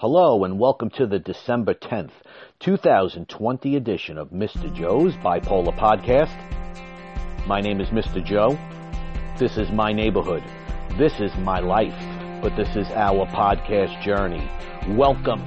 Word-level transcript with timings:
Hello 0.00 0.44
and 0.44 0.60
welcome 0.60 0.90
to 0.90 1.08
the 1.08 1.18
December 1.18 1.74
10th, 1.74 2.12
2020 2.60 3.74
edition 3.74 4.16
of 4.16 4.28
Mr. 4.28 4.72
Joe's 4.72 5.12
Bipolar 5.14 5.76
Podcast. 5.76 6.30
My 7.48 7.60
name 7.60 7.80
is 7.80 7.88
Mr. 7.88 8.24
Joe. 8.24 8.56
This 9.40 9.56
is 9.56 9.72
my 9.72 9.92
neighborhood. 9.92 10.44
This 10.96 11.18
is 11.18 11.36
my 11.38 11.58
life. 11.58 11.98
But 12.40 12.54
this 12.54 12.76
is 12.76 12.86
our 12.92 13.26
podcast 13.26 14.00
journey. 14.00 14.48
Welcome 14.96 15.44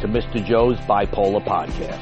to 0.00 0.08
Mr. 0.08 0.42
Joe's 0.42 0.78
Bipolar 0.78 1.44
Podcast. 1.44 2.00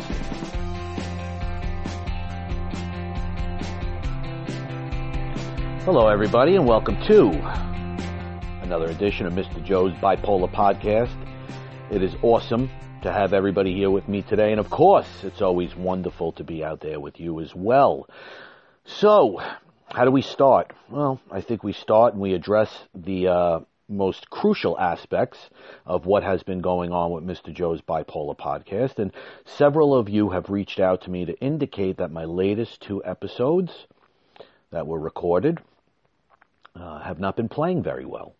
Hello, 5.84 6.06
everybody, 6.06 6.54
and 6.54 6.64
welcome 6.64 6.94
to 7.08 7.30
another 8.62 8.86
edition 8.86 9.26
of 9.26 9.32
Mr. 9.32 9.60
Joe's 9.64 9.94
Bipolar 9.94 10.48
Podcast. 10.48 11.27
It 11.90 12.02
is 12.02 12.14
awesome 12.20 12.68
to 13.02 13.10
have 13.10 13.32
everybody 13.32 13.72
here 13.74 13.90
with 13.90 14.08
me 14.08 14.20
today. 14.20 14.50
And 14.50 14.60
of 14.60 14.68
course, 14.68 15.08
it's 15.22 15.40
always 15.40 15.74
wonderful 15.74 16.32
to 16.32 16.44
be 16.44 16.62
out 16.62 16.80
there 16.80 17.00
with 17.00 17.18
you 17.18 17.40
as 17.40 17.54
well. 17.54 18.06
So, 18.84 19.40
how 19.86 20.04
do 20.04 20.10
we 20.10 20.20
start? 20.20 20.74
Well, 20.90 21.18
I 21.30 21.40
think 21.40 21.64
we 21.64 21.72
start 21.72 22.12
and 22.12 22.20
we 22.20 22.34
address 22.34 22.70
the 22.94 23.28
uh, 23.28 23.60
most 23.88 24.28
crucial 24.28 24.78
aspects 24.78 25.38
of 25.86 26.04
what 26.04 26.22
has 26.22 26.42
been 26.42 26.60
going 26.60 26.92
on 26.92 27.10
with 27.10 27.24
Mr. 27.24 27.54
Joe's 27.54 27.80
Bipolar 27.80 28.36
podcast. 28.36 28.98
And 28.98 29.10
several 29.46 29.94
of 29.94 30.10
you 30.10 30.28
have 30.28 30.50
reached 30.50 30.80
out 30.80 31.04
to 31.04 31.10
me 31.10 31.24
to 31.24 31.40
indicate 31.40 31.96
that 31.96 32.10
my 32.10 32.26
latest 32.26 32.82
two 32.82 33.02
episodes 33.02 33.86
that 34.72 34.86
were 34.86 35.00
recorded 35.00 35.58
uh, 36.76 36.98
have 37.00 37.18
not 37.18 37.34
been 37.34 37.48
playing 37.48 37.82
very 37.82 38.04
well. 38.04 38.34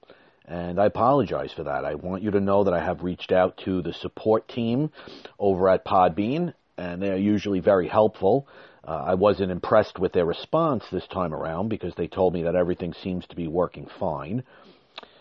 And 0.48 0.80
I 0.80 0.86
apologize 0.86 1.52
for 1.52 1.64
that. 1.64 1.84
I 1.84 1.94
want 1.94 2.22
you 2.22 2.30
to 2.30 2.40
know 2.40 2.64
that 2.64 2.72
I 2.72 2.82
have 2.82 3.02
reached 3.02 3.32
out 3.32 3.58
to 3.66 3.82
the 3.82 3.92
support 3.92 4.48
team 4.48 4.90
over 5.38 5.68
at 5.68 5.84
Podbean, 5.84 6.54
and 6.78 7.02
they 7.02 7.10
are 7.10 7.16
usually 7.16 7.60
very 7.60 7.86
helpful. 7.86 8.48
Uh, 8.82 9.02
I 9.08 9.14
wasn't 9.14 9.52
impressed 9.52 9.98
with 9.98 10.14
their 10.14 10.24
response 10.24 10.84
this 10.90 11.06
time 11.06 11.34
around 11.34 11.68
because 11.68 11.94
they 11.96 12.08
told 12.08 12.32
me 12.32 12.44
that 12.44 12.54
everything 12.54 12.94
seems 12.94 13.26
to 13.26 13.36
be 13.36 13.46
working 13.46 13.88
fine. 14.00 14.42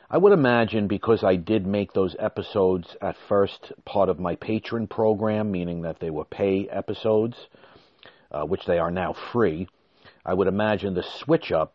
I 0.09 0.17
would 0.17 0.31
imagine 0.31 0.87
because 0.87 1.25
I 1.25 1.35
did 1.35 1.67
make 1.67 1.91
those 1.91 2.15
episodes 2.17 2.95
at 3.01 3.17
first 3.27 3.73
part 3.83 4.07
of 4.07 4.21
my 4.21 4.35
patron 4.35 4.87
program, 4.87 5.51
meaning 5.51 5.81
that 5.81 5.99
they 5.99 6.09
were 6.09 6.23
pay 6.23 6.69
episodes, 6.69 7.35
uh, 8.31 8.45
which 8.45 8.65
they 8.65 8.79
are 8.79 8.91
now 8.91 9.13
free. 9.33 9.67
I 10.25 10.33
would 10.33 10.47
imagine 10.47 10.93
the 10.93 11.03
switch 11.03 11.51
up 11.51 11.73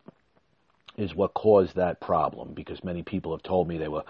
is 0.97 1.15
what 1.15 1.35
caused 1.35 1.77
that 1.77 2.01
problem 2.01 2.53
because 2.55 2.85
many 2.85 3.03
people 3.03 3.33
have 3.33 3.43
told 3.43 3.69
me 3.69 3.79
they 3.79 3.89
were 3.89 4.05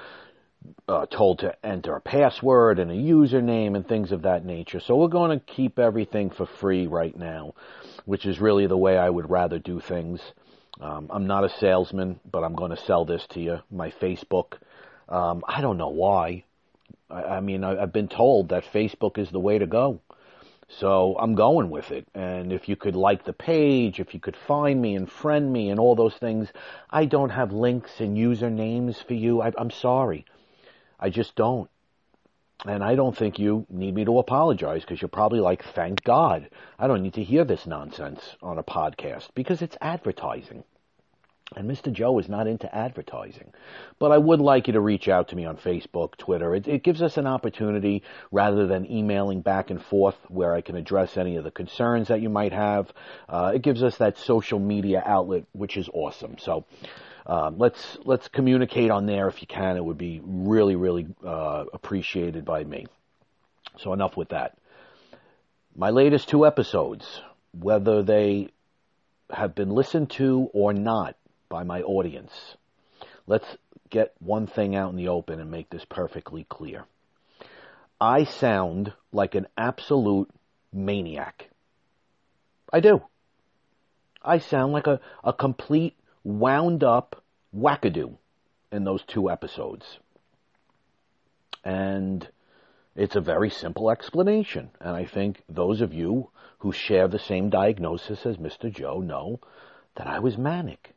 uh, 0.89 1.07
told 1.07 1.41
to 1.41 1.55
enter 1.65 1.95
a 1.97 2.01
password 2.01 2.79
and 2.79 2.91
a 2.91 2.95
username 2.95 3.77
and 3.77 3.87
things 3.87 4.13
of 4.13 4.23
that 4.23 4.45
nature. 4.45 4.81
So 4.81 4.97
we're 4.97 5.09
going 5.09 5.39
to 5.39 5.45
keep 5.45 5.79
everything 5.79 6.31
for 6.31 6.47
free 6.61 6.87
right 6.87 7.17
now, 7.17 7.55
which 8.05 8.27
is 8.27 8.41
really 8.41 8.67
the 8.67 8.77
way 8.77 8.97
I 8.97 9.11
would 9.11 9.31
rather 9.31 9.59
do 9.59 9.81
things. 9.81 10.21
Um, 10.81 11.09
I'm 11.11 11.27
not 11.27 11.45
a 11.45 11.51
salesman, 11.59 12.21
but 12.31 12.45
I'm 12.45 12.55
going 12.55 12.71
to 12.71 12.77
sell 12.77 13.05
this 13.05 13.27
to 13.31 13.41
you. 13.41 13.59
My 13.71 13.91
Facebook. 13.91 14.55
Um, 15.09 15.45
I 15.47 15.61
don't 15.61 15.79
know 15.79 15.91
why. 15.91 16.45
I, 17.11 17.23
I 17.23 17.41
mean, 17.41 17.65
I, 17.65 17.83
I've 17.83 17.93
been 17.93 18.09
told 18.09 18.49
that 18.49 18.65
Facebook 18.73 19.19
is 19.19 19.31
the 19.31 19.41
way 19.41 19.59
to 19.59 19.67
go. 19.67 20.01
So 20.79 21.17
I'm 21.19 21.35
going 21.35 21.71
with 21.71 21.91
it. 21.91 22.07
And 22.15 22.53
if 22.53 22.69
you 22.69 22.77
could 22.77 22.97
like 22.97 23.25
the 23.25 23.33
page, 23.33 24.01
if 24.01 24.15
you 24.15 24.21
could 24.21 24.37
find 24.37 24.81
me 24.81 24.97
and 24.97 25.11
friend 25.11 25.53
me 25.53 25.71
and 25.71 25.79
all 25.79 25.95
those 25.95 26.15
things, 26.15 26.49
I 26.89 27.05
don't 27.05 27.31
have 27.31 27.53
links 27.53 28.01
and 28.01 28.17
usernames 28.17 29.05
for 29.05 29.15
you. 29.15 29.43
I, 29.43 29.53
I'm 29.59 29.71
sorry. 29.71 30.25
I 30.99 31.11
just 31.11 31.35
don't. 31.37 31.69
And 32.65 32.83
I 32.83 32.95
don't 32.95 33.17
think 33.17 33.39
you 33.39 33.67
need 33.69 33.95
me 33.95 34.05
to 34.05 34.19
apologize 34.19 34.83
because 34.83 35.03
you're 35.03 35.09
probably 35.09 35.41
like, 35.41 35.65
thank 35.65 36.05
God. 36.05 36.49
I 36.79 36.87
don't 36.87 37.03
need 37.03 37.15
to 37.15 37.25
hear 37.25 37.45
this 37.45 37.67
nonsense 37.67 38.37
on 38.41 38.59
a 38.59 38.63
podcast 38.63 39.29
because 39.35 39.63
it's 39.63 39.77
advertising. 39.81 40.65
And 41.57 41.71
Mr. 41.71 41.93
Joe 41.93 42.19
is 42.19 42.29
not 42.29 42.47
into 42.47 42.73
advertising. 42.75 43.53
But 43.99 44.13
I 44.13 44.19
would 44.19 44.41
like 44.41 44.67
you 44.67 44.73
to 44.75 44.81
reach 44.81 45.09
out 45.09 45.29
to 45.29 45.37
me 45.37 45.45
on 45.45 45.57
Facebook, 45.57 46.17
Twitter. 46.17 46.55
It, 46.55 46.69
it, 46.69 46.83
gives 46.83 47.03
us 47.03 47.17
an 47.17 47.27
opportunity 47.27 48.03
rather 48.31 48.67
than 48.67 48.91
emailing 48.91 49.41
back 49.41 49.71
and 49.71 49.83
forth 49.83 50.17
where 50.29 50.55
I 50.55 50.61
can 50.61 50.77
address 50.77 51.17
any 51.17 51.37
of 51.37 51.45
the 51.45 51.51
concerns 51.51 52.09
that 52.09 52.21
you 52.21 52.29
might 52.29 52.53
have. 52.53 52.93
Uh, 53.29 53.53
it 53.55 53.63
gives 53.63 53.83
us 53.83 53.97
that 53.99 54.19
social 54.19 54.59
media 54.59 55.03
outlet, 55.05 55.45
which 55.53 55.77
is 55.77 55.89
awesome. 55.93 56.39
So 56.39 56.65
um, 57.27 57.59
let's 57.59 57.99
let's 58.05 58.29
communicate 58.29 58.91
on 58.91 59.07
there 59.07 59.29
if 59.29 59.41
you 59.41 59.47
can. 59.47 59.77
It 59.77 59.85
would 59.85 59.99
be 59.99 60.21
really 60.25 60.77
really 60.77 61.07
uh, 61.25 61.65
appreciated 61.73 62.45
by 62.45 62.65
me. 62.65 62.87
So 63.79 63.93
enough 63.93 64.17
with 64.17 64.31
that. 64.31 64.59
My 65.75 65.91
latest 65.91 66.29
two 66.29 66.47
episodes, 66.47 67.23
whether 67.53 68.03
they 68.03 68.49
have 69.31 69.55
been 69.55 69.71
listened 69.71 70.11
to 70.11 70.51
or 70.53 70.73
not 70.73 71.17
by 71.53 71.65
my 71.65 71.83
audience, 71.83 72.33
let's 73.27 73.45
get 73.91 74.15
one 74.21 74.47
thing 74.47 74.75
out 74.75 74.89
in 74.89 74.97
the 74.97 75.09
open 75.09 75.39
and 75.39 75.51
make 75.51 75.69
this 75.69 75.85
perfectly 75.85 76.47
clear. 76.49 76.87
I 78.01 78.25
sound 78.25 78.95
like 79.13 79.35
an 79.35 79.47
absolute 79.59 80.31
maniac. 80.73 81.51
I 82.73 82.81
do. 82.81 83.03
I 84.23 84.39
sound 84.39 84.73
like 84.73 84.87
a, 84.87 84.99
a 85.23 85.35
complete 85.35 85.95
wound 86.25 86.83
up 86.83 87.23
wackadoo 87.55 88.17
in 88.73 88.85
those 88.85 89.03
two 89.07 89.31
episodes. 89.31 89.85
And 91.63 92.27
it's 92.97 93.15
a 93.15 93.21
very 93.21 93.51
simple 93.51 93.91
explanation. 93.91 94.71
And 94.81 94.97
I 94.97 95.05
think 95.05 95.43
those 95.51 95.83
of 95.83 95.93
you 95.93 96.31
who 96.61 96.73
share 96.73 97.09
the 97.09 97.19
same 97.19 97.51
diagnosis 97.51 98.25
as 98.25 98.39
Mr. 98.39 98.73
Joe 98.73 99.01
know 99.01 99.41
that 99.97 100.07
I 100.07 100.19
was 100.21 100.39
manic 100.39 100.95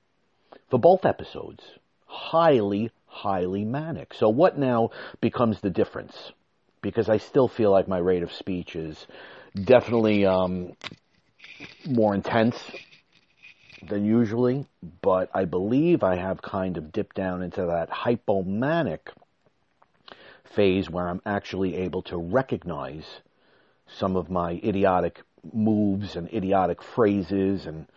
for 0.76 0.80
both 0.80 1.06
episodes. 1.06 1.64
Highly, 2.06 2.92
highly 3.06 3.64
manic. 3.64 4.14
So 4.14 4.28
what 4.28 4.58
now 4.58 4.90
becomes 5.22 5.62
the 5.62 5.70
difference? 5.70 6.34
Because 6.82 7.08
I 7.08 7.16
still 7.16 7.48
feel 7.48 7.72
like 7.72 7.88
my 7.88 7.98
rate 7.98 8.24
of 8.24 8.34
speech 8.34 8.76
is 8.76 9.08
definitely 9.56 10.26
um, 10.26 10.74
more 11.86 12.14
intense 12.14 12.58
than 13.88 14.04
usually, 14.04 14.66
but 15.02 15.30
I 15.34 15.46
believe 15.46 16.04
I 16.04 16.18
have 16.18 16.42
kind 16.42 16.76
of 16.76 16.92
dipped 16.92 17.16
down 17.16 17.42
into 17.42 17.68
that 17.68 17.90
hypomanic 17.90 19.14
phase 20.44 20.90
where 20.90 21.08
I'm 21.08 21.22
actually 21.26 21.78
able 21.78 22.02
to 22.02 22.18
recognize 22.18 23.22
some 23.88 24.18
of 24.18 24.30
my 24.30 24.60
idiotic 24.62 25.22
moves 25.54 26.18
and 26.18 26.28
idiotic 26.34 26.84
phrases 26.84 27.66
and 27.66 27.88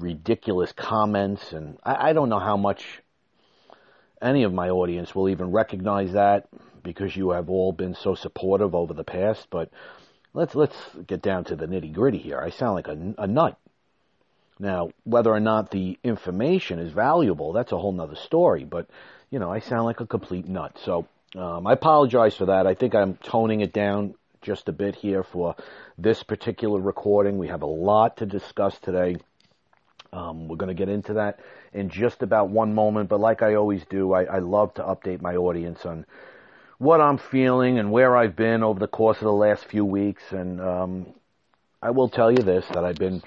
ridiculous 0.00 0.72
comments. 0.72 1.52
And 1.52 1.78
I, 1.84 2.10
I 2.10 2.12
don't 2.12 2.28
know 2.28 2.38
how 2.38 2.56
much 2.56 2.84
any 4.20 4.42
of 4.42 4.52
my 4.52 4.70
audience 4.70 5.14
will 5.14 5.28
even 5.28 5.50
recognize 5.50 6.12
that 6.12 6.48
because 6.82 7.14
you 7.16 7.30
have 7.30 7.50
all 7.50 7.72
been 7.72 7.94
so 7.94 8.14
supportive 8.14 8.74
over 8.74 8.94
the 8.94 9.04
past. 9.04 9.46
But 9.50 9.70
let's 10.34 10.54
let's 10.54 10.76
get 11.06 11.22
down 11.22 11.44
to 11.44 11.56
the 11.56 11.66
nitty 11.66 11.92
gritty 11.92 12.18
here. 12.18 12.38
I 12.38 12.50
sound 12.50 12.74
like 12.74 12.88
a, 12.88 13.14
a 13.18 13.26
nut. 13.26 13.58
Now, 14.58 14.90
whether 15.04 15.30
or 15.30 15.40
not 15.40 15.70
the 15.70 15.98
information 16.04 16.78
is 16.78 16.92
valuable, 16.92 17.52
that's 17.54 17.72
a 17.72 17.78
whole 17.78 17.92
nother 17.92 18.16
story. 18.16 18.64
But, 18.64 18.88
you 19.30 19.38
know, 19.38 19.50
I 19.50 19.60
sound 19.60 19.86
like 19.86 20.00
a 20.00 20.06
complete 20.06 20.46
nut. 20.46 20.76
So 20.84 21.06
um, 21.34 21.66
I 21.66 21.72
apologize 21.72 22.36
for 22.36 22.46
that. 22.46 22.66
I 22.66 22.74
think 22.74 22.94
I'm 22.94 23.16
toning 23.16 23.62
it 23.62 23.72
down 23.72 24.14
just 24.42 24.68
a 24.68 24.72
bit 24.72 24.96
here 24.96 25.22
for 25.22 25.56
this 25.96 26.22
particular 26.22 26.78
recording. 26.78 27.38
We 27.38 27.48
have 27.48 27.62
a 27.62 27.66
lot 27.66 28.18
to 28.18 28.26
discuss 28.26 28.78
today. 28.78 29.16
Um, 30.12 30.48
we're 30.48 30.56
going 30.56 30.68
to 30.68 30.74
get 30.74 30.88
into 30.88 31.14
that 31.14 31.40
in 31.72 31.88
just 31.88 32.22
about 32.22 32.48
one 32.48 32.74
moment. 32.74 33.08
But 33.08 33.20
like 33.20 33.42
I 33.42 33.54
always 33.54 33.84
do, 33.88 34.12
I, 34.12 34.24
I 34.24 34.38
love 34.38 34.74
to 34.74 34.82
update 34.82 35.20
my 35.20 35.36
audience 35.36 35.84
on 35.86 36.06
what 36.78 37.00
I'm 37.00 37.18
feeling 37.18 37.78
and 37.78 37.92
where 37.92 38.16
I've 38.16 38.36
been 38.36 38.62
over 38.62 38.80
the 38.80 38.88
course 38.88 39.18
of 39.18 39.24
the 39.24 39.32
last 39.32 39.64
few 39.66 39.84
weeks. 39.84 40.22
And 40.30 40.60
um, 40.60 41.06
I 41.82 41.90
will 41.90 42.08
tell 42.08 42.30
you 42.30 42.42
this 42.42 42.66
that 42.68 42.84
I've 42.84 42.96
been 42.96 43.22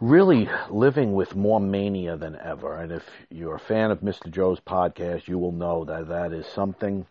really 0.00 0.48
living 0.70 1.12
with 1.12 1.34
more 1.34 1.60
mania 1.60 2.16
than 2.16 2.36
ever. 2.36 2.74
And 2.76 2.92
if 2.92 3.04
you're 3.28 3.56
a 3.56 3.60
fan 3.60 3.90
of 3.90 4.00
Mr. 4.00 4.30
Joe's 4.30 4.60
podcast, 4.60 5.28
you 5.28 5.38
will 5.38 5.52
know 5.52 5.84
that 5.84 6.08
that 6.08 6.32
is 6.32 6.46
something 6.46 7.06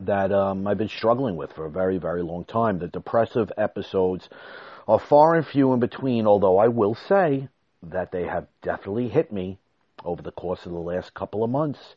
that 0.00 0.30
um, 0.30 0.66
I've 0.66 0.78
been 0.78 0.88
struggling 0.88 1.36
with 1.36 1.52
for 1.52 1.64
a 1.64 1.70
very, 1.70 1.98
very 1.98 2.22
long 2.22 2.44
time. 2.44 2.78
The 2.78 2.88
depressive 2.88 3.50
episodes 3.56 4.28
are 4.86 5.00
far 5.00 5.34
and 5.34 5.46
few 5.46 5.72
in 5.72 5.80
between, 5.80 6.26
although 6.26 6.58
I 6.58 6.68
will 6.68 6.94
say 6.94 7.48
that 7.82 8.12
they 8.12 8.24
have 8.24 8.46
definitely 8.62 9.08
hit 9.08 9.32
me 9.32 9.58
over 10.04 10.22
the 10.22 10.32
course 10.32 10.66
of 10.66 10.72
the 10.72 10.78
last 10.78 11.14
couple 11.14 11.42
of 11.42 11.50
months. 11.50 11.96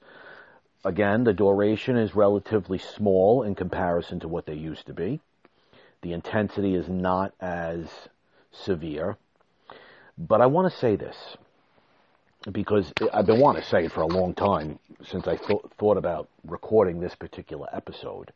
Again, 0.86 1.24
the 1.24 1.34
duration 1.34 1.98
is 1.98 2.16
relatively 2.16 2.78
small 2.78 3.44
in 3.44 3.56
comparison 3.56 4.20
to 4.22 4.28
what 4.28 4.46
they 4.46 4.54
used 4.54 4.86
to 4.88 4.94
be. 4.94 5.20
The 6.02 6.14
intensity 6.14 6.76
is 6.76 6.88
not 6.88 7.34
as 7.42 7.88
severe. 8.52 9.18
But 10.18 10.42
I 10.42 10.46
want 10.46 10.72
to 10.72 10.78
say 10.78 10.96
this 10.96 11.38
because 12.52 12.94
I've 13.14 13.25
been 13.25 13.40
wanting 13.40 13.62
to 13.62 13.68
say 13.68 13.86
it 13.86 13.92
for 13.92 14.02
a 14.02 14.08
long 14.08 14.34
time 14.34 14.80
since 15.04 15.28
I 15.28 15.36
th- 15.36 15.62
thought 15.78 15.98
about 15.98 16.30
recording 16.46 17.00
this 17.00 17.16
particular 17.16 17.68
episode. 17.74 18.32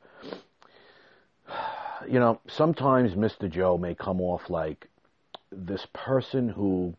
you 2.08 2.20
know, 2.20 2.40
sometimes 2.48 3.16
Mr. 3.16 3.50
Joe 3.50 3.78
may 3.78 3.96
come 3.96 4.20
off 4.22 4.50
like 4.50 4.88
this 5.52 5.88
person 5.94 6.50
who 6.50 6.96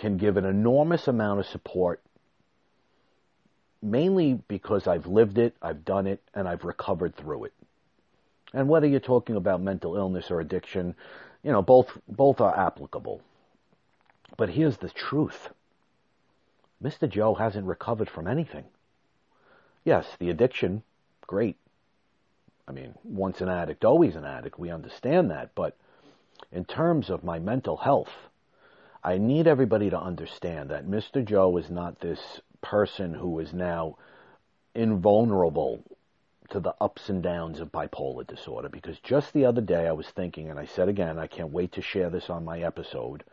can 0.00 0.16
give 0.16 0.36
an 0.36 0.46
enormous 0.46 1.06
amount 1.06 1.40
of 1.40 1.46
support, 1.46 2.00
mainly 3.82 4.40
because 4.48 4.86
I've 4.86 5.06
lived 5.06 5.38
it, 5.38 5.54
I've 5.62 5.84
done 5.84 6.06
it, 6.06 6.20
and 6.34 6.48
I've 6.48 6.64
recovered 6.64 7.14
through 7.14 7.44
it. 7.44 7.52
And 8.52 8.68
whether 8.68 8.86
you're 8.86 8.98
talking 8.98 9.36
about 9.36 9.60
mental 9.60 9.96
illness 9.96 10.30
or 10.30 10.40
addiction, 10.40 10.96
you 11.44 11.52
know, 11.52 11.62
both 11.62 11.96
both 12.08 12.40
are 12.40 12.56
applicable. 12.56 13.20
But 14.36 14.50
here's 14.50 14.78
the 14.78 14.88
truth. 14.88 15.50
Mr. 16.82 17.08
Joe 17.08 17.34
hasn't 17.34 17.66
recovered 17.66 18.08
from 18.08 18.26
anything. 18.26 18.64
Yes, 19.84 20.06
the 20.18 20.30
addiction, 20.30 20.82
great. 21.26 21.56
I 22.66 22.72
mean, 22.72 22.94
once 23.04 23.40
an 23.40 23.48
addict, 23.48 23.84
always 23.84 24.16
an 24.16 24.24
addict. 24.24 24.58
We 24.58 24.70
understand 24.70 25.30
that. 25.30 25.54
But 25.54 25.76
in 26.50 26.64
terms 26.64 27.10
of 27.10 27.22
my 27.22 27.38
mental 27.38 27.76
health, 27.76 28.29
I 29.02 29.16
need 29.18 29.46
everybody 29.46 29.88
to 29.90 30.00
understand 30.00 30.70
that 30.70 30.86
Mr. 30.86 31.24
Joe 31.24 31.56
is 31.56 31.70
not 31.70 32.00
this 32.00 32.40
person 32.60 33.14
who 33.14 33.38
is 33.38 33.52
now 33.54 33.96
invulnerable 34.74 35.82
to 36.50 36.60
the 36.60 36.74
ups 36.80 37.08
and 37.08 37.22
downs 37.22 37.60
of 37.60 37.72
bipolar 37.72 38.26
disorder. 38.26 38.68
Because 38.68 38.98
just 39.00 39.32
the 39.32 39.46
other 39.46 39.62
day 39.62 39.86
I 39.86 39.92
was 39.92 40.08
thinking, 40.08 40.50
and 40.50 40.58
I 40.58 40.66
said 40.66 40.88
again, 40.88 41.18
I 41.18 41.26
can't 41.26 41.52
wait 41.52 41.72
to 41.72 41.82
share 41.82 42.10
this 42.10 42.28
on 42.28 42.44
my 42.44 42.60
episode. 42.60 43.24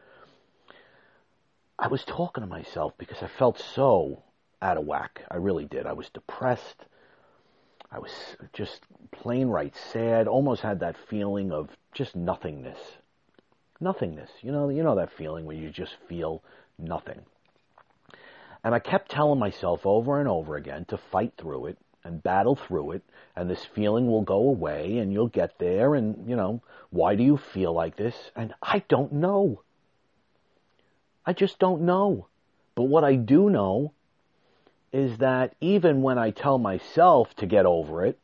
I 1.77 1.87
was 1.87 2.05
talking 2.05 2.41
to 2.41 2.47
myself 2.47 2.93
because 2.97 3.21
I 3.21 3.27
felt 3.27 3.59
so 3.59 4.23
out 4.61 4.77
of 4.77 4.85
whack. 4.85 5.23
I 5.29 5.35
really 5.35 5.65
did. 5.65 5.85
I 5.85 5.93
was 5.93 6.09
depressed. 6.09 6.85
I 7.91 7.99
was 7.99 8.11
just 8.53 8.81
plain 9.11 9.47
right 9.47 9.75
sad, 9.91 10.27
almost 10.27 10.61
had 10.61 10.79
that 10.79 10.97
feeling 11.09 11.51
of 11.51 11.69
just 11.93 12.15
nothingness. 12.15 12.79
Nothingness. 13.79 14.29
You 14.41 14.51
know, 14.51 14.69
you 14.69 14.83
know 14.83 14.95
that 14.95 15.11
feeling 15.11 15.45
where 15.45 15.55
you 15.55 15.69
just 15.69 15.95
feel 16.07 16.43
nothing. 16.77 17.21
And 18.63 18.73
I 18.73 18.79
kept 18.79 19.11
telling 19.11 19.39
myself 19.39 19.85
over 19.85 20.19
and 20.19 20.27
over 20.27 20.55
again 20.55 20.85
to 20.85 20.97
fight 20.97 21.33
through 21.37 21.67
it 21.67 21.77
and 22.03 22.23
battle 22.23 22.55
through 22.55 22.91
it 22.91 23.03
and 23.35 23.49
this 23.49 23.63
feeling 23.63 24.07
will 24.07 24.23
go 24.23 24.39
away 24.39 24.97
and 24.97 25.13
you'll 25.13 25.27
get 25.27 25.59
there 25.59 25.93
and, 25.93 26.27
you 26.27 26.35
know, 26.35 26.61
why 26.89 27.15
do 27.15 27.23
you 27.23 27.37
feel 27.37 27.73
like 27.73 27.95
this? 27.95 28.15
And 28.35 28.53
I 28.61 28.83
don't 28.87 29.13
know. 29.13 29.61
I 31.25 31.33
just 31.33 31.59
don't 31.59 31.81
know. 31.81 32.27
But 32.75 32.83
what 32.83 33.03
I 33.03 33.15
do 33.15 33.49
know 33.49 33.93
is 34.91 35.17
that 35.17 35.53
even 35.61 36.01
when 36.01 36.17
I 36.17 36.31
tell 36.31 36.57
myself 36.57 37.35
to 37.35 37.45
get 37.45 37.65
over 37.65 38.05
it, 38.05 38.17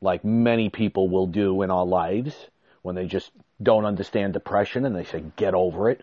like 0.00 0.24
many 0.24 0.68
people 0.68 1.08
will 1.08 1.26
do 1.26 1.62
in 1.62 1.70
our 1.70 1.86
lives 1.86 2.34
when 2.82 2.94
they 2.94 3.06
just 3.06 3.30
don't 3.62 3.84
understand 3.84 4.32
depression 4.32 4.84
and 4.84 4.94
they 4.94 5.04
say, 5.04 5.24
get 5.36 5.54
over 5.54 5.90
it. 5.90 6.02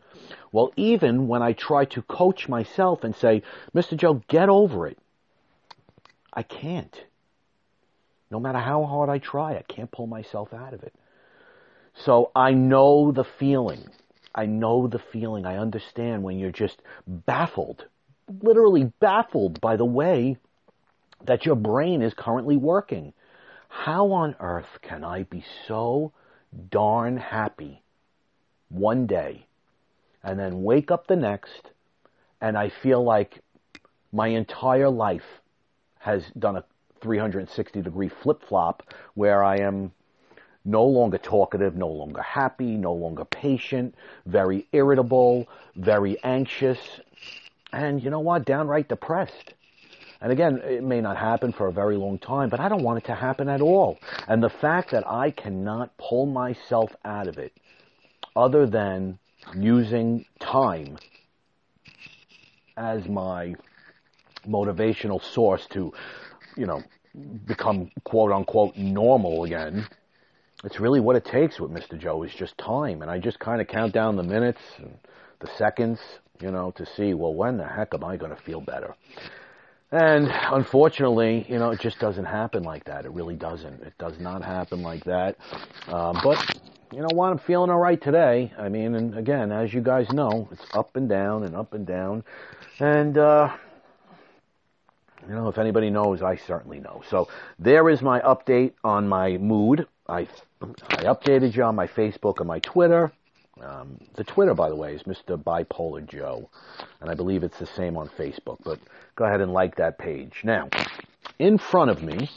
Well, 0.51 0.71
even 0.75 1.27
when 1.27 1.41
I 1.41 1.53
try 1.53 1.85
to 1.85 2.01
coach 2.01 2.47
myself 2.47 3.03
and 3.03 3.15
say, 3.15 3.43
Mr. 3.75 3.97
Joe, 3.97 4.21
get 4.27 4.49
over 4.49 4.87
it, 4.87 4.97
I 6.33 6.43
can't. 6.43 7.03
No 8.31 8.39
matter 8.39 8.59
how 8.59 8.85
hard 8.85 9.09
I 9.09 9.17
try, 9.17 9.55
I 9.55 9.63
can't 9.67 9.91
pull 9.91 10.07
myself 10.07 10.53
out 10.53 10.73
of 10.73 10.83
it. 10.83 10.93
So 11.95 12.31
I 12.35 12.53
know 12.53 13.11
the 13.11 13.25
feeling. 13.25 13.89
I 14.33 14.45
know 14.45 14.87
the 14.87 14.99
feeling. 14.99 15.45
I 15.45 15.57
understand 15.57 16.23
when 16.23 16.39
you're 16.39 16.51
just 16.51 16.81
baffled 17.07 17.85
literally 18.41 18.91
baffled 18.99 19.59
by 19.61 19.75
the 19.75 19.85
way 19.85 20.37
that 21.25 21.45
your 21.45 21.55
brain 21.55 22.01
is 22.01 22.13
currently 22.13 22.57
working. 22.57 23.13
How 23.67 24.11
on 24.11 24.35
earth 24.39 24.79
can 24.81 25.03
I 25.03 25.23
be 25.23 25.43
so 25.67 26.11
darn 26.69 27.17
happy 27.17 27.81
one 28.69 29.05
day 29.05 29.45
and 30.23 30.39
then 30.39 30.63
wake 30.63 30.91
up 30.91 31.07
the 31.07 31.15
next 31.15 31.71
and 32.41 32.57
I 32.57 32.69
feel 32.69 33.03
like 33.03 33.41
my 34.11 34.27
entire 34.27 34.89
life 34.89 35.41
has 35.99 36.23
done 36.37 36.55
a 36.55 36.63
360 37.01 37.81
degree 37.81 38.09
flip 38.09 38.43
flop 38.47 38.93
where 39.13 39.43
I 39.43 39.57
am 39.57 39.91
no 40.65 40.83
longer 40.85 41.17
talkative, 41.17 41.75
no 41.75 41.87
longer 41.87 42.21
happy, 42.21 42.75
no 42.75 42.93
longer 42.93 43.25
patient, 43.25 43.95
very 44.25 44.67
irritable, 44.71 45.47
very 45.75 46.21
anxious, 46.23 46.99
and 47.71 48.03
you 48.03 48.09
know 48.09 48.19
what? 48.19 48.45
Downright 48.45 48.89
depressed. 48.89 49.53
And 50.21 50.31
again, 50.31 50.61
it 50.63 50.83
may 50.83 50.99
not 50.99 51.17
happen 51.17 51.53
for 51.53 51.67
a 51.67 51.71
very 51.71 51.95
long 51.95 52.19
time, 52.19 52.49
but 52.49 52.59
I 52.59 52.67
don't 52.67 52.83
want 52.83 52.99
it 52.99 53.05
to 53.05 53.15
happen 53.15 53.47
at 53.47 53.61
all. 53.61 53.97
And 54.27 54.43
the 54.43 54.49
fact 54.49 54.91
that 54.91 55.07
I 55.07 55.31
cannot 55.31 55.97
pull 55.97 56.25
myself 56.25 56.91
out 57.05 57.27
of 57.27 57.37
it 57.37 57.53
other 58.35 58.67
than 58.67 59.17
using 59.55 60.25
time 60.39 60.97
as 62.75 63.07
my 63.07 63.55
motivational 64.45 65.21
source 65.33 65.65
to, 65.71 65.93
you 66.57 66.65
know, 66.65 66.83
become 67.45 67.89
quote 68.03 68.31
unquote 68.31 68.75
normal 68.77 69.45
again. 69.45 69.87
It's 70.63 70.79
really 70.79 70.99
what 70.99 71.15
it 71.15 71.23
takes 71.25 71.59
with 71.59 71.71
Mr. 71.71 71.97
Joe 71.97 72.23
is 72.23 72.33
just 72.33 72.57
time. 72.57 73.01
And 73.01 73.09
I 73.09 73.19
just 73.19 73.39
kind 73.39 73.61
of 73.61 73.67
count 73.67 73.93
down 73.93 74.17
the 74.17 74.23
minutes 74.23 74.61
and 74.77 74.97
the 75.39 75.47
seconds 75.57 75.99
you 76.41 76.51
know, 76.51 76.71
to 76.71 76.85
see, 76.85 77.13
well, 77.13 77.33
when 77.33 77.57
the 77.57 77.67
heck 77.67 77.93
am 77.93 78.03
I 78.03 78.17
going 78.17 78.35
to 78.35 78.41
feel 78.43 78.61
better? 78.61 78.95
And 79.91 80.31
unfortunately, 80.31 81.45
you 81.49 81.57
know, 81.57 81.71
it 81.71 81.79
just 81.79 81.99
doesn't 81.99 82.25
happen 82.25 82.63
like 82.63 82.83
that. 82.83 83.05
It 83.05 83.11
really 83.11 83.35
doesn't. 83.35 83.81
It 83.81 83.97
does 83.97 84.19
not 84.19 84.43
happen 84.43 84.83
like 84.83 85.03
that. 85.05 85.37
Um, 85.87 86.19
but 86.23 86.37
you 86.93 86.99
know 86.99 87.09
what? 87.11 87.31
I'm 87.31 87.39
feeling 87.39 87.71
all 87.71 87.79
right 87.79 87.99
today. 87.99 88.53
I 88.57 88.69
mean, 88.69 88.93
and 88.93 89.17
again, 89.17 89.51
as 89.51 89.73
you 89.73 89.81
guys 89.81 90.11
know, 90.11 90.47
it's 90.51 90.65
up 90.75 90.95
and 90.95 91.09
down 91.09 91.43
and 91.43 91.55
up 91.55 91.73
and 91.73 91.87
down. 91.87 92.23
And, 92.79 93.17
uh, 93.17 93.55
you 95.27 95.33
know, 95.33 95.47
if 95.49 95.57
anybody 95.57 95.89
knows, 95.89 96.21
I 96.21 96.35
certainly 96.35 96.79
know. 96.79 97.01
So 97.09 97.27
there 97.57 97.89
is 97.89 98.03
my 98.03 98.19
update 98.19 98.73
on 98.83 99.07
my 99.07 99.37
mood. 99.37 99.87
I, 100.07 100.27
I 100.61 101.03
updated 101.03 101.55
you 101.55 101.63
on 101.63 101.75
my 101.75 101.87
Facebook 101.87 102.39
and 102.39 102.47
my 102.47 102.59
Twitter. 102.59 103.11
Um, 103.61 103.97
the 104.15 104.23
Twitter, 104.23 104.53
by 104.53 104.69
the 104.69 104.75
way, 104.75 104.93
is 104.93 105.03
Mr. 105.03 105.41
Bipolar 105.41 106.05
Joe, 106.07 106.49
and 107.01 107.09
I 107.09 107.13
believe 107.13 107.43
it's 107.43 107.59
the 107.59 107.65
same 107.65 107.97
on 107.97 108.07
Facebook. 108.09 108.57
But 108.63 108.79
go 109.15 109.25
ahead 109.25 109.41
and 109.41 109.51
like 109.51 109.75
that 109.75 109.97
page. 109.97 110.41
Now, 110.43 110.69
in 111.37 111.57
front 111.57 111.91
of 111.91 112.01
me, 112.01 112.29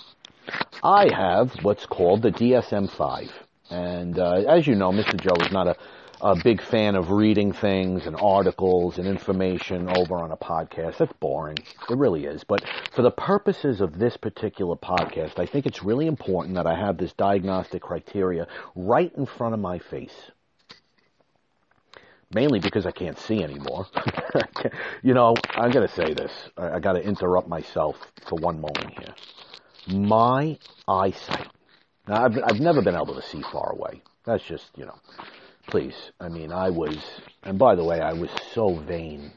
I 0.82 1.12
have 1.14 1.52
what's 1.62 1.86
called 1.86 2.22
the 2.22 2.32
DSM-5, 2.32 3.30
and 3.70 4.18
uh, 4.18 4.32
as 4.48 4.66
you 4.66 4.74
know, 4.74 4.90
Mr. 4.90 5.20
Joe 5.20 5.44
is 5.44 5.52
not 5.52 5.68
a, 5.68 5.76
a 6.20 6.34
big 6.42 6.60
fan 6.60 6.96
of 6.96 7.10
reading 7.10 7.52
things 7.52 8.06
and 8.06 8.16
articles 8.16 8.98
and 8.98 9.06
information 9.06 9.88
over 9.88 10.16
on 10.16 10.32
a 10.32 10.36
podcast. 10.36 10.98
That's 10.98 11.12
boring. 11.20 11.58
It 11.58 11.96
really 11.96 12.24
is. 12.24 12.42
But 12.42 12.64
for 12.92 13.02
the 13.02 13.10
purposes 13.10 13.80
of 13.80 13.98
this 13.98 14.16
particular 14.16 14.76
podcast, 14.76 15.38
I 15.38 15.46
think 15.46 15.66
it's 15.66 15.82
really 15.84 16.06
important 16.06 16.56
that 16.56 16.66
I 16.66 16.74
have 16.74 16.98
this 16.98 17.12
diagnostic 17.12 17.82
criteria 17.82 18.48
right 18.74 19.12
in 19.16 19.26
front 19.26 19.54
of 19.54 19.60
my 19.60 19.78
face 19.78 20.30
mainly 22.34 22.60
because 22.60 22.86
I 22.86 22.90
can't 22.90 23.18
see 23.18 23.42
anymore. 23.42 23.86
you 25.02 25.14
know, 25.14 25.34
I'm 25.50 25.70
going 25.70 25.86
to 25.86 25.94
say 25.94 26.14
this. 26.14 26.32
I, 26.56 26.72
I 26.72 26.80
got 26.80 26.92
to 26.94 27.02
interrupt 27.02 27.48
myself 27.48 27.96
for 28.28 28.36
one 28.36 28.60
moment 28.60 28.98
here. 28.98 29.14
My 29.98 30.58
eyesight. 30.86 31.48
Now, 32.06 32.24
I've, 32.24 32.38
I've 32.44 32.60
never 32.60 32.82
been 32.82 32.94
able 32.94 33.14
to 33.14 33.22
see 33.22 33.42
far 33.42 33.72
away. 33.72 34.02
That's 34.24 34.44
just, 34.44 34.70
you 34.76 34.86
know, 34.86 34.96
please. 35.68 36.12
I 36.20 36.28
mean, 36.28 36.52
I 36.52 36.70
was, 36.70 36.98
and 37.42 37.58
by 37.58 37.74
the 37.74 37.84
way, 37.84 38.00
I 38.00 38.12
was 38.12 38.30
so 38.52 38.74
vain 38.74 39.32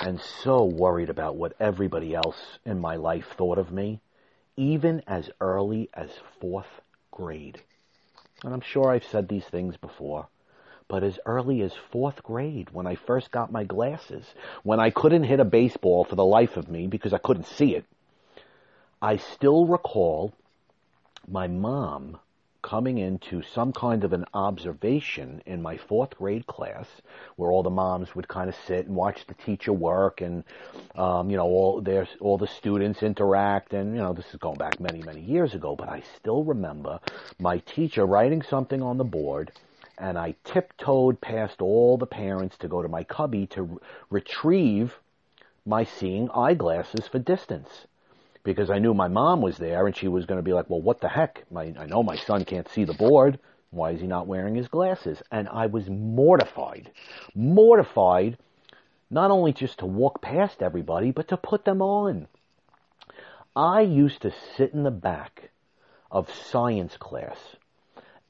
and 0.00 0.20
so 0.20 0.64
worried 0.64 1.10
about 1.10 1.36
what 1.36 1.54
everybody 1.60 2.14
else 2.14 2.58
in 2.64 2.80
my 2.80 2.96
life 2.96 3.26
thought 3.36 3.58
of 3.58 3.72
me, 3.72 4.00
even 4.56 5.02
as 5.06 5.30
early 5.40 5.88
as 5.94 6.10
fourth 6.40 6.80
grade. 7.10 7.60
And 8.44 8.52
I'm 8.52 8.60
sure 8.60 8.90
I've 8.90 9.04
said 9.04 9.28
these 9.28 9.44
things 9.44 9.76
before 9.76 10.28
but 10.92 11.02
as 11.02 11.18
early 11.24 11.62
as 11.62 11.72
fourth 11.90 12.22
grade 12.22 12.68
when 12.70 12.86
I 12.86 12.96
first 12.96 13.30
got 13.30 13.50
my 13.50 13.64
glasses, 13.64 14.26
when 14.62 14.78
I 14.78 14.90
couldn't 14.90 15.24
hit 15.24 15.40
a 15.40 15.44
baseball 15.44 16.04
for 16.04 16.16
the 16.16 16.24
life 16.38 16.58
of 16.58 16.68
me 16.68 16.86
because 16.86 17.14
I 17.14 17.18
couldn't 17.18 17.46
see 17.46 17.74
it, 17.74 17.86
I 19.00 19.16
still 19.16 19.64
recall 19.64 20.34
my 21.26 21.46
mom 21.46 22.18
coming 22.60 22.98
into 22.98 23.40
some 23.40 23.72
kind 23.72 24.04
of 24.04 24.12
an 24.12 24.26
observation 24.34 25.40
in 25.46 25.62
my 25.62 25.78
fourth 25.78 26.18
grade 26.18 26.46
class 26.46 26.86
where 27.36 27.50
all 27.50 27.62
the 27.62 27.70
moms 27.70 28.14
would 28.14 28.28
kind 28.28 28.50
of 28.50 28.56
sit 28.66 28.84
and 28.86 28.94
watch 28.94 29.26
the 29.26 29.34
teacher 29.46 29.72
work 29.72 30.20
and 30.20 30.44
um, 30.94 31.30
you 31.30 31.38
know 31.38 31.46
all 31.46 31.80
their 31.80 32.06
all 32.20 32.36
the 32.36 32.46
students 32.46 33.02
interact. 33.02 33.72
And 33.72 33.94
you 33.96 34.02
know 34.02 34.12
this 34.12 34.26
is 34.34 34.36
going 34.36 34.58
back 34.58 34.78
many 34.78 35.00
many 35.00 35.22
years 35.22 35.54
ago 35.54 35.74
but 35.74 35.88
I 35.88 36.02
still 36.18 36.44
remember 36.44 37.00
my 37.38 37.60
teacher 37.60 38.04
writing 38.04 38.42
something 38.42 38.82
on 38.82 38.98
the 38.98 39.04
board 39.04 39.52
and 40.02 40.18
I 40.18 40.34
tiptoed 40.42 41.20
past 41.20 41.62
all 41.62 41.96
the 41.96 42.06
parents 42.06 42.58
to 42.58 42.68
go 42.68 42.82
to 42.82 42.88
my 42.88 43.04
cubby 43.04 43.46
to 43.48 43.80
retrieve 44.10 44.98
my 45.64 45.84
seeing 45.84 46.28
eyeglasses 46.34 47.06
for 47.06 47.20
distance. 47.20 47.86
because 48.42 48.68
I 48.68 48.80
knew 48.80 48.92
my 48.92 49.06
mom 49.06 49.40
was 49.40 49.58
there 49.58 49.86
and 49.86 49.96
she 49.96 50.08
was 50.08 50.26
going 50.26 50.38
to 50.38 50.42
be 50.42 50.52
like, 50.52 50.68
well, 50.68 50.82
what 50.82 51.00
the 51.00 51.08
heck? 51.08 51.44
My, 51.52 51.72
I 51.78 51.86
know 51.86 52.02
my 52.02 52.16
son 52.16 52.44
can't 52.44 52.68
see 52.68 52.82
the 52.82 52.92
board. 52.92 53.38
Why 53.70 53.92
is 53.92 54.00
he 54.00 54.08
not 54.08 54.26
wearing 54.26 54.56
his 54.56 54.66
glasses? 54.66 55.22
And 55.30 55.48
I 55.48 55.66
was 55.66 55.88
mortified, 55.88 56.90
mortified, 57.36 58.36
not 59.08 59.30
only 59.30 59.52
just 59.52 59.78
to 59.78 59.86
walk 59.86 60.20
past 60.20 60.60
everybody, 60.60 61.12
but 61.12 61.28
to 61.28 61.36
put 61.36 61.64
them 61.64 61.80
on. 61.80 62.26
I 63.54 63.82
used 63.82 64.22
to 64.22 64.32
sit 64.56 64.72
in 64.74 64.82
the 64.82 64.90
back 64.90 65.50
of 66.10 66.28
science 66.34 66.96
class 66.96 67.38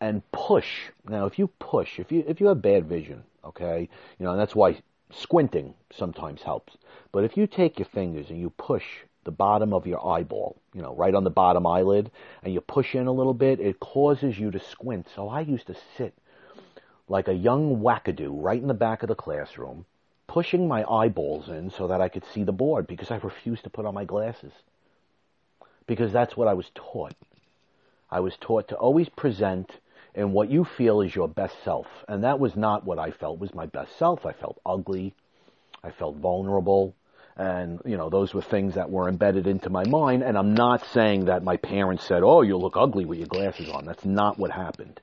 and 0.02 0.20
push. 0.32 0.90
Now, 1.08 1.26
if 1.26 1.38
you 1.38 1.46
push, 1.46 2.00
if 2.00 2.10
you 2.10 2.24
if 2.26 2.40
you 2.40 2.48
have 2.48 2.60
bad 2.60 2.86
vision, 2.86 3.22
okay, 3.44 3.88
you 4.18 4.26
know 4.26 4.36
that's 4.36 4.54
why 4.54 4.82
squinting 5.12 5.74
sometimes 5.92 6.42
helps. 6.42 6.76
But 7.12 7.22
if 7.22 7.36
you 7.36 7.46
take 7.46 7.78
your 7.78 7.86
fingers 7.86 8.28
and 8.28 8.40
you 8.40 8.50
push 8.50 8.84
the 9.22 9.30
bottom 9.30 9.72
of 9.72 9.86
your 9.86 10.04
eyeball, 10.04 10.56
you 10.74 10.82
know, 10.82 10.92
right 10.96 11.14
on 11.14 11.22
the 11.22 11.30
bottom 11.30 11.64
eyelid, 11.68 12.10
and 12.42 12.52
you 12.52 12.60
push 12.60 12.96
in 12.96 13.06
a 13.06 13.12
little 13.12 13.34
bit, 13.34 13.60
it 13.60 13.78
causes 13.78 14.36
you 14.36 14.50
to 14.50 14.58
squint. 14.58 15.06
So 15.14 15.28
I 15.28 15.42
used 15.42 15.68
to 15.68 15.76
sit 15.96 16.14
like 17.08 17.28
a 17.28 17.34
young 17.34 17.76
wackadoo 17.76 18.30
right 18.32 18.60
in 18.60 18.66
the 18.66 18.74
back 18.74 19.04
of 19.04 19.08
the 19.08 19.14
classroom, 19.14 19.84
pushing 20.26 20.66
my 20.66 20.82
eyeballs 20.90 21.48
in 21.48 21.70
so 21.70 21.86
that 21.86 22.00
I 22.00 22.08
could 22.08 22.24
see 22.24 22.42
the 22.42 22.50
board 22.50 22.88
because 22.88 23.12
I 23.12 23.18
refused 23.18 23.62
to 23.64 23.70
put 23.70 23.86
on 23.86 23.94
my 23.94 24.04
glasses. 24.04 24.52
Because 25.86 26.10
that's 26.12 26.36
what 26.36 26.48
I 26.48 26.54
was 26.54 26.72
taught. 26.74 27.14
I 28.10 28.18
was 28.18 28.36
taught 28.36 28.66
to 28.68 28.74
always 28.74 29.08
present 29.08 29.78
in 30.14 30.32
what 30.32 30.50
you 30.50 30.64
feel 30.64 31.00
is 31.00 31.14
your 31.14 31.28
best 31.28 31.56
self. 31.64 31.86
And 32.08 32.24
that 32.24 32.38
was 32.38 32.56
not 32.56 32.84
what 32.84 32.98
I 32.98 33.10
felt 33.10 33.38
was 33.38 33.54
my 33.54 33.66
best 33.66 33.98
self. 33.98 34.26
I 34.26 34.32
felt 34.32 34.60
ugly. 34.64 35.14
I 35.82 35.90
felt 35.90 36.16
vulnerable. 36.16 36.94
And, 37.36 37.80
you 37.86 37.96
know, 37.96 38.10
those 38.10 38.34
were 38.34 38.42
things 38.42 38.74
that 38.74 38.90
were 38.90 39.08
embedded 39.08 39.46
into 39.46 39.70
my 39.70 39.84
mind. 39.84 40.22
And 40.22 40.36
I'm 40.36 40.54
not 40.54 40.84
saying 40.86 41.26
that 41.26 41.42
my 41.42 41.56
parents 41.56 42.04
said, 42.04 42.22
oh, 42.22 42.42
you 42.42 42.58
look 42.58 42.76
ugly 42.76 43.06
with 43.06 43.18
your 43.18 43.28
glasses 43.28 43.70
on. 43.70 43.86
That's 43.86 44.04
not 44.04 44.38
what 44.38 44.50
happened. 44.50 45.00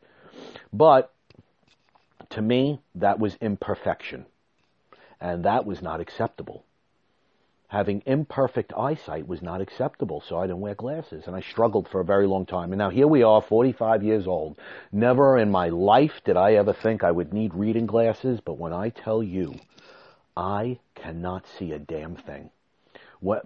But 0.72 1.12
to 2.32 2.42
me, 2.42 2.80
that 2.96 3.20
was 3.20 3.36
imperfection. 3.42 4.28
And 5.20 5.46
that 5.46 5.66
was 5.66 5.82
not 5.82 6.02
acceptable. 6.02 6.64
Having 7.70 8.02
imperfect 8.08 8.74
eyesight 8.76 9.28
was 9.28 9.44
not 9.44 9.62
acceptable, 9.62 10.22
so 10.22 10.40
I 10.40 10.48
didn't 10.48 10.62
wear 10.62 10.74
glasses. 10.74 11.28
And 11.28 11.36
I 11.36 11.42
struggled 11.42 11.88
for 11.88 12.02
a 12.02 12.06
very 12.06 12.26
long 12.26 12.48
time. 12.48 12.72
And 12.72 12.80
now 12.80 12.90
here 12.90 13.08
we 13.08 13.22
are, 13.22 13.44
45 13.44 14.02
years 14.02 14.26
old. 14.26 14.58
Never 14.92 15.38
in 15.38 15.52
my 15.52 15.70
life 15.70 16.20
did 16.26 16.36
I 16.36 16.54
ever 16.54 16.74
think 16.74 17.04
I 17.04 17.12
would 17.12 17.32
need 17.32 17.54
reading 17.54 17.86
glasses, 17.86 18.40
but 18.44 18.58
when 18.58 18.74
I 18.74 18.90
tell 18.90 19.22
you 19.22 19.54
I 20.36 20.80
cannot 20.96 21.46
see 21.60 21.72
a 21.72 21.78
damn 21.78 22.16
thing. 22.16 22.50
When, 23.20 23.42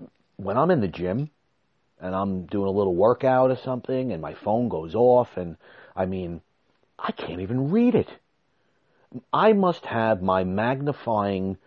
I'm 0.57 0.71
in 0.71 0.79
the 0.79 0.87
gym 0.87 1.29
and 1.99 2.15
I'm 2.15 2.45
doing 2.45 2.67
a 2.67 2.71
little 2.71 2.95
workout 2.95 3.51
or 3.51 3.57
something 3.57 4.13
and 4.13 4.21
my 4.21 4.35
phone 4.35 4.69
goes 4.69 4.95
off 4.95 5.35
and 5.35 5.57
I 5.97 6.05
mean, 6.05 6.41
I 6.97 7.11
can't 7.11 7.41
even 7.41 7.71
read 7.71 7.93
it. 7.93 8.09
I 9.33 9.51
must 9.51 9.85
have 9.85 10.21
my 10.21 10.45
magnifying, 10.45 11.57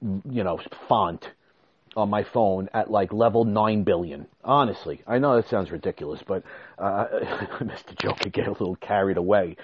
you 0.00 0.42
know, 0.42 0.58
font 0.88 1.28
on 1.96 2.08
my 2.08 2.24
phone 2.24 2.68
at 2.72 2.90
like 2.90 3.12
level 3.12 3.44
9 3.44 3.82
billion. 3.84 4.26
Honestly, 4.44 5.02
I 5.06 5.18
know 5.18 5.36
that 5.36 5.48
sounds 5.48 5.70
ridiculous, 5.70 6.20
but 6.26 6.42
uh, 6.78 7.06
Mr. 7.60 7.96
Joe 7.96 8.14
could 8.14 8.32
get 8.32 8.46
a 8.46 8.52
little 8.52 8.76
carried 8.76 9.16
away 9.16 9.56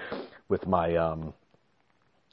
with 0.48 0.66
my, 0.66 0.96
um, 0.96 1.34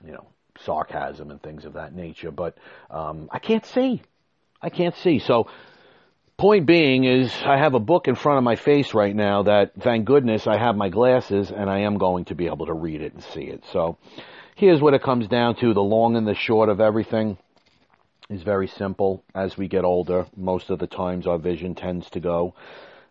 you 0.05 0.11
know, 0.11 0.25
sarcasm 0.61 1.31
and 1.31 1.41
things 1.41 1.65
of 1.65 1.73
that 1.73 1.93
nature. 1.93 2.31
But 2.31 2.57
um, 2.89 3.29
I 3.31 3.39
can't 3.39 3.65
see. 3.65 4.01
I 4.61 4.69
can't 4.69 4.95
see. 4.95 5.19
So, 5.19 5.47
point 6.37 6.65
being 6.65 7.03
is, 7.05 7.33
I 7.45 7.57
have 7.57 7.73
a 7.73 7.79
book 7.79 8.07
in 8.07 8.15
front 8.15 8.37
of 8.37 8.43
my 8.43 8.55
face 8.55 8.93
right 8.93 9.15
now 9.15 9.43
that, 9.43 9.73
thank 9.79 10.05
goodness, 10.05 10.47
I 10.47 10.57
have 10.57 10.75
my 10.75 10.89
glasses 10.89 11.51
and 11.51 11.69
I 11.69 11.81
am 11.81 11.97
going 11.97 12.25
to 12.25 12.35
be 12.35 12.47
able 12.47 12.65
to 12.65 12.73
read 12.73 13.01
it 13.01 13.13
and 13.13 13.23
see 13.23 13.43
it. 13.43 13.63
So, 13.71 13.97
here's 14.55 14.81
what 14.81 14.93
it 14.93 15.03
comes 15.03 15.27
down 15.27 15.55
to: 15.57 15.73
the 15.73 15.81
long 15.81 16.15
and 16.15 16.27
the 16.27 16.35
short 16.35 16.69
of 16.69 16.79
everything 16.79 17.37
is 18.29 18.43
very 18.43 18.67
simple. 18.67 19.23
As 19.33 19.57
we 19.57 19.67
get 19.67 19.83
older, 19.83 20.25
most 20.35 20.69
of 20.69 20.79
the 20.79 20.87
times 20.87 21.27
our 21.27 21.37
vision 21.37 21.75
tends 21.75 22.09
to 22.11 22.19
go, 22.19 22.55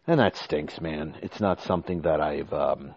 and 0.07 0.21
that 0.21 0.37
stinks, 0.37 0.81
man. 0.81 1.17
It's 1.23 1.41
not 1.41 1.63
something 1.63 2.03
that 2.03 2.21
I've 2.21 2.53
um, 2.53 2.95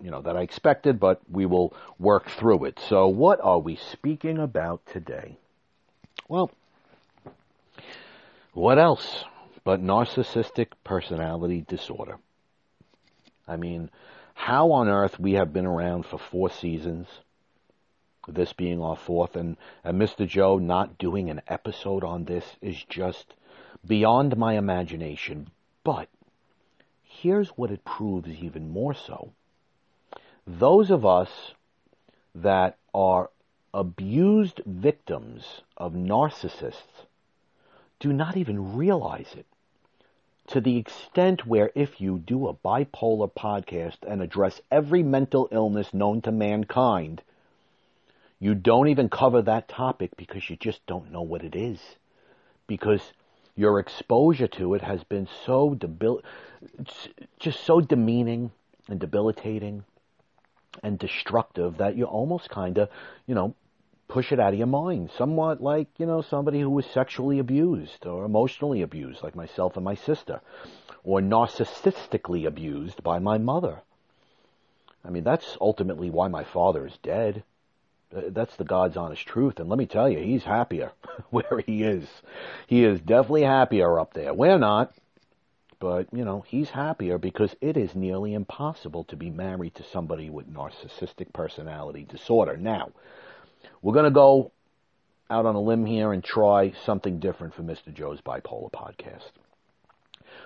you 0.00 0.10
know, 0.10 0.22
that 0.22 0.36
I 0.36 0.42
expected, 0.42 0.98
but 0.98 1.20
we 1.30 1.46
will 1.46 1.74
work 1.98 2.28
through 2.28 2.64
it. 2.64 2.80
So 2.88 3.08
what 3.08 3.40
are 3.42 3.58
we 3.58 3.76
speaking 3.76 4.38
about 4.38 4.82
today? 4.86 5.36
Well, 6.28 6.50
what 8.52 8.78
else 8.78 9.24
but 9.64 9.82
narcissistic 9.82 10.68
personality 10.84 11.64
disorder? 11.66 12.16
I 13.46 13.56
mean, 13.56 13.90
how 14.34 14.72
on 14.72 14.88
earth 14.88 15.18
we 15.18 15.32
have 15.32 15.52
been 15.52 15.66
around 15.66 16.06
for 16.06 16.18
four 16.18 16.50
seasons, 16.50 17.06
this 18.28 18.52
being 18.52 18.82
our 18.82 18.96
fourth, 18.96 19.36
and, 19.36 19.56
and 19.82 20.00
Mr. 20.00 20.26
Joe 20.26 20.58
not 20.58 20.98
doing 20.98 21.30
an 21.30 21.40
episode 21.48 22.04
on 22.04 22.24
this 22.24 22.56
is 22.60 22.84
just 22.84 23.34
beyond 23.86 24.36
my 24.36 24.54
imagination. 24.54 25.48
But 25.84 26.08
here's 27.02 27.48
what 27.50 27.70
it 27.70 27.84
proves 27.84 28.28
even 28.28 28.70
more 28.70 28.94
so 28.94 29.32
those 30.46 30.90
of 30.90 31.06
us 31.06 31.52
that 32.34 32.76
are 32.94 33.30
abused 33.72 34.60
victims 34.66 35.62
of 35.76 35.92
narcissists 35.92 37.06
do 38.00 38.12
not 38.12 38.36
even 38.36 38.76
realize 38.76 39.34
it. 39.36 39.46
To 40.48 40.60
the 40.60 40.76
extent 40.76 41.46
where 41.46 41.70
if 41.74 42.00
you 42.00 42.18
do 42.18 42.48
a 42.48 42.54
bipolar 42.54 43.30
podcast 43.30 43.98
and 44.06 44.20
address 44.20 44.60
every 44.70 45.02
mental 45.02 45.48
illness 45.52 45.94
known 45.94 46.20
to 46.22 46.32
mankind, 46.32 47.22
you 48.40 48.54
don't 48.54 48.88
even 48.88 49.08
cover 49.10 49.42
that 49.42 49.68
topic 49.68 50.16
because 50.16 50.48
you 50.48 50.56
just 50.56 50.84
don't 50.86 51.12
know 51.12 51.22
what 51.22 51.44
it 51.44 51.54
is. 51.54 51.78
Because 52.66 53.12
your 53.54 53.78
exposure 53.78 54.48
to 54.48 54.74
it 54.74 54.80
has 54.80 55.04
been 55.04 55.28
so 55.44 55.74
debil- 55.74 56.22
just 57.38 57.64
so 57.64 57.80
demeaning 57.80 58.50
and 58.88 58.98
debilitating 58.98 59.84
and 60.82 60.98
destructive 60.98 61.76
that 61.76 61.96
you 61.96 62.04
almost 62.04 62.48
kind 62.48 62.78
of, 62.78 62.88
you 63.26 63.34
know, 63.34 63.54
push 64.08 64.32
it 64.32 64.40
out 64.40 64.54
of 64.54 64.58
your 64.58 64.66
mind. 64.66 65.10
Somewhat 65.16 65.62
like, 65.62 65.88
you 65.98 66.06
know, 66.06 66.22
somebody 66.22 66.60
who 66.60 66.70
was 66.70 66.86
sexually 66.86 67.38
abused 67.38 68.06
or 68.06 68.24
emotionally 68.24 68.80
abused, 68.80 69.22
like 69.22 69.36
myself 69.36 69.76
and 69.76 69.84
my 69.84 69.94
sister, 69.94 70.40
or 71.04 71.20
narcissistically 71.20 72.46
abused 72.46 73.02
by 73.02 73.18
my 73.18 73.36
mother. 73.36 73.82
I 75.04 75.10
mean, 75.10 75.24
that's 75.24 75.56
ultimately 75.60 76.08
why 76.10 76.28
my 76.28 76.44
father 76.44 76.86
is 76.86 76.96
dead. 77.02 77.42
That's 78.12 78.56
the 78.56 78.64
God's 78.64 78.96
honest 78.96 79.26
truth. 79.26 79.60
And 79.60 79.68
let 79.68 79.78
me 79.78 79.86
tell 79.86 80.08
you, 80.08 80.18
he's 80.18 80.44
happier 80.44 80.92
where 81.30 81.62
he 81.64 81.82
is. 81.82 82.08
He 82.66 82.84
is 82.84 83.00
definitely 83.00 83.44
happier 83.44 83.98
up 83.98 84.14
there. 84.14 84.34
We're 84.34 84.58
not 84.58 84.92
but 85.80 86.08
you 86.12 86.24
know 86.24 86.44
he's 86.46 86.68
happier 86.68 87.18
because 87.18 87.56
it 87.60 87.76
is 87.76 87.94
nearly 87.94 88.34
impossible 88.34 89.02
to 89.04 89.16
be 89.16 89.30
married 89.30 89.74
to 89.74 89.82
somebody 89.82 90.28
with 90.28 90.52
narcissistic 90.52 91.32
personality 91.32 92.04
disorder. 92.04 92.56
Now, 92.56 92.90
we're 93.82 93.94
going 93.94 94.04
to 94.04 94.10
go 94.10 94.52
out 95.30 95.46
on 95.46 95.54
a 95.54 95.60
limb 95.60 95.86
here 95.86 96.12
and 96.12 96.22
try 96.22 96.72
something 96.84 97.18
different 97.18 97.54
for 97.54 97.62
Mr. 97.62 97.92
Joe's 97.92 98.20
bipolar 98.20 98.70
podcast. 98.70 99.30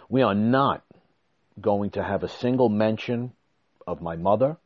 We 0.09 0.23
are 0.23 0.35
not 0.35 0.85
going 1.61 1.91
to 1.91 2.03
have 2.03 2.23
a 2.23 2.29
single 2.29 2.69
mention 2.69 3.33
of 3.87 4.01
my 4.01 4.17
mother, 4.17 4.57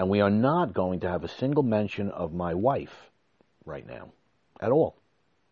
and 0.00 0.08
we 0.08 0.22
are 0.22 0.30
not 0.30 0.72
going 0.72 0.98
to 1.00 1.08
have 1.10 1.24
a 1.24 1.28
single 1.28 1.62
mention 1.62 2.08
of 2.12 2.32
my 2.32 2.54
wife 2.54 3.10
right 3.66 3.86
now 3.86 4.08
at 4.58 4.72
all. 4.72 4.96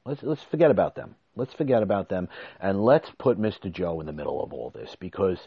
Let's 0.07 0.23
let's 0.23 0.43
forget 0.43 0.71
about 0.71 0.95
them. 0.95 1.17
Let's 1.37 1.52
forget 1.52 1.83
about 1.83 2.09
them 2.09 2.31
and 2.59 2.83
let's 2.83 3.11
put 3.19 3.38
Mr. 3.38 3.71
Joe 3.71 4.00
in 4.00 4.07
the 4.07 4.12
middle 4.14 4.43
of 4.43 4.55
all 4.55 4.71
this 4.71 4.97
because 4.99 5.38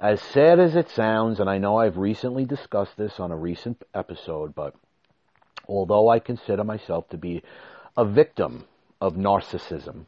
as 0.00 0.20
sad 0.20 0.58
as 0.58 0.74
it 0.74 0.90
sounds, 0.90 1.38
and 1.38 1.48
I 1.48 1.58
know 1.58 1.76
I've 1.76 1.98
recently 1.98 2.44
discussed 2.44 2.96
this 2.96 3.20
on 3.20 3.30
a 3.30 3.36
recent 3.36 3.80
episode, 3.94 4.56
but 4.56 4.74
although 5.68 6.08
I 6.08 6.18
consider 6.18 6.64
myself 6.64 7.08
to 7.10 7.16
be 7.16 7.44
a 7.96 8.04
victim 8.04 8.64
of 9.00 9.14
narcissism, 9.14 10.06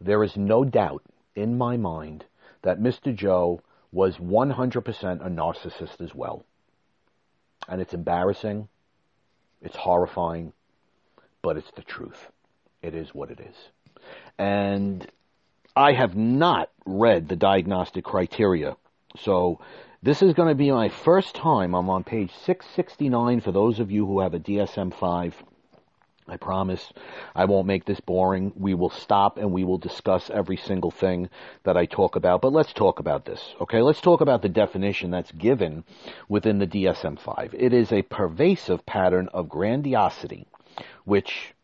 there 0.00 0.22
is 0.22 0.36
no 0.36 0.64
doubt 0.64 1.02
in 1.34 1.58
my 1.58 1.76
mind 1.76 2.26
that 2.62 2.78
Mr. 2.78 3.12
Joe 3.12 3.60
was 3.90 4.18
100% 4.18 5.26
a 5.26 5.28
narcissist 5.28 6.00
as 6.00 6.14
well. 6.14 6.44
And 7.68 7.80
it's 7.80 7.94
embarrassing, 7.94 8.68
it's 9.62 9.76
horrifying, 9.76 10.52
but 11.42 11.56
it's 11.56 11.70
the 11.76 11.82
truth. 11.82 12.28
It 12.82 12.94
is 12.94 13.14
what 13.14 13.30
it 13.30 13.40
is. 13.40 13.56
And 14.38 15.10
I 15.74 15.92
have 15.92 16.14
not 16.14 16.70
read 16.84 17.28
the 17.28 17.36
diagnostic 17.36 18.04
criteria. 18.04 18.76
So 19.18 19.60
this 20.02 20.22
is 20.22 20.34
going 20.34 20.48
to 20.48 20.54
be 20.54 20.70
my 20.70 20.88
first 20.90 21.34
time. 21.34 21.74
I'm 21.74 21.88
on 21.88 22.04
page 22.04 22.30
669 22.44 23.40
for 23.40 23.52
those 23.52 23.80
of 23.80 23.90
you 23.90 24.06
who 24.06 24.20
have 24.20 24.34
a 24.34 24.38
DSM 24.38 24.94
5. 24.94 25.34
I 26.26 26.38
promise 26.38 26.92
I 27.34 27.44
won't 27.44 27.66
make 27.66 27.84
this 27.84 28.00
boring. 28.00 28.52
We 28.56 28.74
will 28.74 28.90
stop 28.90 29.36
and 29.36 29.52
we 29.52 29.64
will 29.64 29.78
discuss 29.78 30.30
every 30.30 30.56
single 30.56 30.90
thing 30.90 31.28
that 31.64 31.76
I 31.76 31.84
talk 31.84 32.16
about. 32.16 32.40
But 32.40 32.52
let's 32.52 32.72
talk 32.72 32.98
about 32.98 33.26
this, 33.26 33.54
okay? 33.60 33.82
Let's 33.82 34.00
talk 34.00 34.22
about 34.22 34.40
the 34.40 34.48
definition 34.48 35.10
that's 35.10 35.32
given 35.32 35.84
within 36.28 36.58
the 36.58 36.66
DSM 36.66 37.18
5. 37.18 37.54
It 37.58 37.74
is 37.74 37.92
a 37.92 38.02
pervasive 38.02 38.86
pattern 38.86 39.28
of 39.34 39.50
grandiosity, 39.50 40.46
which 41.04 41.54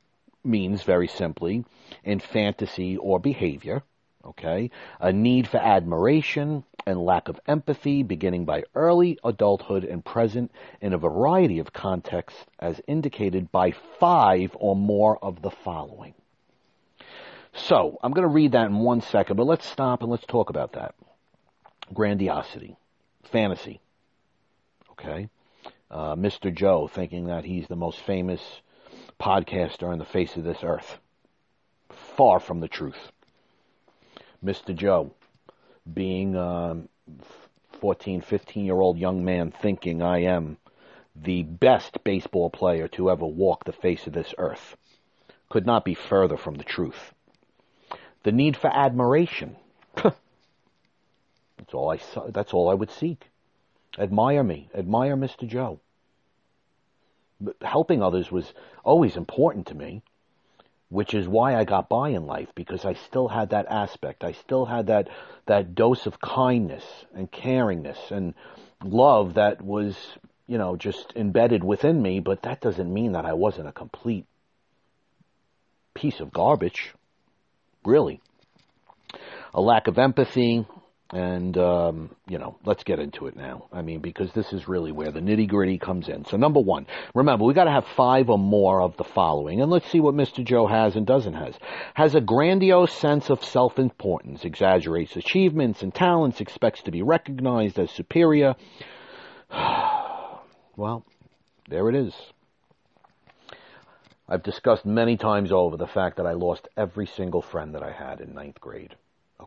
means 0.45 0.83
very 0.83 1.09
simply 1.09 1.65
in 2.05 2.21
fantasy 2.21 2.97
or 2.97 3.19
behavior, 3.19 3.83
okay? 4.25 4.71
A 5.01 5.13
need 5.13 5.49
for 5.49 5.59
admiration 5.59 6.65
and 6.87 7.05
lack 7.05 7.29
of 7.29 7.41
empathy 7.47 8.03
beginning 8.03 8.45
by 8.45 8.65
early 8.75 9.19
adulthood 9.25 9.85
and 9.85 10.05
present 10.05 10.51
in 10.81 10.93
a 10.93 10.99
variety 10.99 11.59
of 11.59 11.73
contexts 11.73 12.45
as 12.59 12.81
indicated 12.87 13.51
by 13.53 13.73
five 13.99 14.57
or 14.59 14.75
more 14.77 15.23
of 15.23 15.43
the 15.43 15.51
following. 15.51 16.15
So, 17.53 17.99
I'm 18.03 18.13
going 18.13 18.27
to 18.27 18.33
read 18.33 18.53
that 18.53 18.67
in 18.67 18.79
one 18.79 19.01
second, 19.01 19.37
but 19.37 19.47
let's 19.47 19.67
stop 19.67 20.03
and 20.03 20.11
let's 20.11 20.27
talk 20.27 20.51
about 20.51 20.73
that. 20.73 20.95
Grandiosity, 21.93 22.77
fantasy, 23.25 23.81
okay? 24.93 25.29
Uh, 25.91 26.15
Mr. 26.15 26.55
Joe 26.55 26.87
thinking 26.87 27.27
that 27.27 27.45
he's 27.45 27.67
the 27.67 27.77
most 27.77 27.99
famous 28.01 28.41
podcaster 29.21 29.89
on 29.89 29.99
the 29.99 30.05
face 30.05 30.37
of 30.37 30.45
this 30.45 30.63
earth. 30.63 30.99
Far 32.17 32.39
from 32.39 32.61
the 32.61 32.69
truth. 32.69 33.11
Mr. 34.45 34.75
Joe, 34.75 35.13
being 35.93 36.35
a 36.37 36.83
14, 37.81 38.21
15 38.21 38.65
year 38.65 38.81
old 38.81 38.99
young 38.99 39.25
man 39.25 39.51
thinking 39.51 40.03
I 40.03 40.23
am 40.23 40.59
the 41.15 41.43
best 41.43 42.03
baseball 42.05 42.51
player 42.51 42.89
to 42.89 43.11
ever 43.11 43.27
walk 43.27 43.65
the 43.65 43.73
face 43.73 44.07
of 44.07 44.13
this 44.13 44.35
earth 44.39 44.77
could 45.51 45.67
not 45.67 45.85
be 45.85 45.95
further 45.95 46.37
from 46.37 46.55
the 46.55 46.65
truth. 46.65 47.13
The 48.23 48.33
need 48.33 48.57
for 48.57 48.69
admiration. 48.69 49.57
that's 49.95 50.15
all 51.75 51.91
I 51.91 51.99
saw, 51.99 52.31
that's 52.31 52.55
all 52.55 52.71
I 52.71 52.75
would 52.75 52.91
seek. 52.91 53.31
Admire 53.99 54.45
me, 54.45 54.71
admire 54.75 55.17
Mr. 55.17 55.47
Joe. 55.47 55.81
But 57.41 57.57
helping 57.63 58.03
others 58.03 58.31
was 58.31 58.53
always 58.85 59.17
important 59.17 59.67
to 59.69 59.75
me 59.75 60.03
which 60.91 61.15
is 61.15 61.27
why 61.27 61.57
I 61.57 61.65
got 61.65 61.89
by 61.89 62.11
in 62.11 62.27
life 62.27 62.49
because 62.55 62.85
I 62.85 62.95
still 62.95 63.29
had 63.29 63.51
that 63.51 63.67
aspect. 63.71 64.25
I 64.25 64.33
still 64.33 64.67
had 64.67 64.89
that 64.89 65.09
that 65.47 65.75
dose 65.75 66.07
of 66.07 66.21
kindness 66.21 66.85
and 67.15 67.31
caringness 67.31 68.11
and 68.11 68.35
love 68.85 69.35
that 69.35 69.63
was, 69.63 69.97
you 70.47 70.59
know, 70.59 70.77
just 70.77 71.13
embedded 71.17 71.65
within 71.65 72.03
me, 72.03 72.21
but 72.21 72.43
that 72.43 72.61
doesn't 72.61 72.93
mean 72.93 73.13
that 73.13 73.25
I 73.25 73.33
wasn't 73.33 73.69
a 73.69 73.73
complete 73.73 74.27
piece 75.95 76.21
of 76.21 76.33
garbage. 76.33 76.93
Really. 77.85 78.21
A 79.55 79.61
lack 79.61 79.87
of 79.87 79.99
empathy, 79.99 80.67
and, 81.13 81.57
um, 81.59 82.11
you 82.29 82.39
know, 82.39 82.57
let's 82.65 82.85
get 82.85 83.01
into 83.01 83.27
it 83.27 83.37
now. 83.37 83.67
I 83.73 83.83
mean, 83.83 84.01
because 84.01 84.33
this 84.33 84.53
is 84.53 84.69
really 84.69 84.93
where 84.93 85.11
the 85.11 85.21
nitty 85.21 85.49
gritty 85.49 85.79
comes 85.79 86.09
in. 86.09 86.25
So, 86.25 86.37
number 86.37 86.61
one, 86.61 86.87
remember, 87.15 87.45
we 87.45 87.55
got 87.55 87.65
to 87.65 87.73
have 87.73 87.87
five 87.97 88.31
or 88.31 88.39
more 88.39 88.81
of 88.81 88.97
the 88.97 89.05
following. 89.05 89.61
And 89.61 89.71
let's 89.71 89.91
see 89.91 89.99
what 89.99 90.15
Mr. 90.15 90.45
Joe 90.45 90.67
has 90.69 90.95
and 90.95 91.07
doesn't 91.07 91.35
has. 91.35 91.55
Has 91.95 92.15
a 92.15 92.21
grandiose 92.21 92.93
sense 92.93 93.29
of 93.29 93.45
self 93.45 93.79
importance, 93.79 94.45
exaggerates 94.45 95.17
achievements 95.17 95.83
and 95.83 95.93
talents, 95.93 96.41
expects 96.41 96.83
to 96.83 96.93
be 96.93 97.03
recognized 97.03 97.79
as 97.79 97.91
superior. 97.91 98.55
well, 100.77 101.05
there 101.69 101.89
it 101.89 101.97
is. 101.97 102.15
I've 104.29 104.45
discussed 104.45 104.87
many 104.87 105.17
times 105.17 105.51
over 105.51 105.77
the 105.77 105.89
fact 105.89 106.19
that 106.19 106.27
I 106.27 106.35
lost 106.35 106.69
every 106.77 107.07
single 107.07 107.43
friend 107.43 107.75
that 107.75 107.83
I 107.83 107.91
had 107.91 108.21
in 108.21 108.33
ninth 108.33 108.61
grade. 108.61 108.95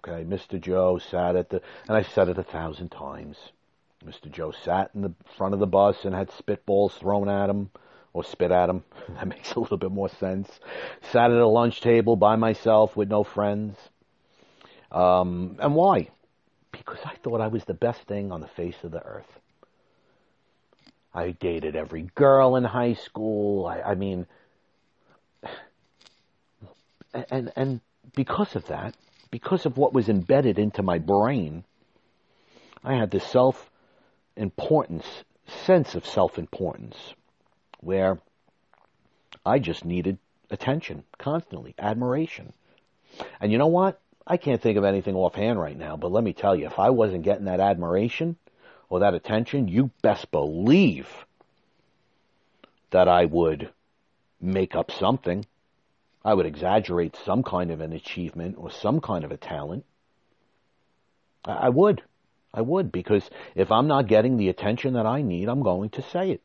Okay, 0.05 0.25
Mr. 0.25 0.59
Joe 0.59 0.97
sat 0.97 1.35
at 1.37 1.49
the, 1.49 1.61
and 1.87 1.95
I 1.95 2.03
said 2.03 2.27
it 2.27 2.37
a 2.37 2.43
thousand 2.43 2.89
times. 2.89 3.37
Mr. 4.05 4.29
Joe 4.29 4.51
sat 4.51 4.91
in 4.93 5.01
the 5.01 5.13
front 5.37 5.53
of 5.53 5.61
the 5.61 5.67
bus 5.67 6.03
and 6.03 6.13
had 6.13 6.29
spitballs 6.29 6.91
thrown 6.91 7.29
at 7.29 7.49
him, 7.49 7.69
or 8.11 8.23
spit 8.23 8.51
at 8.51 8.69
him. 8.69 8.83
that 9.09 9.27
makes 9.27 9.53
a 9.53 9.59
little 9.59 9.77
bit 9.77 9.91
more 9.91 10.09
sense. 10.09 10.59
Sat 11.11 11.31
at 11.31 11.37
a 11.37 11.47
lunch 11.47 11.79
table 11.79 12.17
by 12.17 12.35
myself 12.35 12.97
with 12.97 13.09
no 13.09 13.23
friends. 13.23 13.77
Um, 14.91 15.55
and 15.59 15.73
why? 15.73 16.09
Because 16.71 16.99
I 17.05 17.15
thought 17.23 17.39
I 17.39 17.47
was 17.47 17.63
the 17.63 17.73
best 17.73 18.01
thing 18.01 18.31
on 18.31 18.41
the 18.41 18.47
face 18.47 18.83
of 18.83 18.91
the 18.91 19.03
earth. 19.03 19.39
I 21.13 21.31
dated 21.31 21.75
every 21.75 22.09
girl 22.15 22.55
in 22.55 22.63
high 22.63 22.93
school. 22.93 23.67
I, 23.67 23.81
I 23.81 23.95
mean, 23.95 24.25
and 27.13 27.51
and 27.55 27.81
because 28.15 28.55
of 28.55 28.65
that, 28.67 28.95
because 29.33 29.65
of 29.65 29.79
what 29.79 29.93
was 29.93 30.09
embedded 30.09 30.59
into 30.59 30.83
my 30.83 30.99
brain, 30.99 31.63
I 32.83 32.93
had 32.93 33.09
this 33.09 33.25
self 33.25 33.71
importance, 34.37 35.07
sense 35.65 35.95
of 35.95 36.05
self 36.05 36.37
importance, 36.37 36.95
where 37.79 38.19
I 39.43 39.57
just 39.57 39.85
needed 39.85 40.19
attention 40.51 41.03
constantly, 41.17 41.73
admiration. 41.79 42.53
And 43.41 43.51
you 43.51 43.57
know 43.57 43.65
what? 43.65 43.99
I 44.27 44.37
can't 44.37 44.61
think 44.61 44.77
of 44.77 44.83
anything 44.83 45.15
offhand 45.15 45.59
right 45.59 45.75
now, 45.75 45.97
but 45.97 46.11
let 46.11 46.23
me 46.23 46.33
tell 46.33 46.55
you, 46.55 46.67
if 46.67 46.77
I 46.77 46.91
wasn't 46.91 47.23
getting 47.23 47.45
that 47.45 47.59
admiration 47.59 48.35
or 48.87 48.99
that 48.99 49.15
attention, 49.15 49.67
you 49.67 49.89
best 50.03 50.29
believe 50.29 51.09
that 52.91 53.07
I 53.07 53.25
would 53.25 53.71
make 54.39 54.75
up 54.75 54.91
something. 54.91 55.43
I 56.25 56.33
would 56.33 56.45
exaggerate 56.45 57.15
some 57.25 57.43
kind 57.43 57.71
of 57.71 57.81
an 57.81 57.93
achievement 57.93 58.55
or 58.57 58.71
some 58.71 59.01
kind 59.01 59.25
of 59.25 59.31
a 59.31 59.37
talent. 59.37 59.85
I 61.45 61.69
would. 61.69 62.01
I 62.53 62.61
would, 62.61 62.91
because 62.91 63.29
if 63.55 63.71
I'm 63.71 63.87
not 63.87 64.07
getting 64.07 64.37
the 64.37 64.49
attention 64.49 64.93
that 64.93 65.05
I 65.05 65.21
need, 65.21 65.49
I'm 65.49 65.63
going 65.63 65.89
to 65.91 66.01
say 66.01 66.31
it. 66.31 66.41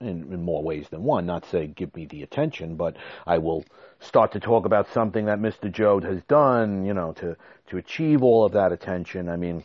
In, 0.00 0.32
in 0.32 0.44
more 0.44 0.62
ways 0.62 0.88
than 0.90 1.02
one. 1.02 1.26
Not 1.26 1.44
say 1.46 1.66
give 1.66 1.94
me 1.94 2.06
the 2.06 2.22
attention, 2.22 2.76
but 2.76 2.96
I 3.26 3.38
will 3.38 3.64
start 3.98 4.32
to 4.32 4.40
talk 4.40 4.64
about 4.64 4.88
something 4.92 5.26
that 5.26 5.40
Mr. 5.40 5.70
Joe 5.70 6.00
has 6.00 6.22
done, 6.22 6.84
you 6.86 6.94
know, 6.94 7.12
to, 7.14 7.36
to 7.70 7.76
achieve 7.78 8.22
all 8.22 8.44
of 8.44 8.52
that 8.52 8.70
attention. 8.70 9.28
I 9.28 9.36
mean, 9.36 9.64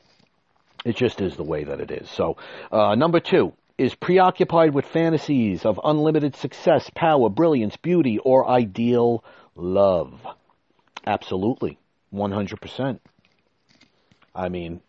it 0.86 0.96
just 0.96 1.22
is 1.22 1.36
the 1.36 1.44
way 1.44 1.64
that 1.64 1.80
it 1.80 1.92
is. 1.92 2.10
So, 2.10 2.38
uh, 2.72 2.96
number 2.96 3.20
two, 3.20 3.54
is 3.78 3.96
preoccupied 3.96 4.74
with 4.74 4.86
fantasies 4.86 5.66
of 5.66 5.80
unlimited 5.84 6.36
success, 6.36 6.90
power, 6.96 7.30
brilliance, 7.30 7.76
beauty, 7.78 8.20
or 8.20 8.48
ideal 8.48 9.24
love. 9.56 10.14
Absolutely. 11.06 11.78
100%. 12.14 13.00
I 14.36 14.50
mean, 14.50 14.82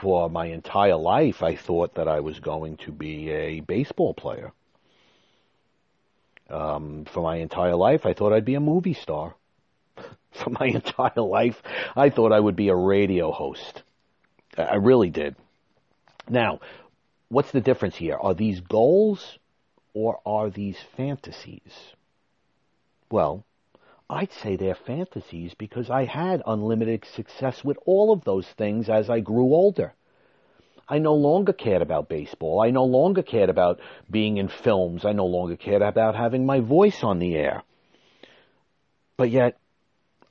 for 0.00 0.30
my 0.30 0.46
entire 0.46 0.96
life, 0.96 1.42
I 1.42 1.56
thought 1.56 1.94
that 1.94 2.08
I 2.08 2.20
was 2.20 2.40
going 2.40 2.76
to 2.78 2.92
be 2.92 3.30
a 3.30 3.60
baseball 3.60 4.14
player. 4.14 4.52
Um, 6.48 7.04
for 7.04 7.22
my 7.22 7.36
entire 7.36 7.76
life, 7.76 8.06
I 8.06 8.14
thought 8.14 8.32
I'd 8.32 8.44
be 8.44 8.54
a 8.54 8.60
movie 8.60 8.94
star. 8.94 9.34
for 10.30 10.50
my 10.50 10.66
entire 10.66 11.20
life, 11.20 11.60
I 11.94 12.10
thought 12.10 12.32
I 12.32 12.40
would 12.40 12.56
be 12.56 12.68
a 12.68 12.74
radio 12.74 13.32
host. 13.32 13.82
I 14.56 14.76
really 14.76 15.10
did. 15.10 15.36
Now, 16.28 16.60
what's 17.28 17.52
the 17.52 17.60
difference 17.60 17.96
here? 17.96 18.16
Are 18.16 18.34
these 18.34 18.60
goals 18.60 19.38
or 19.94 20.20
are 20.24 20.50
these 20.50 20.78
fantasies? 20.96 21.94
Well, 23.10 23.44
I'd 24.10 24.32
say 24.32 24.56
they're 24.56 24.74
fantasies 24.74 25.54
because 25.54 25.90
I 25.90 26.04
had 26.04 26.42
unlimited 26.46 27.04
success 27.04 27.62
with 27.62 27.78
all 27.84 28.12
of 28.12 28.24
those 28.24 28.46
things 28.46 28.88
as 28.88 29.10
I 29.10 29.20
grew 29.20 29.54
older. 29.54 29.94
I 30.88 30.98
no 30.98 31.14
longer 31.14 31.52
cared 31.52 31.82
about 31.82 32.08
baseball. 32.08 32.62
I 32.62 32.70
no 32.70 32.84
longer 32.84 33.22
cared 33.22 33.50
about 33.50 33.80
being 34.10 34.38
in 34.38 34.48
films. 34.48 35.04
I 35.04 35.12
no 35.12 35.26
longer 35.26 35.56
cared 35.56 35.82
about 35.82 36.14
having 36.14 36.46
my 36.46 36.60
voice 36.60 37.04
on 37.04 37.18
the 37.18 37.36
air. 37.36 37.62
But 39.18 39.30
yet, 39.30 39.58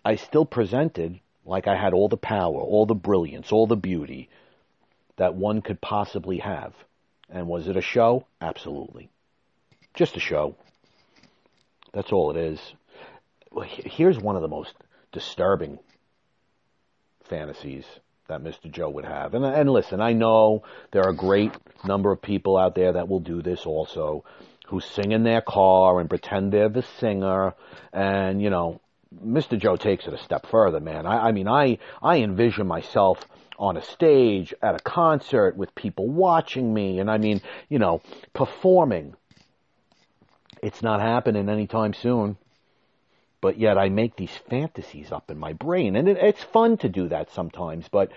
I 0.03 0.15
still 0.15 0.45
presented 0.45 1.19
like 1.45 1.67
I 1.67 1.75
had 1.75 1.93
all 1.93 2.09
the 2.09 2.17
power, 2.17 2.59
all 2.59 2.87
the 2.87 2.95
brilliance, 2.95 3.51
all 3.51 3.67
the 3.67 3.75
beauty 3.75 4.29
that 5.17 5.35
one 5.35 5.61
could 5.61 5.81
possibly 5.81 6.37
have. 6.39 6.73
And 7.29 7.47
was 7.47 7.67
it 7.67 7.75
a 7.75 7.81
show? 7.81 8.25
Absolutely. 8.39 9.09
Just 9.93 10.15
a 10.15 10.21
show. 10.21 10.55
That's 11.93 12.11
all 12.11 12.31
it 12.31 12.37
is. 12.37 12.59
Here's 13.65 14.19
one 14.19 14.35
of 14.35 14.41
the 14.41 14.47
most 14.47 14.73
disturbing 15.11 15.79
fantasies 17.29 17.85
that 18.27 18.43
Mr. 18.43 18.71
Joe 18.71 18.89
would 18.89 19.05
have. 19.05 19.33
And, 19.33 19.43
and 19.43 19.69
listen, 19.69 20.01
I 20.01 20.13
know 20.13 20.63
there 20.91 21.03
are 21.03 21.11
a 21.11 21.15
great 21.15 21.51
number 21.85 22.11
of 22.11 22.21
people 22.21 22.57
out 22.57 22.75
there 22.75 22.93
that 22.93 23.07
will 23.07 23.19
do 23.19 23.41
this 23.41 23.65
also, 23.65 24.25
who 24.67 24.81
sing 24.81 25.11
in 25.11 25.23
their 25.23 25.41
car 25.41 25.99
and 25.99 26.09
pretend 26.09 26.51
they're 26.51 26.69
the 26.69 26.85
singer. 26.99 27.53
And, 27.93 28.41
you 28.41 28.49
know, 28.49 28.81
Mr. 29.15 29.57
Joe 29.59 29.77
takes 29.77 30.07
it 30.07 30.13
a 30.13 30.17
step 30.19 30.47
further, 30.47 30.79
man. 30.79 31.05
I, 31.05 31.29
I 31.29 31.31
mean, 31.31 31.47
I, 31.47 31.79
I 32.01 32.17
envision 32.19 32.67
myself 32.67 33.19
on 33.59 33.77
a 33.77 33.81
stage 33.81 34.53
at 34.61 34.75
a 34.75 34.79
concert 34.79 35.57
with 35.57 35.75
people 35.75 36.07
watching 36.09 36.73
me 36.73 36.99
and 36.99 37.09
I 37.11 37.17
mean, 37.17 37.41
you 37.69 37.79
know, 37.79 38.01
performing 38.33 39.15
It's 40.61 40.83
not 40.83 41.01
happening 41.01 41.49
anytime 41.49 41.93
soon. 41.93 42.37
But 43.41 43.59
yet 43.59 43.77
I 43.77 43.89
make 43.89 44.15
these 44.17 44.35
fantasies 44.49 45.11
up 45.11 45.31
in 45.31 45.37
my 45.39 45.53
brain. 45.53 45.95
And 45.95 46.09
it, 46.09 46.17
it's 46.17 46.43
fun 46.43 46.77
to 46.77 46.89
do 46.89 47.09
that 47.09 47.31
sometimes. 47.31 47.87
But 47.89 48.11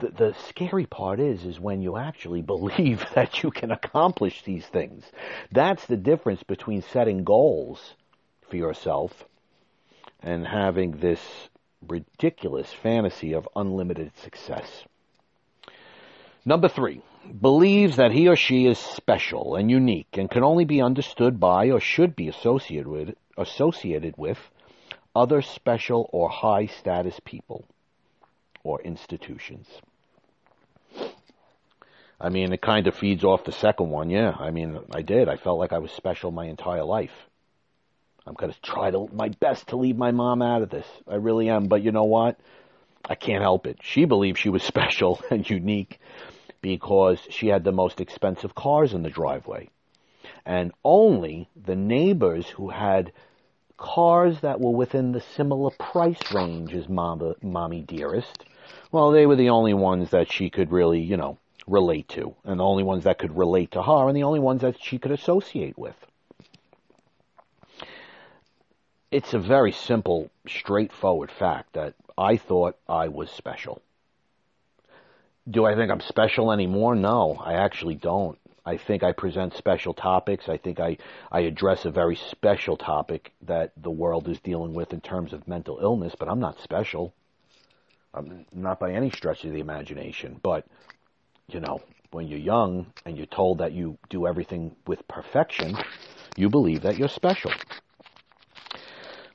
the, 0.00 0.08
the 0.10 0.34
scary 0.48 0.86
part 0.86 1.20
is, 1.20 1.44
is 1.44 1.60
when 1.60 1.82
you 1.82 1.96
actually 1.96 2.42
believe 2.54 3.04
that 3.14 3.42
you 3.42 3.50
can 3.50 3.70
accomplish 3.70 4.44
these 4.44 4.66
things. 4.66 5.04
That's 5.52 5.86
the 5.86 5.96
difference 5.96 6.42
between 6.44 6.82
setting 6.82 7.24
goals 7.24 7.96
for 8.50 8.56
yourself 8.56 9.12
and 10.22 10.46
having 10.46 10.92
this 10.92 11.20
ridiculous 11.86 12.72
fantasy 12.72 13.32
of 13.32 13.48
unlimited 13.56 14.12
success. 14.16 14.84
Number 16.44 16.68
three, 16.68 17.02
believes 17.40 17.96
that 17.96 18.12
he 18.12 18.28
or 18.28 18.36
she 18.36 18.66
is 18.66 18.78
special 18.78 19.54
and 19.54 19.70
unique 19.70 20.16
and 20.18 20.30
can 20.30 20.42
only 20.42 20.64
be 20.64 20.82
understood 20.82 21.38
by 21.38 21.70
or 21.70 21.80
should 21.80 22.16
be 22.16 22.28
associated 22.28 22.86
with, 22.86 23.14
associated 23.36 24.14
with 24.16 24.38
other 25.14 25.42
special 25.42 26.08
or 26.12 26.28
high 26.28 26.66
status 26.66 27.20
people 27.24 27.64
or 28.64 28.80
institutions. 28.82 29.68
I 32.20 32.28
mean, 32.28 32.52
it 32.52 32.60
kind 32.60 32.86
of 32.86 32.94
feeds 32.94 33.24
off 33.24 33.44
the 33.44 33.52
second 33.52 33.90
one. 33.90 34.08
Yeah, 34.08 34.30
I 34.38 34.52
mean, 34.52 34.78
I 34.94 35.02
did. 35.02 35.28
I 35.28 35.36
felt 35.36 35.58
like 35.58 35.72
I 35.72 35.78
was 35.78 35.90
special 35.90 36.30
my 36.30 36.46
entire 36.46 36.84
life. 36.84 37.10
I'm 38.26 38.34
going 38.34 38.52
to 38.52 38.60
try 38.60 38.90
to, 38.90 39.08
my 39.12 39.28
best 39.28 39.68
to 39.68 39.76
leave 39.76 39.96
my 39.96 40.12
mom 40.12 40.42
out 40.42 40.62
of 40.62 40.70
this. 40.70 40.86
I 41.08 41.16
really 41.16 41.48
am. 41.48 41.66
But 41.66 41.82
you 41.82 41.92
know 41.92 42.04
what? 42.04 42.38
I 43.04 43.14
can't 43.14 43.42
help 43.42 43.66
it. 43.66 43.78
She 43.82 44.04
believed 44.04 44.38
she 44.38 44.48
was 44.48 44.62
special 44.74 45.20
and 45.30 45.48
unique 45.48 45.98
because 46.60 47.18
she 47.30 47.48
had 47.48 47.64
the 47.64 47.72
most 47.72 48.00
expensive 48.00 48.54
cars 48.54 48.94
in 48.94 49.02
the 49.02 49.10
driveway. 49.10 49.68
And 50.46 50.72
only 50.84 51.48
the 51.56 51.76
neighbors 51.76 52.48
who 52.48 52.70
had 52.70 53.12
cars 53.76 54.40
that 54.40 54.60
were 54.60 54.70
within 54.70 55.10
the 55.10 55.20
similar 55.20 55.70
price 55.70 56.32
range 56.32 56.72
as 56.74 56.88
Mama, 56.88 57.34
Mommy 57.42 57.80
Dearest, 57.80 58.44
well, 58.92 59.10
they 59.10 59.26
were 59.26 59.36
the 59.36 59.50
only 59.50 59.74
ones 59.74 60.10
that 60.10 60.32
she 60.32 60.50
could 60.50 60.70
really, 60.70 61.00
you 61.00 61.16
know, 61.16 61.38
relate 61.66 62.08
to, 62.10 62.34
and 62.44 62.60
the 62.60 62.64
only 62.64 62.84
ones 62.84 63.04
that 63.04 63.18
could 63.18 63.36
relate 63.36 63.72
to 63.72 63.82
her, 63.82 64.08
and 64.08 64.16
the 64.16 64.22
only 64.22 64.40
ones 64.40 64.62
that 64.62 64.76
she 64.80 64.98
could 64.98 65.10
associate 65.10 65.76
with. 65.76 65.96
It's 69.12 69.34
a 69.34 69.38
very 69.38 69.72
simple, 69.72 70.30
straightforward 70.48 71.30
fact 71.30 71.74
that 71.74 71.92
I 72.16 72.38
thought 72.38 72.78
I 72.88 73.08
was 73.08 73.30
special. 73.30 73.82
Do 75.50 75.66
I 75.66 75.74
think 75.74 75.90
I'm 75.90 76.00
special 76.00 76.50
anymore? 76.50 76.96
No, 76.96 77.34
I 77.38 77.52
actually 77.52 77.96
don't. 77.96 78.38
I 78.64 78.78
think 78.78 79.02
I 79.02 79.12
present 79.12 79.52
special 79.52 79.92
topics. 79.92 80.48
I 80.48 80.56
think 80.56 80.80
I, 80.80 80.96
I 81.30 81.40
address 81.40 81.84
a 81.84 81.90
very 81.90 82.16
special 82.16 82.78
topic 82.78 83.34
that 83.42 83.72
the 83.76 83.90
world 83.90 84.28
is 84.28 84.40
dealing 84.40 84.72
with 84.72 84.94
in 84.94 85.02
terms 85.02 85.34
of 85.34 85.46
mental 85.46 85.78
illness, 85.82 86.14
but 86.18 86.30
I'm 86.30 86.40
not 86.40 86.58
special. 86.60 87.12
I'm 88.14 88.46
not 88.50 88.80
by 88.80 88.92
any 88.92 89.10
stretch 89.10 89.44
of 89.44 89.52
the 89.52 89.60
imagination. 89.60 90.40
But 90.42 90.64
you 91.48 91.60
know, 91.60 91.82
when 92.12 92.28
you're 92.28 92.38
young 92.38 92.86
and 93.04 93.18
you're 93.18 93.26
told 93.26 93.58
that 93.58 93.72
you 93.72 93.98
do 94.08 94.26
everything 94.26 94.74
with 94.86 95.06
perfection, 95.06 95.76
you 96.34 96.48
believe 96.48 96.80
that 96.80 96.96
you're 96.96 97.08
special. 97.08 97.52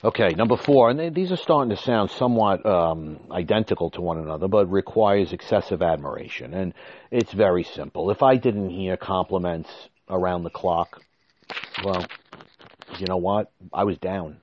Okay, 0.04 0.30
number 0.30 0.58
four, 0.58 0.92
and 0.92 1.16
these 1.16 1.32
are 1.32 1.38
starting 1.38 1.76
to 1.76 1.82
sound 1.82 2.12
somewhat 2.12 2.64
um, 2.66 3.20
identical 3.32 3.90
to 3.92 4.02
one 4.02 4.20
another, 4.20 4.48
but 4.48 4.68
requires 4.72 5.34
excessive 5.34 5.82
admiration. 5.82 6.54
And 6.54 6.74
it's 7.10 7.34
very 7.34 7.64
simple. 7.64 8.12
If 8.12 8.22
I 8.22 8.36
didn't 8.36 8.70
hear 8.70 8.96
compliments 8.96 9.70
around 10.08 10.44
the 10.44 10.52
clock, 10.52 11.02
well, 11.84 12.06
you 13.00 13.08
know 13.08 13.18
what? 13.18 13.52
I 13.74 13.86
was 13.86 13.98
down. 13.98 14.38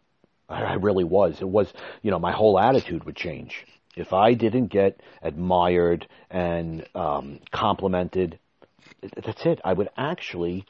I 0.48 0.74
really 0.74 1.04
was. 1.04 1.40
It 1.40 1.48
was, 1.48 1.72
you 2.02 2.10
know, 2.10 2.18
my 2.18 2.32
whole 2.32 2.58
attitude 2.58 3.04
would 3.04 3.16
change 3.16 3.64
if 3.96 4.12
I 4.12 4.34
didn't 4.34 4.66
get 4.66 5.00
admired 5.22 6.06
and 6.30 6.86
um, 6.94 7.40
complimented, 7.52 8.38
that's 9.16 9.46
it. 9.46 9.60
I 9.64 9.72
would 9.72 9.88
actually 9.96 10.66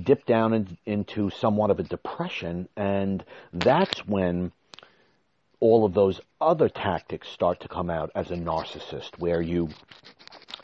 dip 0.00 0.24
down 0.26 0.54
in, 0.54 0.78
into 0.86 1.30
somewhat 1.30 1.70
of 1.70 1.78
a 1.78 1.82
depression, 1.82 2.68
and 2.76 3.24
that's 3.52 4.06
when 4.06 4.52
all 5.60 5.84
of 5.84 5.94
those 5.94 6.20
other 6.40 6.68
tactics 6.68 7.28
start 7.28 7.60
to 7.60 7.68
come 7.68 7.88
out 7.88 8.10
as 8.14 8.30
a 8.30 8.36
narcissist, 8.36 9.18
where 9.18 9.40
you 9.40 9.68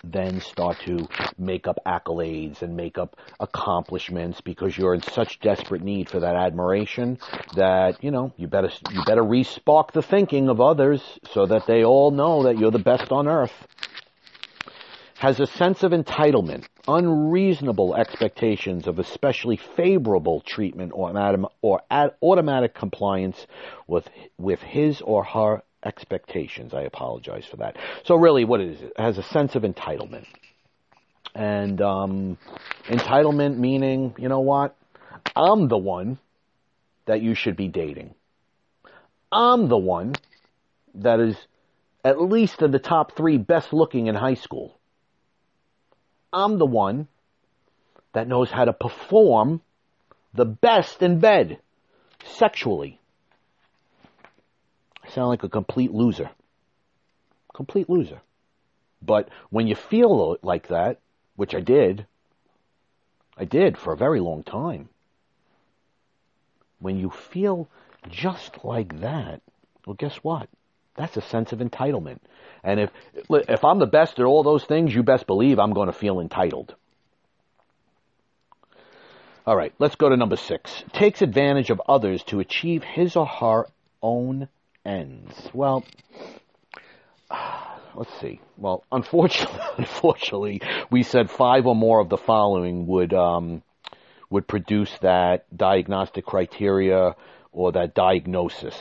then 0.04 0.40
start 0.40 0.78
to 0.80 1.08
make 1.36 1.66
up 1.66 1.78
accolades 1.86 2.62
and 2.62 2.76
make 2.76 2.98
up 2.98 3.16
accomplishments 3.40 4.40
because 4.40 4.76
you're 4.76 4.94
in 4.94 5.02
such 5.02 5.40
desperate 5.40 5.82
need 5.82 6.08
for 6.08 6.20
that 6.20 6.36
admiration 6.36 7.18
that 7.56 8.02
you 8.02 8.10
know 8.10 8.32
you 8.36 8.46
better 8.46 8.70
you 8.92 9.02
better 9.04 9.22
respark 9.22 9.92
the 9.92 10.02
thinking 10.02 10.48
of 10.48 10.60
others 10.60 11.02
so 11.32 11.46
that 11.46 11.66
they 11.66 11.84
all 11.84 12.10
know 12.10 12.44
that 12.44 12.58
you're 12.58 12.70
the 12.70 12.78
best 12.78 13.10
on 13.10 13.26
earth 13.26 13.66
has 15.18 15.40
a 15.40 15.46
sense 15.46 15.82
of 15.82 15.90
entitlement, 15.90 16.64
unreasonable 16.86 17.96
expectations 17.96 18.86
of 18.86 19.00
especially 19.00 19.56
favorable 19.56 20.40
treatment 20.40 20.92
or, 20.94 21.12
or 21.60 21.82
automatic 22.22 22.74
compliance 22.74 23.46
with, 23.88 24.08
with 24.38 24.60
his 24.60 25.00
or 25.00 25.24
her 25.24 25.62
expectations. 25.84 26.72
I 26.72 26.82
apologize 26.82 27.44
for 27.44 27.56
that. 27.58 27.76
So 28.04 28.14
really, 28.14 28.44
what 28.44 28.60
it 28.60 28.70
is, 28.70 28.82
it 28.82 28.92
has 28.96 29.18
a 29.18 29.22
sense 29.24 29.56
of 29.56 29.64
entitlement, 29.64 30.26
and 31.34 31.80
um, 31.80 32.38
entitlement 32.86 33.58
meaning, 33.58 34.14
you 34.18 34.28
know 34.28 34.40
what? 34.40 34.76
I'm 35.34 35.68
the 35.68 35.78
one 35.78 36.18
that 37.06 37.22
you 37.22 37.34
should 37.34 37.56
be 37.56 37.68
dating. 37.68 38.14
I'm 39.32 39.68
the 39.68 39.78
one 39.78 40.14
that 40.94 41.20
is 41.20 41.36
at 42.04 42.20
least 42.20 42.62
in 42.62 42.70
the 42.70 42.78
top 42.78 43.16
three 43.16 43.36
best 43.36 43.72
looking 43.72 44.06
in 44.06 44.14
high 44.14 44.34
school. 44.34 44.77
I'm 46.32 46.58
the 46.58 46.66
one 46.66 47.08
that 48.12 48.28
knows 48.28 48.50
how 48.50 48.64
to 48.64 48.72
perform 48.72 49.60
the 50.34 50.44
best 50.44 51.02
in 51.02 51.20
bed 51.20 51.58
sexually. 52.24 52.98
I 55.04 55.08
sound 55.10 55.28
like 55.28 55.44
a 55.44 55.48
complete 55.48 55.92
loser. 55.92 56.30
Complete 57.54 57.88
loser. 57.88 58.20
But 59.00 59.28
when 59.50 59.66
you 59.66 59.74
feel 59.74 60.36
like 60.42 60.68
that, 60.68 61.00
which 61.36 61.54
I 61.54 61.60
did, 61.60 62.06
I 63.36 63.44
did 63.44 63.78
for 63.78 63.92
a 63.92 63.96
very 63.96 64.20
long 64.20 64.42
time. 64.42 64.88
When 66.80 66.98
you 66.98 67.10
feel 67.10 67.68
just 68.08 68.64
like 68.64 69.00
that, 69.00 69.40
well, 69.86 69.94
guess 69.94 70.16
what? 70.16 70.48
That's 70.98 71.16
a 71.16 71.22
sense 71.22 71.52
of 71.52 71.60
entitlement. 71.60 72.18
And 72.64 72.80
if 72.80 72.90
if 73.30 73.64
I'm 73.64 73.78
the 73.78 73.86
best 73.86 74.18
at 74.18 74.26
all 74.26 74.42
those 74.42 74.64
things, 74.64 74.94
you 74.94 75.02
best 75.04 75.26
believe 75.26 75.58
I'm 75.58 75.72
going 75.72 75.86
to 75.86 75.92
feel 75.92 76.20
entitled. 76.20 76.74
All 79.46 79.56
right, 79.56 79.72
let's 79.78 79.94
go 79.94 80.10
to 80.10 80.16
number 80.16 80.36
six. 80.36 80.84
Takes 80.92 81.22
advantage 81.22 81.70
of 81.70 81.80
others 81.88 82.22
to 82.24 82.40
achieve 82.40 82.82
his 82.82 83.16
or 83.16 83.24
her 83.24 83.64
own 84.02 84.48
ends? 84.84 85.34
Well, 85.54 85.84
let's 87.94 88.20
see. 88.20 88.40
Well, 88.58 88.84
unfortunately, 88.90 89.60
unfortunately, 89.78 90.60
we 90.90 91.04
said 91.04 91.30
five 91.30 91.66
or 91.66 91.76
more 91.76 92.00
of 92.00 92.08
the 92.08 92.18
following 92.18 92.86
would 92.88 93.14
um, 93.14 93.62
would 94.30 94.48
produce 94.48 94.92
that 95.00 95.46
diagnostic 95.56 96.26
criteria 96.26 97.14
or 97.52 97.72
that 97.72 97.94
diagnosis 97.94 98.76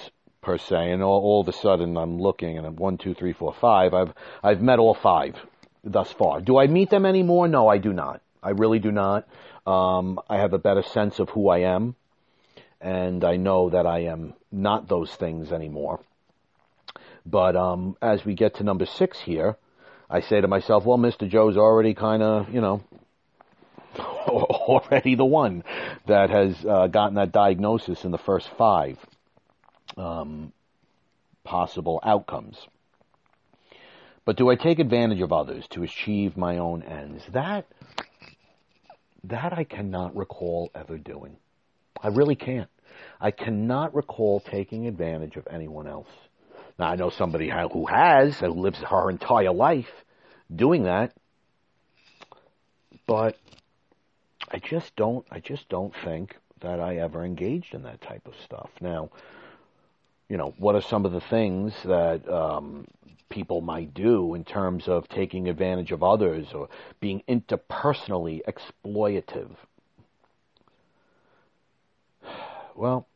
per 0.48 0.58
se. 0.58 0.92
And 0.92 1.04
all, 1.04 1.22
all 1.22 1.42
of 1.42 1.48
a 1.50 1.52
sudden, 1.52 1.98
I'm 1.98 2.22
looking 2.22 2.58
and 2.58 2.66
I'm 2.66 2.78
one, 2.78 2.98
two, 2.98 3.14
three, 3.14 3.34
four, 3.34 3.54
five. 3.54 3.94
I've 3.94 4.14
I've 4.42 4.62
met 4.62 4.80
all 4.80 4.94
five 4.94 5.36
thus 5.84 6.10
far. 6.14 6.40
Do 6.40 6.58
I 6.58 6.68
meet 6.68 6.90
them 6.90 7.06
anymore? 7.06 7.50
No, 7.50 7.68
I 7.68 7.80
do 7.80 7.92
not. 7.92 8.22
I 8.42 8.52
really 8.52 8.80
do 8.80 8.92
not. 8.92 9.28
Um, 9.66 10.22
I 10.30 10.38
have 10.38 10.54
a 10.54 10.58
better 10.58 10.84
sense 10.84 11.20
of 11.20 11.30
who 11.32 11.50
I 11.50 11.60
am 11.76 11.96
and 12.80 13.26
I 13.26 13.36
know 13.36 13.72
that 13.72 13.86
I 13.86 14.06
am 14.06 14.36
not 14.50 14.88
those 14.88 15.14
things 15.14 15.52
anymore. 15.52 16.00
But 17.26 17.58
um, 17.58 17.98
as 18.02 18.24
we 18.24 18.34
get 18.34 18.56
to 18.56 18.64
number 18.64 18.86
six 18.86 19.20
here, 19.20 19.58
I 20.10 20.22
say 20.22 20.40
to 20.40 20.48
myself, 20.48 20.86
well, 20.86 20.98
Mr. 20.98 21.28
Joe's 21.28 21.58
already 21.58 21.94
kind 21.94 22.24
of, 22.24 22.54
you 22.54 22.62
know, 22.62 22.84
already 24.00 25.16
the 25.16 25.26
one 25.26 25.66
that 26.06 26.30
has 26.30 26.56
uh, 26.66 26.88
gotten 26.88 27.16
that 27.16 27.34
diagnosis 27.34 28.06
in 28.06 28.12
the 28.12 28.18
first 28.18 28.48
five 28.58 28.98
um, 29.98 30.54
possible 31.44 32.00
outcomes. 32.04 32.58
But 34.26 34.36
do 34.36 34.50
I 34.50 34.56
take 34.56 34.80
advantage 34.80 35.22
of 35.22 35.32
others 35.32 35.66
to 35.70 35.84
achieve 35.84 36.36
my 36.36 36.58
own 36.58 36.84
ends? 36.84 37.24
That 37.32 37.66
that 39.24 39.54
I 39.58 39.64
cannot 39.64 40.16
recall 40.16 40.70
ever 40.76 40.98
doing. 40.98 41.38
I 42.02 42.10
really 42.10 42.36
can't. 42.36 42.70
I 43.20 43.32
cannot 43.32 43.96
recall 43.96 44.40
taking 44.40 44.88
advantage 44.88 45.36
of 45.36 45.48
anyone 45.50 45.88
else. 45.88 46.10
Now 46.78 46.88
I 46.88 46.96
know 46.96 47.10
somebody 47.10 47.50
who 47.50 47.86
has, 47.88 48.40
who 48.40 48.50
lives 48.50 48.80
her 48.80 49.10
entire 49.10 49.52
life 49.52 49.90
doing 50.54 50.84
that, 50.84 51.14
but 53.06 53.38
I 54.50 54.60
just 54.60 54.96
don't. 54.96 55.26
I 55.32 55.40
just 55.40 55.68
don't 55.70 55.94
think 56.04 56.36
that 56.62 56.80
I 56.80 56.98
ever 56.98 57.24
engaged 57.24 57.74
in 57.74 57.84
that 57.84 58.02
type 58.02 58.28
of 58.28 58.34
stuff. 58.44 58.70
Now, 58.82 59.10
you 60.30 60.38
know, 60.38 60.54
what 60.58 60.76
are 60.76 60.82
some 60.82 61.06
of 61.06 61.12
the 61.12 61.22
things 61.22 61.74
that 61.86 62.28
um, 62.30 62.86
people 63.30 63.62
might 63.62 63.94
do 63.94 64.34
in 64.34 64.44
terms 64.44 64.88
of 64.88 65.08
taking 65.08 65.48
advantage 65.48 65.92
of 65.92 66.04
others 66.04 66.48
or 66.54 66.70
being 67.00 67.24
interpersonally 67.30 68.42
exploitative? 68.44 69.56
Well, 72.76 73.08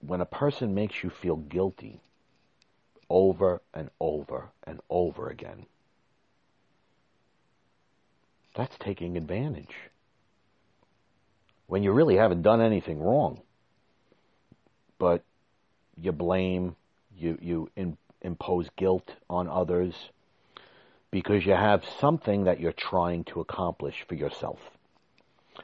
when 0.00 0.20
a 0.20 0.26
person 0.26 0.74
makes 0.74 1.02
you 1.02 1.10
feel 1.10 1.36
guilty 1.36 2.00
over 3.08 3.62
and 3.72 3.90
over 4.00 4.50
and 4.64 4.80
over 4.90 5.28
again, 5.28 5.66
that's 8.54 8.76
taking 8.78 9.16
advantage. 9.16 9.74
When 11.68 11.82
you 11.82 11.92
really 11.92 12.16
haven't 12.16 12.42
done 12.42 12.60
anything 12.60 12.98
wrong, 13.00 13.42
but 14.98 15.22
you 16.00 16.12
blame, 16.12 16.76
you, 17.16 17.38
you 17.40 17.70
in, 17.76 17.96
impose 18.22 18.68
guilt 18.76 19.14
on 19.28 19.48
others 19.48 19.94
because 21.10 21.46
you 21.46 21.52
have 21.52 21.84
something 22.00 22.44
that 22.44 22.60
you're 22.60 22.72
trying 22.72 23.24
to 23.24 23.40
accomplish 23.40 24.04
for 24.08 24.14
yourself. 24.14 24.58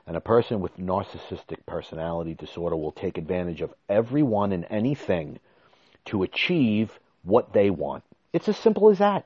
And 0.07 0.17
a 0.17 0.21
person 0.21 0.61
with 0.61 0.77
narcissistic 0.77 1.65
personality 1.67 2.35
disorder 2.35 2.77
will 2.77 2.93
take 2.93 3.19
advantage 3.19 3.61
of 3.61 3.73
everyone 3.89 4.53
and 4.53 4.67
anything 4.71 5.39
to 6.07 6.23
achieve 6.23 6.91
what 7.23 7.53
they 7.53 7.71
want. 7.71 8.03
It's 8.33 8.49
as 8.49 8.57
simple 8.57 8.91
as 8.91 8.99
that. 8.99 9.25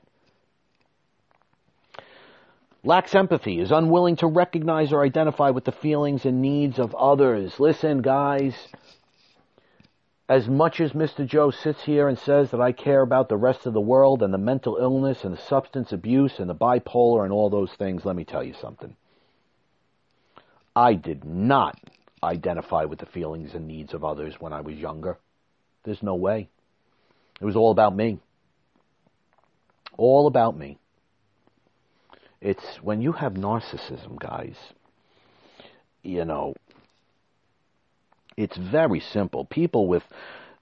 Lacks 2.83 3.13
empathy, 3.13 3.59
is 3.59 3.71
unwilling 3.71 4.15
to 4.17 4.27
recognize 4.27 4.93
or 4.93 5.03
identify 5.03 5.49
with 5.49 5.65
the 5.65 5.71
feelings 5.71 6.23
and 6.25 6.41
needs 6.41 6.79
of 6.79 6.95
others. 6.95 7.59
Listen, 7.59 8.01
guys, 8.01 8.55
as 10.29 10.47
much 10.47 10.79
as 10.79 10.91
Mr. 10.91 11.25
Joe 11.25 11.49
sits 11.49 11.83
here 11.83 12.07
and 12.07 12.17
says 12.17 12.51
that 12.51 12.61
I 12.61 12.71
care 12.71 13.01
about 13.01 13.29
the 13.29 13.37
rest 13.37 13.65
of 13.65 13.73
the 13.73 13.81
world 13.81 14.21
and 14.21 14.31
the 14.31 14.37
mental 14.37 14.77
illness 14.77 15.23
and 15.23 15.35
the 15.35 15.41
substance 15.41 15.91
abuse 15.91 16.37
and 16.37 16.47
the 16.47 16.55
bipolar 16.55 17.23
and 17.23 17.33
all 17.33 17.49
those 17.49 17.73
things, 17.73 18.05
let 18.05 18.15
me 18.15 18.25
tell 18.25 18.43
you 18.43 18.53
something. 18.53 18.95
I 20.75 20.93
did 20.93 21.25
not 21.25 21.79
identify 22.21 22.85
with 22.85 22.99
the 22.99 23.07
feelings 23.07 23.55
and 23.55 23.67
needs 23.67 23.95
of 23.95 24.03
others 24.03 24.35
when 24.39 24.53
I 24.53 24.61
was 24.61 24.75
younger. 24.75 25.17
There's 25.83 26.03
no 26.03 26.13
way. 26.13 26.47
It 27.41 27.45
was 27.45 27.55
all 27.55 27.71
about 27.71 27.95
me. 27.95 28.19
All 29.97 30.27
about 30.27 30.55
me. 30.55 30.77
It's 32.39 32.77
when 32.83 33.01
you 33.01 33.13
have 33.13 33.33
narcissism, 33.33 34.19
guys, 34.19 34.55
you 36.03 36.23
know, 36.23 36.53
it's 38.39 38.55
very 38.55 39.01
simple. 39.01 39.43
People 39.43 39.87
with 39.87 40.03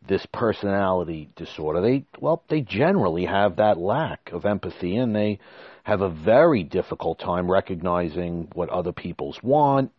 this 0.07 0.25
personality 0.33 1.29
disorder, 1.35 1.79
they, 1.79 2.05
well, 2.19 2.41
they 2.49 2.61
generally 2.61 3.25
have 3.25 3.57
that 3.57 3.77
lack 3.77 4.31
of 4.33 4.45
empathy 4.45 4.97
and 4.97 5.15
they 5.15 5.37
have 5.83 6.01
a 6.01 6.09
very 6.09 6.63
difficult 6.63 7.19
time 7.19 7.49
recognizing 7.49 8.47
what 8.53 8.69
other 8.69 8.91
people's 8.91 9.37
want. 9.43 9.91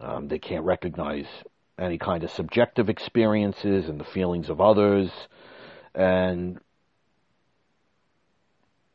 Um, 0.00 0.28
they 0.28 0.38
can't 0.38 0.64
recognize 0.64 1.26
any 1.80 1.98
kind 1.98 2.22
of 2.22 2.30
subjective 2.30 2.88
experiences 2.88 3.88
and 3.88 3.98
the 3.98 4.04
feelings 4.04 4.48
of 4.48 4.60
others. 4.60 5.10
And 5.96 6.60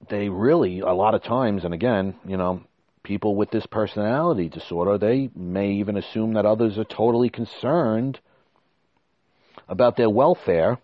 they 0.10 0.30
really, 0.30 0.80
a 0.80 0.94
lot 0.94 1.16
of 1.16 1.24
times, 1.24 1.66
and 1.66 1.74
again, 1.74 2.16
you 2.26 2.38
know, 2.38 2.64
people 3.04 3.36
with 3.36 3.52
this 3.52 3.66
personality 3.66 4.50
disorder, 4.50 4.98
they 4.98 5.30
may 5.36 5.74
even 5.74 5.98
assume 5.98 6.34
that 6.34 6.46
others 6.46 6.78
are 6.78 6.86
totally 6.86 7.30
concerned 7.30 8.20
about 9.68 9.98
their 9.98 10.10
welfare. 10.10 10.80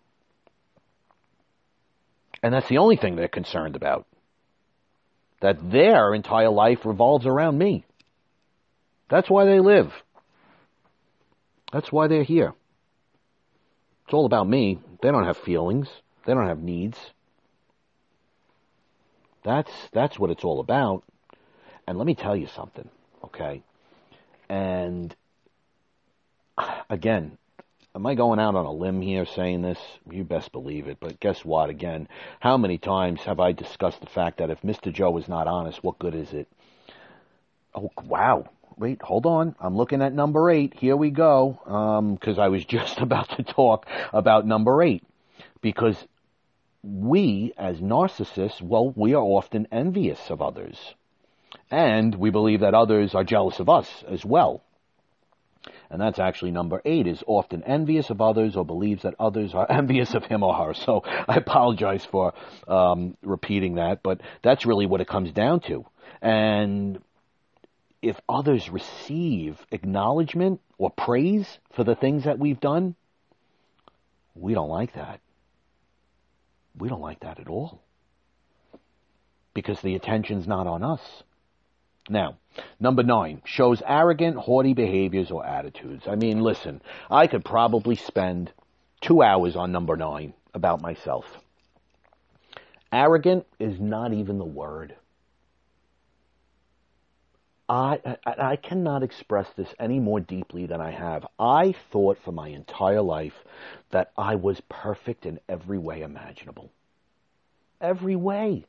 And 2.44 2.54
that's 2.54 2.70
the 2.70 2.78
only 2.78 2.98
thing 2.98 3.16
they're 3.16 3.28
concerned 3.28 3.76
about. 3.76 4.06
That 5.42 5.72
their 5.72 6.14
entire 6.14 6.50
life 6.50 6.86
revolves 6.86 7.26
around 7.26 7.58
me. 7.58 7.86
That's 9.10 9.30
why 9.30 9.46
they 9.46 9.60
live. 9.60 9.92
That's 11.72 11.92
why 11.92 12.08
they're 12.08 12.24
here. 12.24 12.54
It's 14.06 14.14
all 14.14 14.26
about 14.26 14.48
me. 14.48 14.80
They 15.02 15.12
don't 15.12 15.26
have 15.26 15.38
feelings. 15.38 15.88
They 16.26 16.34
don't 16.34 16.48
have 16.48 16.60
needs. 16.60 16.98
That's 19.44 19.72
that's 19.94 20.20
what 20.20 20.32
it's 20.32 20.44
all 20.44 20.60
about. 20.60 21.04
And 21.90 21.98
let 21.98 22.06
me 22.06 22.14
tell 22.14 22.36
you 22.36 22.46
something, 22.46 22.88
okay? 23.24 23.64
And 24.48 25.16
again, 26.92 27.40
am 27.96 28.06
I 28.06 28.14
going 28.14 28.40
out 28.40 28.54
on 28.54 28.68
a 28.68 28.72
limb 28.72 29.02
here 29.02 29.26
saying 29.26 29.64
this? 29.64 29.80
You 30.08 30.24
best 30.24 30.52
believe 30.52 30.88
it. 30.88 31.00
But 31.00 31.20
guess 31.20 31.44
what? 31.44 31.72
Again, 31.72 32.08
how 32.42 32.58
many 32.58 32.78
times 32.78 33.22
have 33.22 33.40
I 33.40 33.54
discussed 33.54 34.02
the 34.02 34.06
fact 34.06 34.38
that 34.38 34.52
if 34.52 34.62
Mr. 34.62 34.94
Joe 34.94 35.18
is 35.18 35.28
not 35.28 35.48
honest, 35.48 35.84
what 35.84 35.98
good 35.98 36.14
is 36.14 36.32
it? 36.32 36.48
Oh, 37.74 37.90
wow. 38.06 38.48
Wait, 38.78 39.02
hold 39.02 39.26
on. 39.26 39.56
I'm 39.60 39.76
looking 39.76 40.04
at 40.04 40.14
number 40.14 40.52
eight. 40.52 40.76
Here 40.76 40.96
we 40.96 41.10
go. 41.10 42.18
Because 42.20 42.38
um, 42.38 42.44
I 42.44 42.50
was 42.50 42.64
just 42.66 43.00
about 43.00 43.30
to 43.38 43.42
talk 43.42 43.88
about 44.14 44.46
number 44.46 44.84
eight. 44.84 45.02
Because 45.64 45.98
we, 46.84 47.52
as 47.58 47.80
narcissists, 47.80 48.62
well, 48.62 48.94
we 48.96 49.16
are 49.16 49.24
often 49.24 49.68
envious 49.72 50.30
of 50.30 50.40
others. 50.40 50.94
And 51.72 52.16
we 52.16 52.30
believe 52.30 52.62
that 52.62 52.74
others 52.74 53.14
are 53.14 53.24
jealous 53.24 53.60
of 53.60 53.70
us 53.70 53.88
as 54.08 54.26
well. 54.26 54.64
And 55.90 56.00
that's 56.00 56.20
actually 56.20 56.52
number 56.52 56.82
eight, 56.86 57.08
is 57.08 57.24
often 57.26 57.64
envious 57.64 58.10
of 58.10 58.22
others 58.22 58.56
or 58.56 58.64
believes 58.64 59.04
that 59.04 59.16
others 59.20 59.54
are 59.54 59.68
envious 59.70 60.14
of 60.14 60.24
him 60.26 60.44
or 60.44 60.54
her. 60.54 60.74
So 60.74 61.02
I 61.04 61.36
apologize 61.36 62.06
for 62.06 62.34
um, 62.68 63.18
repeating 63.24 63.76
that, 63.76 64.02
but 64.04 64.22
that's 64.44 64.66
really 64.66 64.86
what 64.86 65.02
it 65.02 65.08
comes 65.08 65.32
down 65.32 65.62
to. 65.62 65.86
And 66.22 67.00
if 68.02 68.20
others 68.28 68.70
receive 68.70 69.58
acknowledgement 69.72 70.62
or 70.78 70.90
praise 70.90 71.60
for 71.74 71.84
the 71.84 71.96
things 71.96 72.24
that 72.24 72.40
we've 72.40 72.60
done, 72.60 72.96
we 74.36 74.54
don't 74.54 74.70
like 74.70 74.94
that. 74.94 75.20
We 76.78 76.88
don't 76.88 77.02
like 77.02 77.22
that 77.22 77.40
at 77.40 77.48
all. 77.48 77.82
Because 79.54 79.82
the 79.82 79.96
attention's 79.96 80.48
not 80.48 80.68
on 80.68 80.84
us. 80.84 81.02
Now, 82.10 82.38
number 82.80 83.04
nine, 83.04 83.42
shows 83.46 83.84
arrogant, 83.86 84.38
haughty 84.38 84.74
behaviors 84.74 85.30
or 85.30 85.46
attitudes. 85.46 86.08
I 86.08 86.16
mean, 86.16 86.42
listen, 86.42 86.82
I 87.10 87.28
could 87.28 87.46
probably 87.46 87.96
spend 87.96 88.52
two 89.00 89.22
hours 89.22 89.56
on 89.56 89.72
number 89.72 89.96
nine 89.96 90.34
about 90.54 90.82
myself. 90.82 91.38
Arrogant 92.92 93.46
is 93.60 93.80
not 93.80 94.14
even 94.14 94.40
the 94.40 94.46
word. 94.46 94.96
I, 97.70 98.00
I, 98.26 98.34
I 98.40 98.56
cannot 98.56 99.04
express 99.04 99.48
this 99.56 99.76
any 99.80 100.00
more 100.00 100.20
deeply 100.20 100.66
than 100.66 100.82
I 100.82 100.90
have. 100.90 101.28
I 101.38 101.76
thought 101.92 102.18
for 102.18 102.32
my 102.32 102.48
entire 102.48 103.04
life 103.04 103.44
that 103.92 104.12
I 104.18 104.36
was 104.36 104.60
perfect 104.70 105.28
in 105.28 105.40
every 105.48 105.78
way 105.78 106.02
imaginable. 106.02 106.72
Every 107.80 108.16
way. 108.16 108.66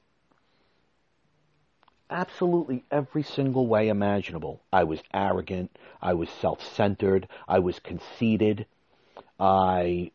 Absolutely 2.10 2.82
every 2.90 3.22
single 3.22 3.68
way 3.68 3.88
imaginable. 3.88 4.60
I 4.72 4.82
was 4.82 5.00
arrogant. 5.14 5.70
I 6.02 6.14
was 6.14 6.28
self 6.28 6.60
centered. 6.60 7.28
I 7.46 7.60
was 7.60 7.78
conceited. 7.78 8.66
I. 9.38 10.10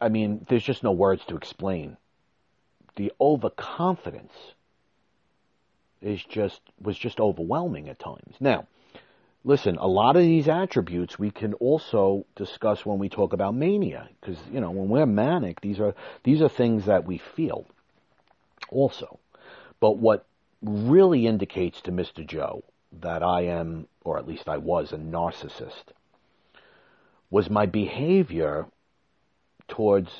I 0.00 0.08
mean, 0.08 0.44
there's 0.48 0.64
just 0.64 0.82
no 0.82 0.90
words 0.90 1.24
to 1.26 1.36
explain. 1.36 1.96
The 2.96 3.12
overconfidence 3.20 4.32
is 6.02 6.24
just 6.24 6.60
was 6.80 6.98
just 6.98 7.20
overwhelming 7.20 7.88
at 7.88 8.00
times. 8.00 8.34
Now, 8.40 8.66
listen, 9.44 9.76
a 9.76 9.86
lot 9.86 10.16
of 10.16 10.22
these 10.22 10.48
attributes 10.48 11.20
we 11.20 11.30
can 11.30 11.54
also 11.54 12.26
discuss 12.34 12.84
when 12.84 12.98
we 12.98 13.08
talk 13.08 13.32
about 13.32 13.54
mania, 13.54 14.08
because 14.20 14.38
you 14.50 14.60
know 14.60 14.72
when 14.72 14.88
we're 14.88 15.06
manic, 15.06 15.60
these 15.60 15.78
are 15.78 15.94
these 16.24 16.42
are 16.42 16.48
things 16.48 16.86
that 16.86 17.04
we 17.06 17.18
feel 17.18 17.64
also. 18.70 19.18
But 19.80 19.98
what 19.98 20.26
really 20.62 21.26
indicates 21.26 21.80
to 21.82 21.92
Mr. 21.92 22.26
Joe 22.26 22.64
that 23.00 23.22
I 23.22 23.42
am, 23.42 23.86
or 24.04 24.18
at 24.18 24.26
least 24.26 24.48
I 24.48 24.58
was, 24.58 24.92
a 24.92 24.96
narcissist, 24.96 25.92
was 27.30 27.48
my 27.48 27.66
behavior 27.66 28.66
towards 29.68 30.10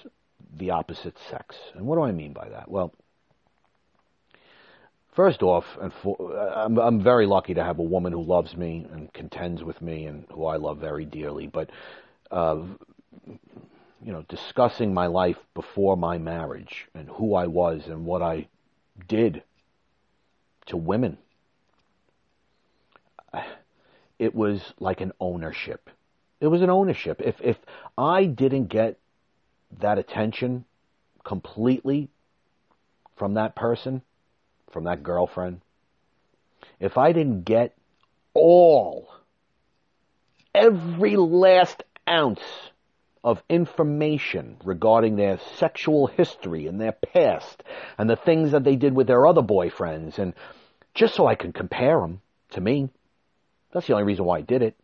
the 0.57 0.71
opposite 0.71 1.17
sex. 1.31 1.57
And 1.75 1.87
what 1.87 1.97
do 1.97 2.03
I 2.03 2.13
mean 2.13 2.33
by 2.33 2.49
that? 2.49 2.71
Well, 2.71 2.93
First 5.13 5.43
off, 5.43 5.65
and 5.81 5.93
for, 6.03 6.17
I'm, 6.55 6.79
I'm 6.79 7.03
very 7.03 7.27
lucky 7.27 7.55
to 7.55 7.65
have 7.65 7.81
a 7.81 7.83
woman 7.83 8.13
who 8.13 8.23
loves 8.23 8.57
me 8.57 8.87
and 8.93 9.13
contends 9.13 9.63
with 9.63 9.83
me 9.83 10.07
and 10.07 10.25
who 10.33 10.47
I 10.47 10.57
love 10.57 10.79
very 10.79 11.05
dearly. 11.05 11.49
But, 11.49 11.71
uh, 12.31 12.63
you 14.03 14.13
know, 14.13 14.25
discussing 14.29 14.95
my 14.95 15.07
life 15.07 15.37
before 15.55 15.97
my 15.97 16.19
marriage 16.19 16.89
and 16.95 17.09
who 17.09 17.35
I 17.35 17.47
was 17.47 17.87
and 17.87 18.05
what 18.05 18.23
I 18.23 18.49
did 19.09 19.43
to 20.67 20.77
women 20.77 21.19
it 24.21 24.35
was 24.35 24.75
like 24.79 25.01
an 25.01 25.13
ownership. 25.19 25.89
It 26.41 26.49
was 26.49 26.61
an 26.61 26.69
ownership. 26.69 27.23
If 27.25 27.41
if 27.41 27.57
I 27.97 28.27
didn't 28.27 28.67
get 28.67 28.99
that 29.81 29.99
attention 29.99 30.67
completely 31.25 32.11
from 33.17 33.35
that 33.35 33.57
person, 33.57 34.03
from 34.71 34.85
that 34.85 35.03
girlfriend, 35.03 35.63
if 36.79 36.99
I 36.99 37.13
didn't 37.13 37.45
get 37.45 37.75
all, 38.35 39.09
every 40.55 41.17
last 41.17 41.83
ounce 42.07 42.43
of 43.23 43.43
information 43.49 44.57
regarding 44.65 45.17
their 45.17 45.39
sexual 45.57 46.07
history 46.07 46.67
and 46.67 46.81
their 46.81 46.93
past 46.93 47.63
and 47.99 48.09
the 48.09 48.17
things 48.17 48.53
that 48.53 48.65
they 48.65 48.77
did 48.77 48.95
with 48.95 49.07
their 49.07 49.27
other 49.27 49.43
boyfriends 49.43 50.19
and 50.19 50.33
just 50.95 51.15
so 51.15 51.27
I 51.27 51.35
could 51.35 51.55
compare 51.55 52.01
them 52.01 52.21
to 52.53 52.61
me. 52.61 52.89
That's 53.73 53.87
the 53.87 53.93
only 53.93 54.05
reason 54.05 54.25
why 54.25 54.39
I 54.39 54.43
did 54.43 54.63
it. 54.63 54.75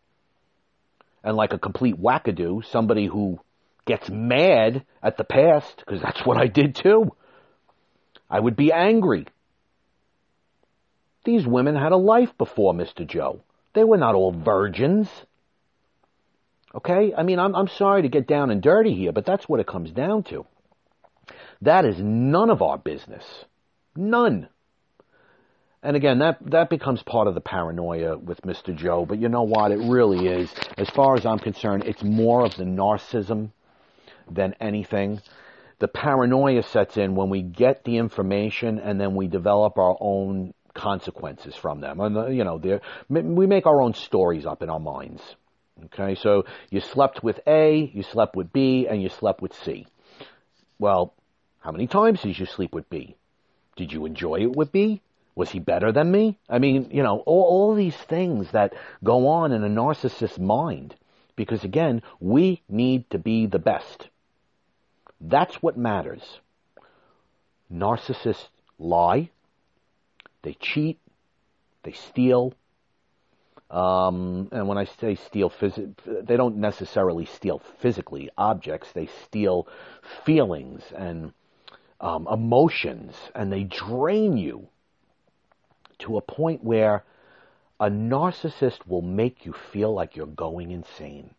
And 1.25 1.37
like 1.37 1.53
a 1.53 1.59
complete 1.59 2.01
wackadoo, 2.01 2.65
somebody 2.67 3.07
who 3.07 3.41
gets 3.87 4.09
mad 4.11 4.85
at 5.03 5.17
the 5.17 5.25
past, 5.25 5.77
because 5.79 6.03
that's 6.03 6.25
what 6.25 6.37
I 6.37 6.47
did 6.47 6.77
too. 6.77 7.13
I 8.29 8.39
would 8.39 8.57
be 8.57 8.73
angry. 8.73 9.27
These 11.25 11.47
women 11.47 11.75
had 11.75 11.93
a 11.93 11.97
life 11.97 12.37
before 12.39 12.75
Mr. 12.75 13.07
Joe. 13.07 13.41
They 13.75 13.83
were 13.83 13.97
not 13.97 14.15
all 14.15 14.33
virgins. 14.33 15.09
Okay? 16.77 17.13
I 17.17 17.23
mean, 17.23 17.39
I'm, 17.39 17.55
I'm 17.55 17.69
sorry 17.69 18.03
to 18.03 18.09
get 18.09 18.27
down 18.27 18.51
and 18.51 18.63
dirty 18.63 18.95
here, 18.95 19.13
but 19.13 19.25
that's 19.25 19.49
what 19.49 19.61
it 19.61 19.67
comes 19.67 19.91
down 19.91 20.23
to. 20.25 20.47
That 21.63 21.87
is 21.87 21.99
none 21.99 22.51
of 22.51 22.61
our 22.61 22.77
business. 22.77 23.25
None. 23.97 24.49
And 25.83 25.97
again, 25.97 26.19
that, 26.19 26.39
that 26.51 26.69
becomes 26.69 27.03
part 27.03 27.29
of 27.29 27.35
the 27.35 27.41
paranoia 27.41 28.19
with 28.19 28.43
Mr. 28.43 28.77
Joe, 28.77 29.07
but 29.07 29.19
you 29.19 29.29
know 29.29 29.45
what? 29.45 29.73
It 29.73 29.79
really 29.79 30.27
is. 30.27 30.53
As 30.77 30.91
far 30.91 31.15
as 31.15 31.25
I'm 31.25 31.39
concerned, 31.39 31.85
it's 31.85 32.03
more 32.03 32.45
of 32.45 32.57
the 32.57 32.65
narcissism 32.65 33.53
than 34.31 34.55
anything. 34.61 35.21
The 35.79 35.89
paranoia 35.89 36.63
sets 36.63 36.97
in 36.97 37.15
when 37.15 37.31
we 37.31 37.43
get 37.43 37.85
the 37.85 37.99
information 37.99 38.79
and 38.79 39.01
then 39.01 39.15
we 39.15 39.29
develop 39.29 39.79
our 39.79 39.97
own 40.01 40.55
consequences 40.75 41.55
from 41.55 41.81
them. 41.81 42.01
And, 42.01 42.17
uh, 42.17 42.27
you 42.27 42.45
know, 42.45 42.81
we 43.09 43.47
make 43.47 43.67
our 43.67 43.81
own 43.81 43.95
stories 43.95 44.45
up 44.45 44.63
in 44.63 44.69
our 44.69 44.81
minds. 44.81 45.23
Okay, 45.85 46.15
so 46.15 46.45
you 46.71 46.81
slept 46.81 47.23
with 47.23 47.41
A, 47.47 47.91
you 47.93 48.03
slept 48.03 48.35
with 48.35 48.53
B, 48.53 48.87
and 48.89 49.03
you 49.03 49.09
slept 49.09 49.43
with 49.43 49.55
C. 49.55 49.87
Well, 50.79 51.15
how 51.61 51.71
many 51.71 51.87
times 51.87 52.23
did 52.23 52.39
you 52.39 52.47
sleep 52.47 52.75
with 52.75 52.89
B? 52.89 53.17
Did 53.77 53.93
you 53.93 54.07
enjoy 54.07 54.41
it 54.41 54.57
with 54.57 54.73
B? 54.73 55.03
Was 55.35 55.51
he 55.51 55.59
better 55.59 55.93
than 55.93 56.11
me? 56.11 56.39
I 56.49 56.59
mean, 56.59 56.89
you 56.91 57.03
know, 57.03 57.19
all, 57.27 57.43
all 57.43 57.75
these 57.75 57.97
things 57.97 58.53
that 58.53 58.73
go 59.05 59.29
on 59.29 59.53
in 59.53 59.63
a 59.63 59.69
narcissist's 59.69 60.39
mind. 60.39 60.95
Because 61.37 61.63
again, 61.63 62.03
we 62.19 62.63
need 62.69 63.11
to 63.11 63.19
be 63.19 63.47
the 63.47 63.59
best. 63.59 64.09
That's 65.21 65.57
what 65.57 65.77
matters. 65.77 66.41
Narcissists 67.71 68.49
lie, 68.79 69.31
they 70.43 70.55
cheat, 70.55 70.99
they 71.83 71.93
steal, 71.93 72.55
um, 73.71 74.49
and 74.53 74.69
when 74.69 74.79
I 74.79 74.85
say 74.85 75.17
steal, 75.17 75.53
they 76.07 76.37
don't 76.37 76.57
necessarily 76.59 77.25
steal 77.25 77.61
physically 77.81 78.31
objects. 78.39 78.93
They 78.93 79.09
steal 79.25 79.67
feelings 80.25 80.83
and 80.97 81.33
um, 82.01 82.29
emotions, 82.31 83.15
and 83.35 83.53
they 83.53 83.65
drain 83.65 84.37
you 84.37 84.69
to 86.01 86.17
a 86.17 86.21
point 86.21 86.63
where 86.63 87.05
a 87.81 87.91
narcissist 87.91 88.87
will 88.87 89.03
make 89.03 89.45
you 89.45 89.55
feel 89.73 89.93
like 89.93 90.15
you're 90.15 90.27
going 90.27 90.71
insane. 90.71 91.31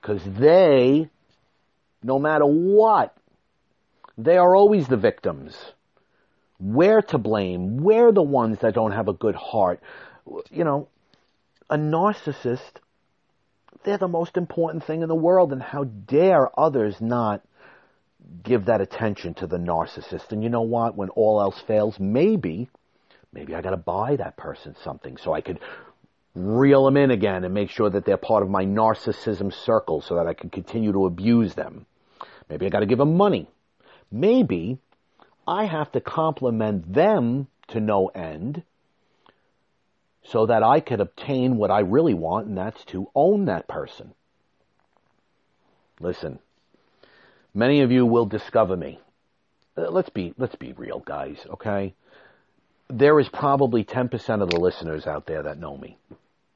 Because 0.00 0.22
they, 0.24 1.10
no 2.02 2.18
matter 2.18 2.46
what, 2.46 3.16
they 4.16 4.36
are 4.36 4.54
always 4.54 4.86
the 4.86 4.96
victims. 4.96 5.56
We're 6.60 7.02
to 7.02 7.18
blame. 7.18 7.78
We're 7.78 8.12
the 8.12 8.22
ones 8.22 8.60
that 8.60 8.74
don't 8.74 8.92
have 8.92 9.08
a 9.08 9.12
good 9.12 9.34
heart 9.34 9.80
you 10.50 10.64
know, 10.64 10.88
a 11.68 11.76
narcissist, 11.76 12.80
they're 13.84 13.98
the 13.98 14.08
most 14.08 14.36
important 14.36 14.84
thing 14.84 15.02
in 15.02 15.08
the 15.08 15.14
world, 15.14 15.52
and 15.52 15.62
how 15.62 15.84
dare 15.84 16.48
others 16.58 17.00
not 17.00 17.42
give 18.42 18.66
that 18.66 18.80
attention 18.80 19.34
to 19.34 19.46
the 19.46 19.58
narcissist? 19.58 20.32
And 20.32 20.42
you 20.42 20.48
know 20.48 20.62
what? 20.62 20.96
When 20.96 21.10
all 21.10 21.40
else 21.40 21.60
fails, 21.66 21.98
maybe, 21.98 22.68
maybe 23.32 23.54
I 23.54 23.62
got 23.62 23.70
to 23.70 23.76
buy 23.76 24.16
that 24.16 24.36
person 24.36 24.74
something 24.82 25.16
so 25.16 25.32
I 25.32 25.40
could 25.40 25.60
reel 26.34 26.84
them 26.84 26.96
in 26.96 27.10
again 27.10 27.44
and 27.44 27.54
make 27.54 27.70
sure 27.70 27.88
that 27.88 28.04
they're 28.04 28.16
part 28.16 28.42
of 28.42 28.50
my 28.50 28.64
narcissism 28.64 29.52
circle 29.52 30.02
so 30.02 30.16
that 30.16 30.26
I 30.26 30.34
can 30.34 30.50
continue 30.50 30.92
to 30.92 31.06
abuse 31.06 31.54
them. 31.54 31.86
Maybe 32.48 32.66
I 32.66 32.68
got 32.68 32.80
to 32.80 32.86
give 32.86 32.98
them 32.98 33.16
money. 33.16 33.48
Maybe 34.10 34.78
I 35.48 35.64
have 35.64 35.90
to 35.92 36.00
compliment 36.00 36.92
them 36.92 37.48
to 37.68 37.80
no 37.80 38.08
end 38.08 38.62
so 40.30 40.46
that 40.46 40.62
I 40.62 40.80
could 40.80 41.00
obtain 41.00 41.56
what 41.56 41.70
I 41.70 41.80
really 41.80 42.14
want, 42.14 42.48
and 42.48 42.58
that's 42.58 42.84
to 42.86 43.10
own 43.14 43.46
that 43.46 43.68
person. 43.68 44.14
Listen, 46.00 46.38
many 47.54 47.80
of 47.80 47.90
you 47.90 48.04
will 48.04 48.26
discover 48.26 48.76
me. 48.76 49.00
Uh, 49.76 49.90
let's 49.90 50.10
be 50.10 50.34
let's 50.36 50.56
be 50.56 50.72
real, 50.72 51.00
guys. 51.00 51.38
Okay, 51.54 51.94
there 52.88 53.18
is 53.20 53.28
probably 53.28 53.84
ten 53.84 54.08
percent 54.08 54.42
of 54.42 54.50
the 54.50 54.60
listeners 54.60 55.06
out 55.06 55.26
there 55.26 55.42
that 55.44 55.58
know 55.58 55.76
me. 55.76 55.96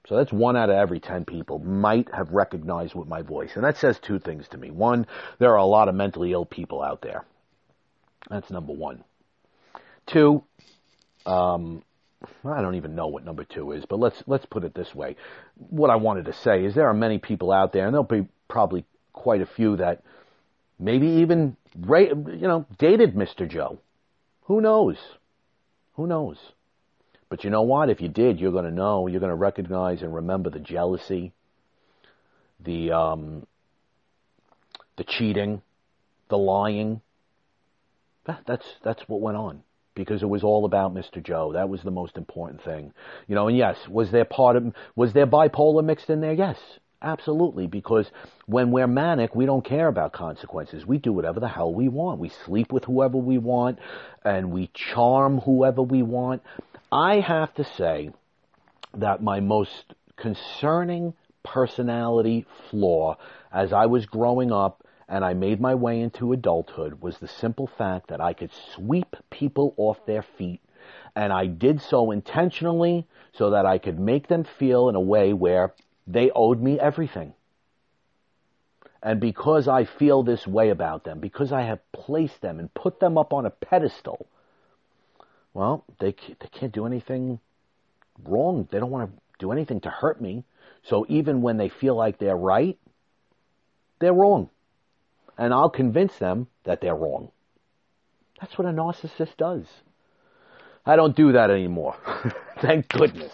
So 0.09 0.17
that's 0.17 0.33
one 0.33 0.57
out 0.57 0.71
of 0.71 0.77
every 0.77 0.99
10 0.99 1.25
people 1.25 1.61
might 1.61 2.13
have 2.13 2.33
recognized 2.33 2.97
with 2.97 3.07
my 3.07 3.23
voice. 3.23 3.53
And 3.55 3.63
that 3.63 3.77
says 3.77 3.97
two 4.01 4.19
things 4.19 4.49
to 4.49 4.59
me. 4.59 4.73
One, 4.73 5.07
there 5.39 5.53
are 5.53 5.59
a 5.59 5.65
lot 5.65 5.89
of 5.89 5.95
mentally 5.95 6.33
ill 6.33 6.45
people 6.45 6.83
out 6.83 7.01
there. 7.01 7.25
That's 8.29 8.51
number 8.51 8.73
one. 8.73 9.05
Two, 10.07 10.43
um, 11.27 11.85
I 12.45 12.61
don't 12.61 12.75
even 12.75 12.95
know 12.95 13.07
what 13.07 13.25
number 13.25 13.45
two 13.45 13.73
is, 13.73 13.85
but 13.87 13.99
let's 13.99 14.23
let's 14.27 14.45
put 14.47 14.65
it 14.65 14.75
this 14.75 14.95
way. 14.95 15.17
What 15.57 15.91
I 15.91 15.97
wanted 15.97 16.27
to 16.27 16.33
say 16.33 16.65
is 16.65 16.75
there 16.75 16.89
are 16.89 16.95
many 16.95 17.19
people 17.19 17.51
out 17.51 17.73
there, 17.73 17.87
and 17.87 17.95
there'll 17.95 18.05
be 18.05 18.29
probably 18.49 18.85
quite 19.13 19.41
a 19.41 19.47
few 19.47 19.77
that 19.77 20.03
maybe 20.79 21.07
even 21.07 21.57
you 21.75 22.39
know 22.43 22.67
dated 22.79 23.15
Mr. 23.15 23.49
Joe. 23.49 23.79
Who 24.45 24.61
knows? 24.61 24.99
Who 25.95 26.07
knows? 26.07 26.37
But 27.31 27.45
you 27.45 27.51
know 27.51 27.63
what? 27.63 27.89
If 27.89 28.01
you 28.01 28.09
did, 28.09 28.41
you're 28.41 28.53
going 28.53 28.65
to 28.65 28.71
know. 28.71 29.07
You're 29.07 29.21
going 29.21 29.31
to 29.31 29.37
recognize 29.37 30.03
and 30.03 30.15
remember 30.15 30.51
the 30.51 30.59
jealousy, 30.59 31.33
the 32.59 32.93
um, 32.93 33.47
the 34.97 35.05
cheating, 35.05 35.63
the 36.29 36.39
lying. 36.39 37.01
That, 38.27 38.43
that's 38.47 38.67
that's 38.83 39.09
what 39.09 39.23
went 39.23 39.39
on 39.39 39.63
because 39.95 40.23
it 40.23 40.29
was 40.29 40.43
all 40.43 40.65
about 40.65 40.95
Mr. 40.95 41.23
Joe. 41.23 41.53
That 41.53 41.69
was 41.69 41.83
the 41.83 41.91
most 41.91 42.17
important 42.17 42.63
thing. 42.63 42.93
You 43.27 43.35
know, 43.35 43.49
and 43.49 43.57
yes, 43.57 43.77
was 43.89 44.11
there 44.11 44.25
part 44.25 44.57
of, 44.57 44.73
was 44.97 45.13
there 45.13 45.27
bipolar 45.27 45.85
mixed 45.85 46.11
in 46.11 46.21
there? 46.21 46.33
Yes, 46.33 46.59
absolutely. 47.03 47.67
Because 47.67 48.11
when 48.47 48.71
we're 48.71 48.87
manic, 48.87 49.35
we 49.35 49.47
don't 49.47 49.65
care 49.65 49.89
about 49.89 50.13
consequences. 50.13 50.87
We 50.87 50.99
do 50.99 51.13
whatever 51.13 51.41
the 51.41 51.49
hell 51.49 51.75
we 51.75 51.89
want. 51.89 52.21
We 52.21 52.31
sleep 52.47 52.73
with 52.73 52.85
whoever 52.85 53.17
we 53.17 53.39
want 53.39 53.79
and 54.25 54.53
we 54.53 54.71
charm 54.75 55.39
whoever 55.39 55.83
we 55.83 56.03
want. 56.03 56.43
I 56.93 57.21
have 57.21 57.55
to 57.55 57.65
say 57.77 58.11
that 58.95 59.23
my 59.23 59.41
most 59.41 59.95
concerning 60.17 61.15
personality 61.43 62.47
flaw 62.71 63.17
as 63.53 63.73
I 63.73 63.87
was 63.87 64.07
growing 64.07 64.53
up 64.53 64.85
and 65.11 65.25
I 65.25 65.35
made 65.35 65.61
my 65.61 65.75
way 65.75 66.01
into 66.01 66.33
adulthood 66.33 67.03
was 67.03 67.19
the 67.19 67.27
simple 67.27 67.67
fact 67.67 68.09
that 68.09 68.21
I 68.21 68.33
could 68.33 68.53
sweep 68.75 69.17
people 69.29 69.75
off 69.77 70.07
their 70.07 70.23
feet. 70.23 70.61
And 71.17 71.33
I 71.33 71.47
did 71.47 71.83
so 71.83 72.13
intentionally 72.13 73.09
so 73.33 73.51
that 73.51 73.67
I 73.67 73.79
could 73.79 73.99
make 73.99 74.29
them 74.29 74.45
feel 74.45 74.89
in 74.89 74.95
a 74.95 75.01
way 75.01 75.33
where 75.33 75.75
they 76.07 76.31
owed 76.31 76.63
me 76.63 76.79
everything. 76.79 77.35
And 79.03 79.19
because 79.19 79.67
I 79.67 79.85
feel 79.85 80.23
this 80.23 80.47
way 80.47 80.71
about 80.71 81.03
them, 81.03 81.19
because 81.19 81.51
I 81.51 81.63
have 81.63 81.81
placed 81.91 82.41
them 82.41 82.61
and 82.61 82.73
put 82.73 83.01
them 83.01 83.19
up 83.19 83.33
on 83.33 83.47
a 83.47 83.51
pedestal, 83.51 84.29
well, 85.53 85.85
they, 85.99 86.15
they 86.39 86.49
can't 86.53 86.73
do 86.73 86.87
anything 86.87 87.41
wrong. 88.25 88.69
They 88.71 88.79
don't 88.79 88.91
want 88.91 89.11
to 89.11 89.21
do 89.41 89.51
anything 89.51 89.81
to 89.81 89.91
hurt 89.91 90.21
me. 90.21 90.45
So 90.85 91.05
even 91.09 91.43
when 91.43 91.57
they 91.57 91.69
feel 91.69 91.97
like 91.97 92.19
they're 92.19 92.37
right, 92.37 92.79
they're 93.99 94.15
wrong 94.15 94.51
and 95.41 95.55
I'll 95.55 95.71
convince 95.71 96.17
them 96.19 96.47
that 96.65 96.83
they're 96.83 96.95
wrong. 96.95 97.33
That's 98.41 98.57
what 98.59 98.69
a 98.69 98.71
narcissist 98.71 99.37
does. 99.39 99.65
I 100.85 100.97
don't 100.97 101.17
do 101.17 101.33
that 101.33 101.51
anymore. 101.51 101.97
Thank 102.61 102.89
goodness. 102.89 103.33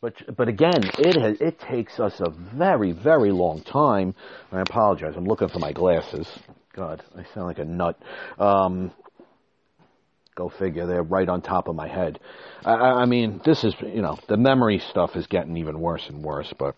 But 0.00 0.14
but 0.36 0.48
again, 0.48 0.82
it 0.98 1.16
has, 1.20 1.40
it 1.40 1.58
takes 1.58 1.98
us 1.98 2.20
a 2.20 2.30
very 2.30 2.92
very 2.92 3.32
long 3.32 3.62
time. 3.62 4.14
I 4.52 4.60
apologize. 4.60 5.14
I'm 5.16 5.24
looking 5.24 5.48
for 5.48 5.58
my 5.58 5.72
glasses. 5.72 6.28
God, 6.74 7.02
I 7.16 7.24
sound 7.34 7.46
like 7.46 7.58
a 7.58 7.64
nut. 7.64 7.98
Um, 8.38 8.92
Go 10.36 10.48
figure. 10.48 10.86
They're 10.86 11.02
right 11.02 11.28
on 11.28 11.42
top 11.42 11.68
of 11.68 11.74
my 11.74 11.88
head. 11.88 12.20
I, 12.64 12.72
I 12.72 13.04
mean, 13.04 13.42
this 13.44 13.64
is, 13.64 13.74
you 13.82 14.00
know, 14.00 14.16
the 14.28 14.38
memory 14.38 14.78
stuff 14.78 15.16
is 15.16 15.26
getting 15.26 15.56
even 15.56 15.80
worse 15.80 16.08
and 16.08 16.22
worse, 16.22 16.50
but 16.56 16.76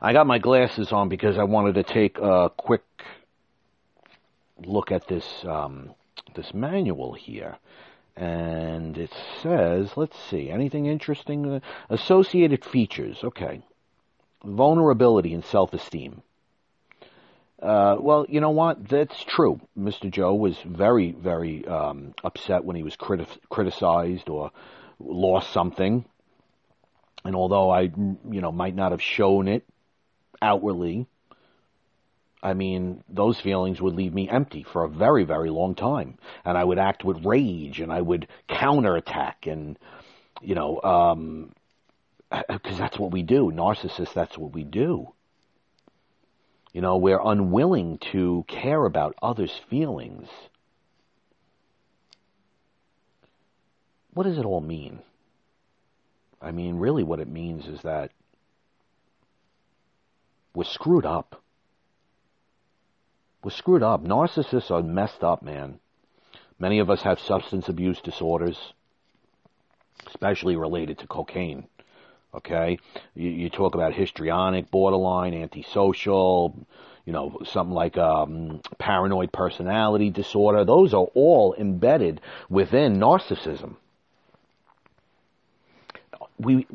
I 0.00 0.12
got 0.12 0.26
my 0.26 0.38
glasses 0.38 0.90
on 0.90 1.08
because 1.08 1.38
I 1.38 1.44
wanted 1.44 1.74
to 1.74 1.82
take 1.84 2.18
a 2.18 2.50
quick 2.56 2.82
look 4.58 4.92
at 4.92 5.08
this, 5.08 5.44
um, 5.44 5.94
this 6.34 6.54
manual 6.54 7.14
here. 7.14 7.56
And 8.16 8.96
it 8.96 9.12
says, 9.42 9.96
let's 9.96 10.18
see, 10.30 10.50
anything 10.50 10.86
interesting? 10.86 11.60
Associated 11.90 12.64
features. 12.64 13.24
Okay. 13.24 13.62
Vulnerability 14.44 15.34
and 15.34 15.44
self-esteem. 15.44 16.22
Uh, 17.60 17.96
well, 17.98 18.26
you 18.28 18.40
know 18.40 18.50
what? 18.50 18.88
That's 18.88 19.24
true. 19.24 19.60
Mr. 19.78 20.10
Joe 20.10 20.34
was 20.34 20.56
very, 20.64 21.12
very 21.12 21.66
um, 21.66 22.14
upset 22.22 22.64
when 22.64 22.76
he 22.76 22.82
was 22.82 22.96
criti- 22.96 23.38
criticized 23.48 24.28
or 24.28 24.50
lost 25.00 25.50
something. 25.50 26.04
And 27.24 27.34
although 27.34 27.70
I, 27.70 27.82
you 27.82 28.40
know, 28.42 28.52
might 28.52 28.74
not 28.74 28.92
have 28.92 29.00
shown 29.02 29.48
it 29.48 29.64
outwardly, 30.42 31.06
I 32.44 32.52
mean, 32.52 33.02
those 33.08 33.40
feelings 33.40 33.80
would 33.80 33.94
leave 33.94 34.12
me 34.12 34.28
empty 34.28 34.62
for 34.62 34.84
a 34.84 34.88
very, 34.88 35.24
very 35.24 35.48
long 35.48 35.74
time. 35.74 36.18
And 36.44 36.58
I 36.58 36.62
would 36.62 36.78
act 36.78 37.02
with 37.02 37.24
rage 37.24 37.80
and 37.80 37.90
I 37.90 38.02
would 38.02 38.28
counterattack 38.48 39.46
and, 39.46 39.78
you 40.42 40.54
know, 40.54 40.78
um, 40.82 41.54
because 42.48 42.76
that's 42.76 42.98
what 42.98 43.12
we 43.12 43.22
do. 43.22 43.50
Narcissists, 43.50 44.12
that's 44.12 44.36
what 44.36 44.52
we 44.52 44.62
do. 44.62 45.08
You 46.74 46.82
know, 46.82 46.98
we're 46.98 47.20
unwilling 47.24 47.96
to 48.12 48.44
care 48.46 48.84
about 48.84 49.14
others' 49.22 49.58
feelings. 49.70 50.28
What 54.12 54.24
does 54.24 54.36
it 54.36 54.44
all 54.44 54.60
mean? 54.60 54.98
I 56.42 56.50
mean, 56.50 56.76
really, 56.76 57.04
what 57.04 57.20
it 57.20 57.28
means 57.28 57.66
is 57.66 57.80
that 57.82 58.10
we're 60.54 60.64
screwed 60.64 61.06
up. 61.06 61.40
We're 63.44 63.50
screwed 63.50 63.82
up. 63.82 64.02
Narcissists 64.02 64.70
are 64.70 64.82
messed 64.82 65.22
up, 65.22 65.42
man. 65.42 65.78
Many 66.58 66.78
of 66.78 66.88
us 66.88 67.02
have 67.02 67.20
substance 67.20 67.68
abuse 67.68 68.00
disorders, 68.00 68.72
especially 70.06 70.56
related 70.56 70.98
to 71.00 71.06
cocaine. 71.06 71.66
Okay, 72.34 72.78
you, 73.14 73.28
you 73.28 73.50
talk 73.50 73.74
about 73.74 73.92
histrionic, 73.92 74.70
borderline, 74.70 75.34
antisocial, 75.34 76.66
you 77.04 77.12
know, 77.12 77.38
something 77.44 77.74
like 77.74 77.98
um, 77.98 78.62
paranoid 78.78 79.30
personality 79.30 80.08
disorder. 80.08 80.64
Those 80.64 80.94
are 80.94 81.06
all 81.14 81.54
embedded 81.54 82.22
within 82.48 82.96
narcissism. 82.96 83.76
We 86.38 86.66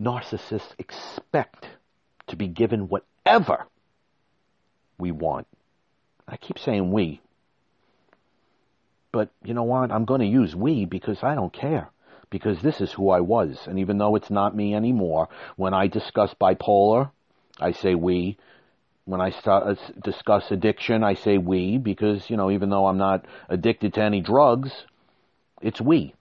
narcissists 0.00 0.74
expect 0.78 1.66
to 2.26 2.36
be 2.36 2.46
given 2.46 2.88
whatever 2.88 3.66
we 4.98 5.12
want. 5.12 5.46
I 6.30 6.36
keep 6.36 6.58
saying 6.58 6.92
we, 6.92 7.20
but 9.10 9.30
you 9.42 9.52
know 9.52 9.64
what? 9.64 9.90
I'm 9.90 10.04
going 10.04 10.20
to 10.20 10.26
use 10.26 10.54
we 10.54 10.84
because 10.84 11.22
I 11.24 11.34
don't 11.34 11.52
care 11.52 11.90
because 12.30 12.62
this 12.62 12.80
is 12.80 12.92
who 12.92 13.10
I 13.10 13.20
was. 13.20 13.66
And 13.66 13.80
even 13.80 13.98
though 13.98 14.14
it's 14.14 14.30
not 14.30 14.54
me 14.54 14.74
anymore, 14.74 15.28
when 15.56 15.74
I 15.74 15.88
discuss 15.88 16.32
bipolar, 16.40 17.10
I 17.58 17.72
say 17.72 17.94
we. 17.96 18.38
When 19.06 19.20
I 19.20 19.30
start, 19.30 19.66
uh, 19.66 19.74
discuss 20.04 20.52
addiction, 20.52 21.02
I 21.02 21.14
say 21.14 21.36
we 21.36 21.78
because, 21.78 22.30
you 22.30 22.36
know, 22.36 22.50
even 22.52 22.70
though 22.70 22.86
I'm 22.86 22.98
not 22.98 23.24
addicted 23.48 23.94
to 23.94 24.02
any 24.02 24.20
drugs, 24.20 24.70
it's 25.60 25.80
we. 25.80 26.14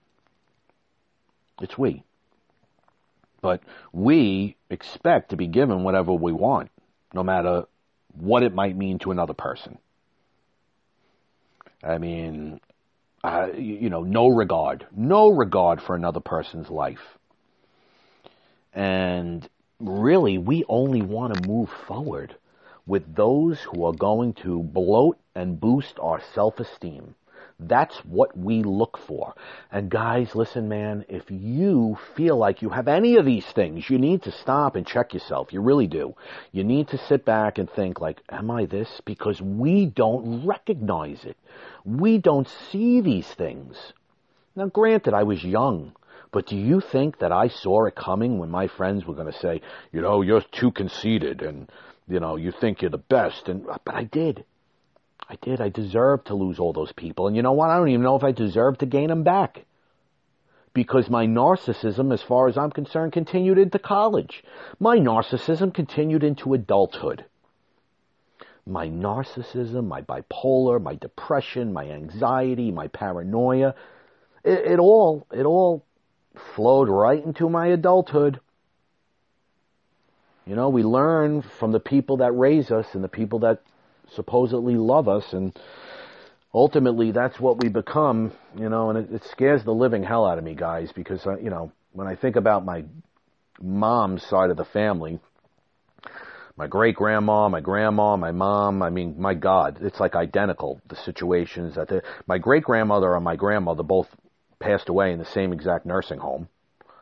It's 1.62 1.78
we. 1.78 2.04
But 3.42 3.62
we 3.94 4.56
expect 4.72 5.30
to 5.30 5.38
be 5.38 5.46
given 5.46 5.84
whatever 5.84 6.14
we 6.14 6.32
want, 6.32 6.72
no 7.14 7.22
matter 7.22 7.66
what 8.20 8.42
it 8.42 8.56
might 8.56 8.76
mean 8.76 8.98
to 9.00 9.12
another 9.12 9.36
person. 9.36 9.78
I 11.84 11.98
mean, 11.98 12.60
uh, 13.24 13.50
you 13.56 13.90
know, 13.90 14.04
no 14.04 14.28
regard, 14.28 14.86
no 14.96 15.30
regard 15.30 15.82
for 15.82 15.96
another 15.96 16.20
person's 16.20 16.70
life. 16.70 17.18
And 18.74 19.48
really, 19.80 20.38
we 20.38 20.64
only 20.68 21.02
want 21.02 21.34
to 21.34 21.48
move 21.48 21.70
forward 21.88 22.36
with 22.86 23.16
those 23.16 23.60
who 23.62 23.86
are 23.86 23.94
going 23.94 24.34
to 24.34 24.64
bloat 24.64 25.18
and 25.36 25.60
boost 25.60 26.00
our 26.00 26.22
self-esteem. 26.34 27.16
That's 27.60 27.98
what 28.06 28.38
we 28.38 28.64
look 28.64 28.98
for. 29.06 29.34
And 29.70 29.90
guys, 29.90 30.34
listen, 30.34 30.70
man, 30.70 31.06
if 31.10 31.30
you 31.30 31.98
feel 32.16 32.38
like 32.38 32.62
you 32.62 32.70
have 32.70 32.88
any 32.88 33.18
of 33.18 33.26
these 33.26 33.46
things, 33.46 33.90
you 33.90 33.98
need 33.98 34.24
to 34.24 34.32
stop 34.32 34.78
and 34.78 34.88
check 34.88 35.14
yourself. 35.14 35.52
You 35.52 35.62
really 35.62 35.88
do. 35.88 36.16
You 36.54 36.64
need 36.64 36.88
to 36.90 36.98
sit 36.98 37.26
back 37.26 37.58
and 37.58 37.70
think 37.70 38.00
like, 38.00 38.22
am 38.30 38.50
I 38.50 38.66
this? 38.66 39.02
Because 39.04 39.42
we 39.42 39.86
don't 39.86 40.46
recognize 40.46 41.26
it. 41.26 41.38
We 41.84 42.18
don't 42.18 42.48
see 42.72 43.02
these 43.02 43.28
things. 43.28 43.78
Now 44.56 44.68
granted, 44.68 45.14
I 45.14 45.24
was 45.24 45.44
young. 45.44 45.94
But 46.32 46.46
do 46.46 46.56
you 46.56 46.80
think 46.80 47.20
that 47.20 47.32
I 47.32 47.48
saw 47.48 47.86
it 47.86 47.96
coming 47.96 48.38
when 48.38 48.52
my 48.52 48.68
friends 48.68 49.06
were 49.06 49.16
going 49.16 49.32
to 49.32 49.40
say, 49.40 49.62
you 49.92 50.02
know, 50.02 50.22
you're 50.22 50.44
too 50.52 50.72
conceited 50.72 51.42
and, 51.42 51.70
you 52.08 52.20
know, 52.20 52.36
you 52.36 52.52
think 52.52 52.82
you're 52.82 52.92
the 52.92 52.98
best? 53.00 53.50
And, 53.50 53.66
but 53.66 53.96
I 53.96 54.04
did. 54.04 54.46
I 55.30 55.36
did. 55.36 55.62
I 55.62 55.70
deserved 55.70 56.28
to 56.28 56.34
lose 56.34 56.58
all 56.58 56.74
those 56.74 56.92
people. 56.92 57.28
And 57.28 57.36
you 57.36 57.44
know 57.44 57.52
what? 57.52 57.70
I 57.70 57.78
don't 57.78 57.90
even 57.90 58.02
know 58.02 58.16
if 58.16 58.24
I 58.24 58.32
deserve 58.32 58.80
to 58.80 58.88
gain 58.88 59.10
them 59.10 59.24
back. 59.24 59.66
Because 60.74 61.10
my 61.10 61.28
narcissism, 61.28 62.12
as 62.12 62.24
far 62.24 62.48
as 62.48 62.58
I'm 62.58 62.72
concerned, 62.72 63.14
continued 63.14 63.60
into 63.60 63.78
college. 63.78 64.44
My 64.80 64.98
narcissism 64.98 65.74
continued 65.74 66.24
into 66.24 66.54
adulthood. 66.54 67.26
My 68.66 68.88
narcissism, 68.88 69.88
my 69.88 70.02
bipolar, 70.02 70.82
my 70.82 70.96
depression, 70.96 71.74
my 71.74 71.86
anxiety, 71.86 72.72
my 72.72 72.88
paranoia, 72.88 73.76
it, 74.44 74.60
it 74.74 74.80
all, 74.80 75.28
it 75.32 75.46
all 75.46 75.86
flowed 76.56 76.88
right 76.88 77.24
into 77.24 77.50
my 77.50 77.68
adulthood. 77.68 78.40
You 80.46 80.56
know, 80.56 80.70
we 80.70 80.84
learn 80.84 81.44
from 81.60 81.72
the 81.72 81.80
people 81.80 82.18
that 82.18 82.32
raise 82.32 82.72
us 82.72 82.88
and 82.94 83.04
the 83.04 83.10
people 83.10 83.40
that 83.40 83.62
supposedly 84.16 84.76
love 84.76 85.08
us 85.08 85.34
and 85.34 85.58
ultimately 86.54 87.12
that's 87.12 87.40
what 87.40 87.62
we 87.62 87.70
become, 87.70 88.32
you 88.58 88.70
know, 88.70 88.90
and 88.90 89.00
it, 89.00 89.14
it 89.14 89.24
scares 89.32 89.64
the 89.64 89.74
living 89.74 90.04
hell 90.04 90.26
out 90.26 90.38
of 90.38 90.44
me, 90.44 90.56
guys, 90.56 90.92
because, 90.94 91.26
uh, 91.26 91.38
you 91.38 91.50
know, 91.50 91.72
when 91.92 92.08
I 92.08 92.16
think 92.16 92.36
about 92.36 92.66
my 92.66 92.84
mom's 93.62 94.24
side 94.24 94.50
of 94.50 94.58
the 94.58 94.66
family, 94.66 95.20
my 96.56 96.68
great 96.68 96.96
grandma, 96.96 97.48
my 97.48 97.62
grandma, 97.62 98.18
my 98.18 98.32
mom, 98.32 98.82
I 98.82 98.90
mean, 98.90 99.16
my 99.18 99.34
God, 99.34 99.80
it's 99.82 100.00
like 100.00 100.16
identical, 100.16 100.82
the 100.90 100.96
situations 100.98 101.76
that 101.76 101.88
the, 101.88 102.04
my 102.28 102.38
great 102.38 102.64
grandmother 102.64 103.16
and 103.16 103.24
my 103.24 103.36
grandmother 103.36 103.84
both 103.84 104.08
passed 104.60 104.90
away 104.90 105.14
in 105.14 105.20
the 105.20 105.26
same 105.26 105.54
exact 105.54 105.86
nursing 105.86 106.20
home. 106.20 106.50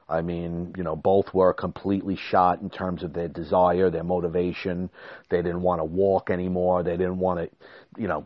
I 0.10 0.22
mean, 0.22 0.74
you 0.78 0.84
know, 0.84 0.96
both 0.96 1.34
were 1.34 1.54
completely 1.54 2.16
shot 2.16 2.62
in 2.62 2.70
terms 2.70 3.04
of 3.04 3.14
their 3.14 3.28
desire, 3.28 3.90
their 3.90 4.04
motivation. 4.04 4.90
They 5.30 5.38
didn't 5.38 5.62
want 5.62 5.82
to 5.82 5.86
walk 5.86 6.30
anymore. 6.30 6.84
They 6.84 6.96
didn't 6.96 7.20
want 7.20 7.40
to, 7.40 8.02
you 8.02 8.08
know, 8.08 8.26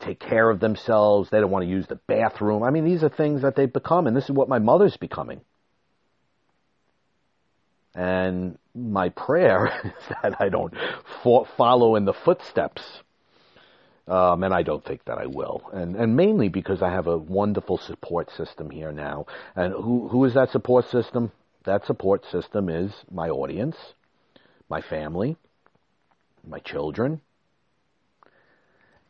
take 0.00 0.20
care 0.20 0.50
of 0.50 0.60
themselves. 0.60 1.30
They 1.30 1.38
didn't 1.38 1.50
want 1.50 1.64
to 1.64 1.70
use 1.70 1.86
the 1.86 2.00
bathroom. 2.06 2.62
I 2.62 2.70
mean, 2.70 2.84
these 2.84 3.02
are 3.02 3.08
things 3.08 3.42
that 3.42 3.56
they've 3.56 3.72
become, 3.72 4.06
and 4.06 4.16
this 4.16 4.24
is 4.24 4.30
what 4.30 4.48
my 4.48 4.58
mother's 4.58 4.96
becoming. 4.96 5.40
And 7.94 8.58
my 8.74 9.08
prayer 9.10 9.66
is 9.84 10.16
that 10.22 10.36
I 10.40 10.48
don't 10.48 10.74
follow 11.56 11.96
in 11.96 12.04
the 12.04 12.14
footsteps 12.14 12.82
um, 14.08 14.42
and 14.42 14.52
I 14.52 14.62
don't 14.62 14.84
think 14.84 15.04
that 15.04 15.18
I 15.18 15.26
will. 15.26 15.62
And, 15.72 15.96
and 15.96 16.16
mainly 16.16 16.48
because 16.48 16.82
I 16.82 16.90
have 16.90 17.06
a 17.06 17.16
wonderful 17.16 17.78
support 17.78 18.30
system 18.30 18.70
here 18.70 18.92
now. 18.92 19.26
And 19.54 19.72
who, 19.72 20.08
who 20.08 20.24
is 20.24 20.34
that 20.34 20.50
support 20.50 20.88
system? 20.90 21.32
That 21.64 21.86
support 21.86 22.26
system 22.26 22.68
is 22.68 22.92
my 23.10 23.28
audience, 23.28 23.76
my 24.68 24.80
family, 24.80 25.36
my 26.46 26.58
children, 26.58 27.20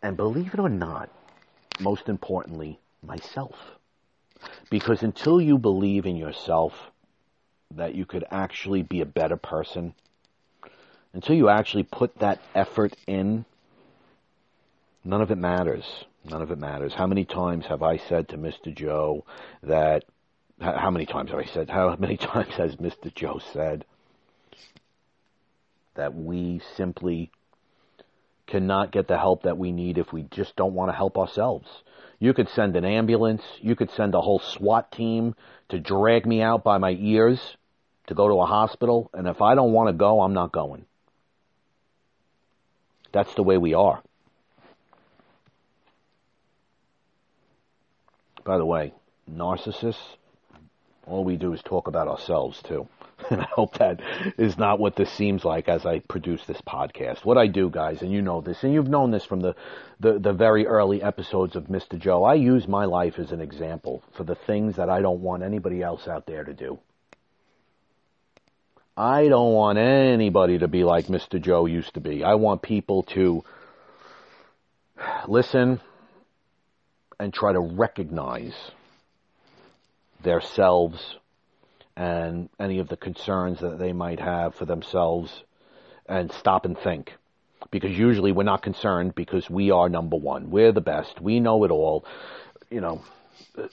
and 0.03 0.17
believe 0.17 0.53
it 0.53 0.61
or 0.61 0.69
not, 0.69 1.09
most 1.81 2.09
importantly, 2.09 2.79
myself. 3.03 3.57
Because 4.71 5.03
until 5.03 5.41
you 5.41 5.57
believe 5.57 6.05
in 6.05 6.17
yourself 6.17 6.75
that 7.71 7.95
you 7.95 8.05
could 8.05 8.25
actually 8.31 8.83
be 8.83 9.01
a 9.01 9.07
better 9.07 9.37
person, 9.37 9.95
until 11.15 11.37
you 11.37 11.49
actually 11.49 11.85
put 11.85 12.19
that 12.19 12.41
effort 12.55 12.95
in 13.07 13.47
None 15.05 15.21
of 15.21 15.31
it 15.31 15.39
matters. 15.39 15.85
None 16.25 16.43
of 16.43 16.51
it 16.51 16.59
matters. 16.59 16.95
How 16.95 17.07
many 17.07 17.25
times 17.25 17.67
have 17.67 17.83
I 17.83 17.97
said 17.97 18.29
to 18.29 18.39
Mr. 18.39 18.75
Joe 18.75 19.25
that, 19.63 20.05
how 20.61 20.91
many 20.91 21.07
times 21.07 21.31
have 21.31 21.41
I 21.41 21.45
said, 21.45 21.69
how 21.69 21.97
many 21.99 22.17
times 22.19 22.55
has 22.55 22.77
Mr. 22.77 23.13
Joe 23.13 23.41
said 23.53 23.85
that 25.95 26.15
we 26.15 26.61
simply 26.77 27.31
cannot 28.47 28.93
get 28.93 29.09
the 29.09 29.19
help 29.19 29.43
that 29.43 29.59
we 29.59 29.73
need 29.73 29.99
if 29.99 30.13
we 30.13 30.23
just 30.23 30.55
don't 30.55 30.75
want 30.75 30.91
to 30.91 30.97
help 30.97 31.19
ourselves? 31.19 31.69
You 32.21 32.33
could 32.33 32.49
send 32.51 32.77
an 32.77 32.85
ambulance. 32.85 33.43
You 33.61 33.75
could 33.75 33.91
send 33.91 34.15
a 34.15 34.21
whole 34.21 34.39
SWAT 34.39 34.93
team 34.93 35.35
to 35.71 35.81
drag 35.81 36.25
me 36.25 36.41
out 36.41 36.63
by 36.63 36.79
my 36.79 36.93
ears 36.93 37.57
to 38.07 38.15
go 38.15 38.29
to 38.29 38.41
a 38.41 38.47
hospital. 38.47 39.11
And 39.13 39.27
if 39.27 39.43
I 39.43 39.57
don't 39.57 39.73
want 39.73 39.89
to 39.89 39.93
go, 39.93 40.21
I'm 40.21 40.33
not 40.33 40.53
going. 40.53 40.87
That's 43.11 43.35
the 43.35 43.43
way 43.43 43.59
we 43.59 43.75
are. 43.75 44.03
By 48.45 48.59
the 48.59 48.67
way, 48.67 48.93
narcissists, 49.31 50.17
all 51.07 51.25
we 51.25 51.37
do 51.37 51.53
is 51.53 51.63
talk 51.63 51.89
about 51.89 52.09
ourselves 52.09 52.61
too. 52.63 52.89
And 53.31 53.41
I 53.41 53.47
hope 53.53 53.79
that 53.79 54.01
is 54.37 54.59
not 54.59 54.81
what 54.81 54.97
this 54.97 55.11
seems 55.13 55.45
like 55.45 55.69
as 55.69 55.87
I 55.87 56.01
produce 56.01 56.45
this 56.45 56.61
podcast. 56.61 57.25
What 57.25 57.39
I 57.39 57.47
do, 57.47 57.71
guys, 57.71 58.03
and 58.03 58.11
you 58.11 58.21
know 58.21 58.41
this, 58.41 58.65
and 58.65 58.75
you've 58.75 58.89
known 58.89 59.13
this 59.13 59.25
from 59.25 59.41
the, 59.41 59.55
the, 60.01 60.19
the 60.19 60.33
very 60.33 60.67
early 60.67 61.01
episodes 61.01 61.55
of 61.55 61.67
Mr. 61.67 61.97
Joe, 61.97 62.25
I 62.25 62.35
use 62.35 62.67
my 62.67 62.85
life 62.85 63.21
as 63.21 63.31
an 63.31 63.41
example 63.41 64.03
for 64.17 64.25
the 64.25 64.35
things 64.35 64.75
that 64.75 64.91
I 64.91 65.01
don't 65.03 65.21
want 65.21 65.45
anybody 65.45 65.83
else 65.83 66.09
out 66.09 66.27
there 66.27 66.43
to 66.43 66.53
do. 66.53 66.81
I 68.97 69.29
don't 69.29 69.53
want 69.53 69.79
anybody 69.79 70.59
to 70.59 70.67
be 70.67 70.83
like 70.83 71.07
Mr. 71.07 71.41
Joe 71.41 71.67
used 71.67 71.95
to 71.95 72.01
be. 72.01 72.25
I 72.25 72.35
want 72.35 72.61
people 72.61 73.05
to 73.15 73.45
listen 75.29 75.81
and 77.19 77.33
try 77.33 77.53
to 77.53 77.61
recognize 77.61 78.55
themselves 80.23 81.17
and 81.97 82.49
any 82.59 82.79
of 82.79 82.89
the 82.89 82.97
concerns 82.97 83.61
that 83.61 83.79
they 83.79 83.93
might 83.93 84.21
have 84.21 84.55
for 84.55 84.65
themselves 84.65 85.43
and 86.07 86.33
stop 86.33 86.65
and 86.65 86.79
think. 86.79 87.13
Because 87.71 87.97
usually 87.97 88.33
we're 88.33 88.43
not 88.43 88.63
concerned 88.63 89.15
because 89.15 89.49
we 89.49 89.71
are 89.71 89.89
number 89.89 90.17
one. 90.17 90.51
We're 90.51 90.73
the 90.73 90.81
best. 90.81 91.21
We 91.21 91.41
know 91.41 91.65
it 91.65 91.71
all. 91.71 92.05
You 92.71 92.81
know, 92.81 93.03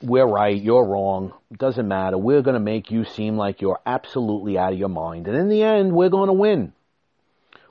we're 0.02 0.28
right, 0.28 0.60
you're 0.60 0.86
wrong. 0.86 1.34
Doesn't 1.52 1.88
matter. 1.88 2.18
We're 2.18 2.42
going 2.42 2.56
to 2.56 2.60
make 2.60 2.92
you 2.92 3.06
seem 3.06 3.38
like 3.38 3.62
you're 3.62 3.80
absolutely 3.86 4.58
out 4.58 4.74
of 4.74 4.80
your 4.80 4.90
mind. 4.90 5.28
And 5.28 5.36
in 5.36 5.50
the 5.50 5.64
end, 5.64 5.94
we're 5.94 6.10
going 6.10 6.28
to 6.28 6.34
win. 6.34 6.74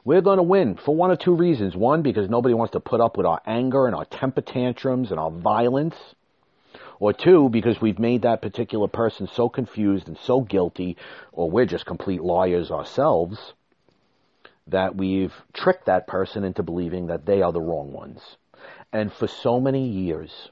We're 0.08 0.22
going 0.22 0.38
to 0.38 0.42
win 0.42 0.76
for 0.76 0.96
one 0.96 1.10
of 1.10 1.18
two 1.18 1.34
reasons. 1.34 1.76
One, 1.76 2.00
because 2.00 2.30
nobody 2.30 2.54
wants 2.54 2.72
to 2.72 2.80
put 2.80 3.02
up 3.02 3.18
with 3.18 3.26
our 3.26 3.42
anger 3.44 3.86
and 3.86 3.94
our 3.94 4.06
temper 4.06 4.40
tantrums 4.40 5.10
and 5.10 5.20
our 5.20 5.30
violence. 5.30 5.96
Or 6.98 7.12
two, 7.12 7.50
because 7.50 7.78
we've 7.78 7.98
made 7.98 8.22
that 8.22 8.40
particular 8.40 8.88
person 8.88 9.28
so 9.30 9.50
confused 9.50 10.08
and 10.08 10.16
so 10.16 10.40
guilty, 10.40 10.96
or 11.30 11.50
we're 11.50 11.66
just 11.66 11.84
complete 11.84 12.22
liars 12.22 12.70
ourselves, 12.70 13.52
that 14.68 14.96
we've 14.96 15.34
tricked 15.52 15.84
that 15.84 16.06
person 16.06 16.42
into 16.42 16.62
believing 16.62 17.08
that 17.08 17.26
they 17.26 17.42
are 17.42 17.52
the 17.52 17.60
wrong 17.60 17.92
ones. 17.92 18.38
And 18.90 19.12
for 19.12 19.28
so 19.28 19.60
many 19.60 19.86
years, 19.88 20.48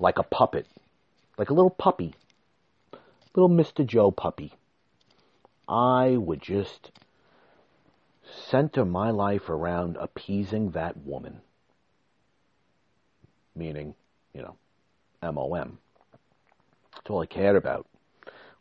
like 0.00 0.18
a 0.18 0.22
puppet, 0.22 0.66
like 1.36 1.50
a 1.50 1.54
little 1.54 1.68
puppy, 1.68 2.14
little 3.36 3.50
Mr. 3.50 3.86
Joe 3.86 4.10
puppy. 4.10 4.54
I 5.68 6.16
would 6.16 6.40
just 6.40 6.90
center 8.50 8.84
my 8.84 9.10
life 9.10 9.48
around 9.48 9.96
appeasing 9.96 10.70
that 10.70 10.96
woman. 10.96 11.40
Meaning, 13.54 13.94
you 14.32 14.42
know, 14.42 14.56
MOM. 15.22 15.78
That's 16.94 17.10
all 17.10 17.22
I 17.22 17.26
cared 17.26 17.56
about 17.56 17.86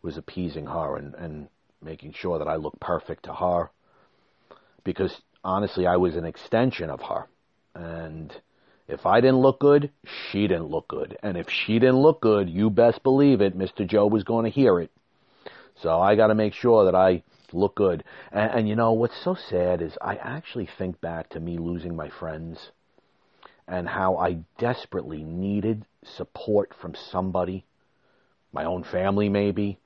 was 0.01 0.17
appeasing 0.17 0.65
her 0.65 0.97
and, 0.97 1.15
and 1.15 1.47
making 1.81 2.13
sure 2.13 2.39
that 2.39 2.47
I 2.47 2.55
looked 2.55 2.79
perfect 2.79 3.23
to 3.23 3.33
her. 3.33 3.69
Because 4.83 5.13
honestly, 5.43 5.85
I 5.85 5.97
was 5.97 6.15
an 6.15 6.25
extension 6.25 6.89
of 6.89 7.01
her. 7.01 7.27
And 7.75 8.33
if 8.87 9.05
I 9.05 9.21
didn't 9.21 9.39
look 9.39 9.59
good, 9.59 9.91
she 10.05 10.47
didn't 10.47 10.69
look 10.69 10.87
good. 10.87 11.17
And 11.21 11.37
if 11.37 11.47
she 11.49 11.73
didn't 11.73 12.01
look 12.01 12.21
good, 12.21 12.49
you 12.49 12.69
best 12.69 13.03
believe 13.03 13.41
it, 13.41 13.57
Mr. 13.57 13.85
Joe 13.85 14.07
was 14.07 14.23
going 14.23 14.45
to 14.45 14.51
hear 14.51 14.79
it. 14.79 14.91
So 15.81 15.99
I 15.99 16.15
got 16.15 16.27
to 16.27 16.35
make 16.35 16.53
sure 16.53 16.85
that 16.85 16.95
I 16.95 17.23
look 17.53 17.75
good. 17.75 18.03
And, 18.31 18.51
and, 18.51 18.69
you 18.69 18.75
know, 18.75 18.93
what's 18.93 19.21
so 19.23 19.35
sad 19.35 19.81
is 19.81 19.97
I 20.01 20.15
actually 20.15 20.67
think 20.77 20.99
back 21.01 21.29
to 21.29 21.39
me 21.39 21.57
losing 21.57 21.95
my 21.95 22.09
friends 22.09 22.71
and 23.67 23.87
how 23.87 24.17
I 24.17 24.39
desperately 24.57 25.23
needed 25.23 25.85
support 26.03 26.73
from 26.79 26.95
somebody, 26.95 27.65
my 28.53 28.63
own 28.63 28.83
family 28.83 29.29
maybe. 29.29 29.79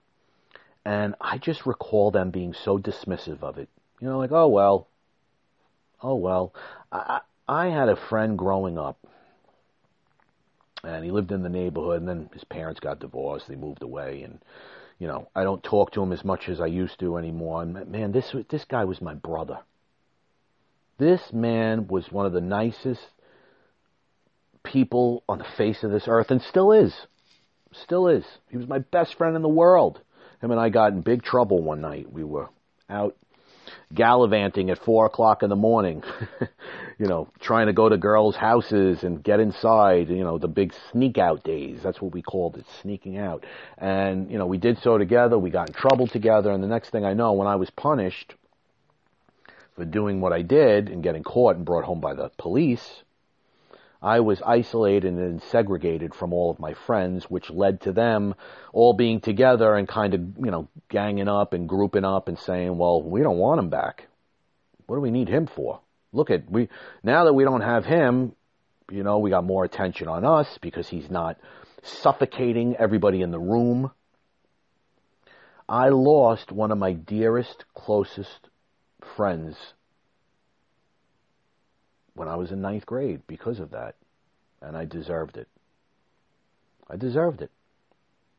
And 0.86 1.16
I 1.22 1.38
just 1.38 1.66
recall 1.66 2.12
them 2.12 2.32
being 2.32 2.54
so 2.54 2.78
dismissive 2.78 3.44
of 3.44 3.58
it. 3.58 3.70
You 4.00 4.08
know, 4.08 4.18
like, 4.18 4.32
oh, 4.32 4.48
well, 4.48 4.88
oh, 6.02 6.16
well. 6.16 6.54
I, 6.92 7.22
I 7.48 7.68
had 7.68 7.90
a 7.90 7.96
friend 7.96 8.38
growing 8.38 8.80
up, 8.80 8.98
and 10.84 11.06
he 11.06 11.12
lived 11.12 11.32
in 11.32 11.44
the 11.44 11.50
neighborhood, 11.50 12.00
and 12.00 12.10
then 12.10 12.30
his 12.34 12.44
parents 12.44 12.80
got 12.80 13.00
divorced. 13.00 13.48
They 13.48 13.56
moved 13.56 13.84
away, 13.84 14.24
and 14.24 14.40
you 15.02 15.08
know, 15.08 15.28
I 15.36 15.44
don't 15.44 15.64
talk 15.64 15.94
to 15.94 16.04
him 16.04 16.12
as 16.12 16.24
much 16.24 16.48
as 16.48 16.62
I 16.62 16.68
used 16.68 17.00
to 17.00 17.18
anymore. 17.18 17.64
And 17.64 17.88
man, 17.88 18.12
this 18.12 18.36
this 18.52 18.66
guy 18.66 18.86
was 18.86 19.02
my 19.02 19.16
brother. 19.16 19.58
This 21.00 21.34
man 21.34 21.88
was 21.88 22.12
one 22.12 22.28
of 22.28 22.34
the 22.34 22.40
nicest 22.40 23.02
people 24.64 25.24
on 25.28 25.40
the 25.40 25.48
face 25.58 25.82
of 25.82 25.90
this 25.90 26.04
earth, 26.08 26.30
and 26.30 26.40
still 26.40 26.72
is. 26.72 26.94
Still 27.74 28.10
is. 28.10 28.24
He 28.52 28.58
was 28.58 28.68
my 28.68 28.78
best 28.78 29.16
friend 29.18 29.36
in 29.36 29.42
the 29.42 29.50
world. 29.50 30.00
Him 30.40 30.52
and 30.52 30.60
I 30.60 30.70
got 30.70 30.94
in 30.94 31.02
big 31.02 31.24
trouble 31.24 31.64
one 31.64 31.82
night. 31.82 32.14
We 32.14 32.24
were 32.24 32.50
out 32.88 33.18
gallivanting 33.94 34.70
at 34.70 34.80
four 34.80 35.06
o'clock 35.06 35.44
in 35.44 35.50
the 35.50 35.56
morning, 35.56 36.04
you 36.98 37.06
know, 37.08 37.28
trying 37.40 37.68
to 37.68 37.74
go 37.74 37.90
to 37.90 37.98
girls' 37.98 38.36
houses 38.36 39.04
and 39.04 39.24
get 39.24 39.40
inside, 39.40 40.10
you 40.10 40.24
know, 40.24 40.38
the 40.38 40.48
big 40.48 40.74
sneak 40.92 41.18
out 41.18 41.44
days. 41.44 41.80
That's 41.84 42.02
what 42.02 42.14
we 42.14 42.22
called 42.22 42.58
it, 42.58 42.66
sneaking 42.82 43.18
out. 43.18 43.46
And, 43.78 44.32
you 44.32 44.38
know, 44.38 44.46
we 44.46 44.58
did 44.58 44.80
so 44.80 44.98
together. 44.98 45.38
We 45.38 45.50
got 45.50 45.70
in 45.70 45.74
trouble 45.74 46.08
together. 46.08 46.52
And 46.52 46.64
the 46.64 46.68
next 46.68 46.90
thing 46.90 47.06
I 47.06 47.14
know, 47.14 47.34
when 47.34 47.48
I 47.48 47.56
was 47.56 47.70
punished 47.70 48.36
for 49.76 49.86
doing 49.86 50.22
what 50.22 50.34
I 50.34 50.42
did 50.42 50.90
and 50.90 51.04
getting 51.04 51.24
caught 51.24 51.56
and 51.56 51.66
brought 51.66 51.86
home 51.86 52.02
by 52.02 52.14
the 52.14 52.30
police, 52.38 53.04
I 54.02 54.22
was 54.22 54.42
isolated 54.42 55.14
and 55.14 55.44
segregated 55.44 56.16
from 56.16 56.34
all 56.34 56.50
of 56.50 56.60
my 56.60 56.74
friends, 56.74 57.26
which 57.30 57.52
led 57.52 57.82
to 57.82 57.92
them 57.92 58.34
all 58.74 58.94
being 58.94 59.22
together 59.22 59.76
and 59.76 59.88
kind 59.88 60.16
of, 60.16 60.22
you 60.44 60.50
know, 60.50 60.68
ganging 60.90 61.28
up 61.28 61.54
and 61.54 61.70
grouping 61.70 62.04
up 62.04 62.28
and 62.28 62.40
saying, 62.40 62.78
well, 62.78 63.04
we 63.04 63.22
don't 63.22 63.38
want 63.38 63.60
him 63.60 63.70
back. 63.70 64.08
What 64.88 64.96
do 64.96 65.02
we 65.02 65.12
need 65.12 65.30
him 65.30 65.46
for? 65.46 65.82
Look 66.14 66.32
at, 66.32 66.50
we, 66.50 66.70
now 67.04 67.26
that 67.26 67.34
we 67.34 67.44
don't 67.44 67.62
have 67.62 67.86
him, 67.86 68.34
you 68.90 69.04
know, 69.04 69.20
we 69.20 69.30
got 69.30 69.44
more 69.44 69.64
attention 69.64 70.08
on 70.08 70.26
us 70.26 70.58
because 70.62 70.90
he's 70.90 71.10
not 71.10 71.38
suffocating 71.84 72.76
everybody 72.78 73.22
in 73.22 73.30
the 73.30 73.40
room. 73.40 73.92
I 75.70 75.90
lost 75.90 76.52
one 76.52 76.72
of 76.72 76.78
my 76.80 76.94
dearest, 76.94 77.66
closest 77.76 78.50
friends 79.16 79.56
when 82.14 82.28
I 82.28 82.36
was 82.36 82.52
in 82.52 82.62
ninth 82.62 82.86
grade 82.86 83.22
because 83.28 83.60
of 83.60 83.72
that. 83.72 83.96
And 84.62 84.78
I 84.78 84.86
deserved 84.86 85.38
it. 85.38 85.48
I 86.90 86.98
deserved 86.98 87.42
it. 87.42 87.52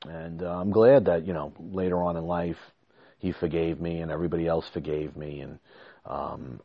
And 0.08 0.42
uh, 0.42 0.58
I'm 0.58 0.70
glad 0.70 1.06
that, 1.06 1.26
you 1.26 1.32
know, 1.32 1.52
later 1.58 2.02
on 2.02 2.16
in 2.16 2.26
life, 2.26 2.58
he 3.18 3.32
forgave 3.32 3.80
me 3.80 4.00
and 4.00 4.10
everybody 4.10 4.46
else 4.46 4.68
forgave 4.68 5.16
me. 5.16 5.40
And, 5.40 5.58
um, 6.06 6.60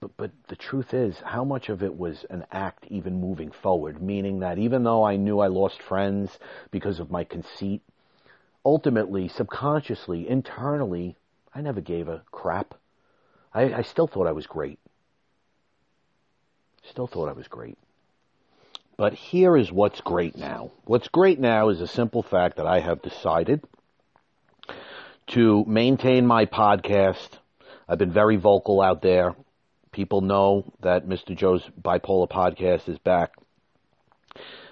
but, 0.00 0.16
but 0.16 0.30
the 0.48 0.56
truth 0.56 0.92
is, 0.92 1.16
how 1.24 1.44
much 1.44 1.68
of 1.68 1.82
it 1.82 1.96
was 1.96 2.24
an 2.28 2.44
act 2.52 2.84
even 2.88 3.20
moving 3.20 3.50
forward? 3.62 4.02
Meaning 4.02 4.40
that 4.40 4.58
even 4.58 4.84
though 4.84 5.04
I 5.04 5.16
knew 5.16 5.40
I 5.40 5.46
lost 5.46 5.80
friends 5.82 6.38
because 6.70 7.00
of 7.00 7.10
my 7.10 7.24
conceit, 7.24 7.82
ultimately, 8.64 9.28
subconsciously, 9.28 10.28
internally, 10.28 11.16
I 11.54 11.62
never 11.62 11.80
gave 11.80 12.08
a 12.08 12.22
crap. 12.30 12.74
I, 13.54 13.72
I 13.72 13.82
still 13.82 14.06
thought 14.06 14.26
I 14.26 14.32
was 14.32 14.46
great. 14.46 14.78
Still 16.90 17.06
thought 17.06 17.28
I 17.28 17.32
was 17.32 17.48
great. 17.48 17.78
But 18.96 19.12
here 19.12 19.56
is 19.56 19.70
what's 19.70 20.00
great 20.00 20.36
now. 20.36 20.70
What's 20.84 21.08
great 21.08 21.38
now 21.38 21.68
is 21.68 21.80
a 21.80 21.86
simple 21.86 22.22
fact 22.22 22.56
that 22.56 22.66
I 22.66 22.80
have 22.80 23.02
decided 23.02 23.62
to 25.28 25.64
maintain 25.66 26.26
my 26.26 26.46
podcast. 26.46 27.28
I've 27.88 27.98
been 27.98 28.12
very 28.12 28.36
vocal 28.36 28.80
out 28.80 29.02
there. 29.02 29.34
People 29.92 30.20
know 30.20 30.72
that 30.80 31.06
Mr. 31.06 31.36
Joe's 31.36 31.62
Bipolar 31.80 32.28
Podcast 32.28 32.88
is 32.88 32.98
back. 32.98 33.34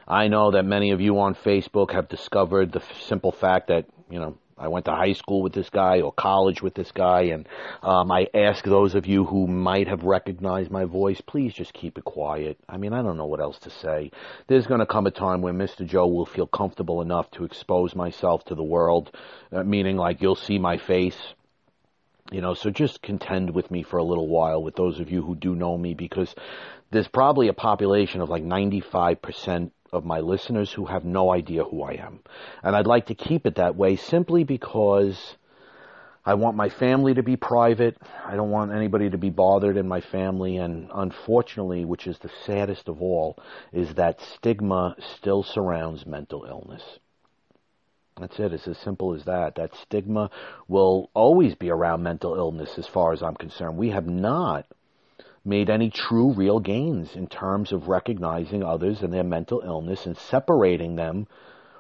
I 0.07 0.29
know 0.29 0.53
that 0.53 0.65
many 0.65 0.91
of 0.93 1.01
you 1.01 1.19
on 1.19 1.35
Facebook 1.35 1.93
have 1.93 2.09
discovered 2.09 2.73
the 2.73 2.83
simple 3.07 3.33
fact 3.33 3.69
that, 3.69 3.87
you 4.11 4.21
know, 4.21 4.39
I 4.57 4.69
went 4.69 4.85
to 4.85 4.93
high 4.93 5.15
school 5.15 5.43
with 5.43 5.53
this 5.53 5.69
guy 5.69 6.01
or 6.01 6.13
college 6.13 6.63
with 6.63 6.75
this 6.75 6.93
guy, 6.93 7.23
and 7.23 7.49
um, 7.83 8.13
I 8.13 8.29
ask 8.33 8.65
those 8.65 8.95
of 8.95 9.07
you 9.07 9.25
who 9.25 9.47
might 9.47 9.89
have 9.89 10.05
recognized 10.05 10.71
my 10.71 10.85
voice, 10.85 11.21
please 11.21 11.53
just 11.53 11.73
keep 11.73 11.99
it 11.99 12.05
quiet. 12.05 12.59
I 12.69 12.77
mean, 12.77 12.93
I 12.93 13.03
don't 13.03 13.17
know 13.17 13.27
what 13.27 13.41
else 13.41 13.59
to 13.61 13.71
say. 13.71 14.13
There's 14.47 14.67
going 14.67 14.81
to 14.81 14.87
come 14.87 15.07
a 15.07 15.11
time 15.11 15.43
when 15.43 15.59
Mr. 15.59 15.87
Joe 15.87 16.07
will 16.07 16.27
feel 16.27 16.47
comfortable 16.47 17.03
enough 17.03 17.31
to 17.33 17.45
expose 17.45 17.97
myself 17.97 18.45
to 18.47 18.55
the 18.55 18.63
world, 18.63 19.11
uh, 19.51 19.65
meaning 19.65 19.97
like 19.97 20.23
you'll 20.23 20.37
see 20.37 20.59
my 20.59 20.79
face. 20.79 21.19
You 22.31 22.41
know, 22.41 22.55
so 22.55 22.71
just 22.71 23.03
contend 23.03 23.55
with 23.55 23.71
me 23.71 23.83
for 23.83 23.99
a 23.99 24.05
little 24.05 24.29
while 24.29 24.63
with 24.63 24.77
those 24.77 24.99
of 24.99 25.11
you 25.11 25.23
who 25.23 25.37
do 25.37 25.55
know 25.55 25.77
me 25.77 25.93
because 25.93 26.35
there's 26.91 27.09
probably 27.09 27.49
a 27.49 27.53
population 27.53 28.21
of 28.21 28.31
like 28.31 28.43
95% 28.43 29.71
of 29.95 30.05
my 30.05 30.21
listeners 30.21 30.73
who 30.73 30.87
have 30.87 31.05
no 31.05 31.33
idea 31.33 31.65
who 31.65 31.83
I 31.83 31.93
am. 31.93 32.21
And 32.63 32.75
I'd 32.75 32.87
like 32.87 33.07
to 33.07 33.15
keep 33.15 33.47
it 33.47 33.57
that 33.57 33.77
way 33.77 33.97
simply 33.97 34.45
because 34.45 35.37
I 36.25 36.35
want 36.35 36.57
my 36.57 36.71
family 36.71 37.15
to 37.15 37.23
be 37.23 37.37
private. 37.37 37.99
I 38.25 38.35
don't 38.35 38.51
want 38.51 38.73
anybody 38.73 39.11
to 39.11 39.19
be 39.19 39.31
bothered 39.31 39.77
in 39.77 39.87
my 39.87 40.01
family. 40.01 40.57
And 40.57 40.91
unfortunately, 40.95 41.85
which 41.85 42.07
is 42.07 42.19
the 42.19 42.31
saddest 42.45 42.89
of 42.89 43.03
all, 43.03 43.39
is 43.73 43.95
that 43.95 44.21
stigma 44.21 44.97
still 45.17 45.43
surrounds 45.43 46.07
mental 46.07 46.45
illness. 46.45 46.83
That's 48.19 48.39
it. 48.39 48.53
It's 48.53 48.69
as 48.69 48.79
simple 48.79 49.13
as 49.15 49.25
that. 49.25 49.57
That 49.57 49.75
stigma 49.75 50.31
will 50.69 51.11
always 51.15 51.55
be 51.57 51.71
around 51.71 52.03
mental 52.03 52.37
illness 52.37 52.79
as 52.79 52.87
far 52.87 53.13
as 53.13 53.23
I'm 53.23 53.35
concerned. 53.35 53.77
We 53.77 53.91
have 53.91 54.07
not 54.07 54.67
made 55.45 55.69
any 55.69 55.91
true, 55.91 56.33
real 56.33 56.59
gains 56.59 57.15
in 57.15 57.27
terms 57.27 57.73
of 57.73 57.89
recognizing 57.89 58.63
others 58.63 59.03
and 59.03 59.13
their 59.13 59.25
mental 59.25 59.61
illness 59.65 60.07
and 60.07 60.17
separating 60.17 60.97
them, 60.97 61.27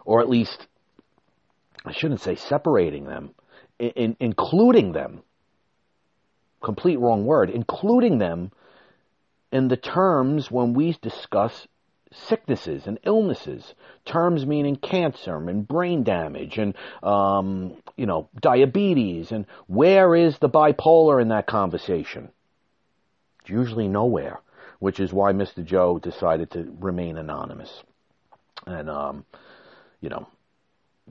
or 0.04 0.20
at 0.20 0.28
least, 0.28 0.66
I 1.84 1.92
shouldn't 1.92 2.20
say 2.20 2.34
separating 2.34 3.04
them, 3.04 3.30
in, 3.78 3.90
in, 3.90 4.16
including 4.20 4.92
them, 4.92 5.22
complete 6.62 6.98
wrong 6.98 7.24
word, 7.24 7.50
including 7.50 8.18
them 8.18 8.52
in 9.50 9.68
the 9.68 9.76
terms 9.76 10.50
when 10.50 10.74
we 10.74 10.96
discuss 11.00 11.66
sicknesses 12.12 12.86
and 12.86 12.98
illnesses, 13.04 13.74
terms 14.04 14.46
meaning 14.46 14.76
cancer 14.76 15.36
and 15.48 15.66
brain 15.66 16.04
damage 16.04 16.58
and, 16.58 16.74
um, 17.02 17.76
you 17.96 18.06
know, 18.06 18.28
diabetes. 18.40 19.32
And 19.32 19.46
where 19.66 20.14
is 20.14 20.38
the 20.38 20.48
bipolar 20.48 21.20
in 21.20 21.28
that 21.28 21.46
conversation? 21.46 22.30
It's 23.44 23.50
usually 23.50 23.88
nowhere, 23.88 24.40
which 24.78 24.98
is 25.00 25.12
why 25.12 25.32
Mr. 25.32 25.62
Joe 25.62 25.98
decided 25.98 26.50
to 26.52 26.74
remain 26.80 27.18
anonymous. 27.18 27.82
And, 28.66 28.88
um, 28.88 29.26
you 30.00 30.08
know, 30.08 30.26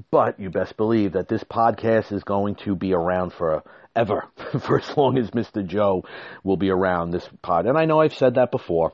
but 0.10 0.40
you 0.40 0.50
best 0.50 0.76
believe 0.76 1.14
that 1.14 1.28
this 1.28 1.44
podcast 1.44 2.12
is 2.12 2.24
going 2.24 2.56
to 2.56 2.76
be 2.76 2.94
around 2.94 3.34
forever, 3.34 4.26
for 4.62 4.80
as 4.80 4.98
long 4.98 5.20
as 5.20 5.30
Mr. 5.30 5.64
Joe 5.64 6.06
will 6.44 6.58
be 6.58 6.72
around 6.72 7.12
this 7.12 7.30
pod. 7.44 7.68
And 7.68 7.78
I 7.78 7.86
know 7.86 8.02
I've 8.02 8.16
said 8.16 8.36
that 8.36 8.50
before, 8.50 8.94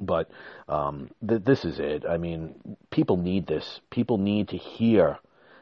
but 0.00 0.28
um, 0.68 1.10
th- 1.26 1.44
this 1.44 1.64
is 1.64 1.78
it. 1.78 2.04
I 2.04 2.16
mean, 2.16 2.76
people 2.90 3.16
need 3.16 3.46
this. 3.46 3.80
People 3.90 4.18
need 4.18 4.48
to 4.48 4.56
hear 4.56 5.18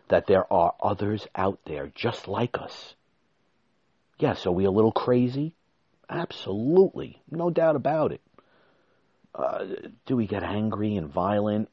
that 0.08 0.26
there 0.26 0.50
are 0.50 0.74
others 0.82 1.26
out 1.34 1.58
there 1.66 1.92
just 1.94 2.28
like 2.28 2.56
us. 2.56 2.94
Yes, 4.18 4.46
are 4.46 4.52
we 4.52 4.64
a 4.64 4.70
little 4.70 4.92
crazy? 4.92 5.52
Absolutely. 6.08 7.20
No 7.30 7.50
doubt 7.50 7.76
about 7.76 8.12
it. 8.12 8.20
Uh, 9.34 9.66
do 10.06 10.16
we 10.16 10.26
get 10.26 10.42
angry 10.42 10.96
and 10.96 11.08
violent? 11.08 11.68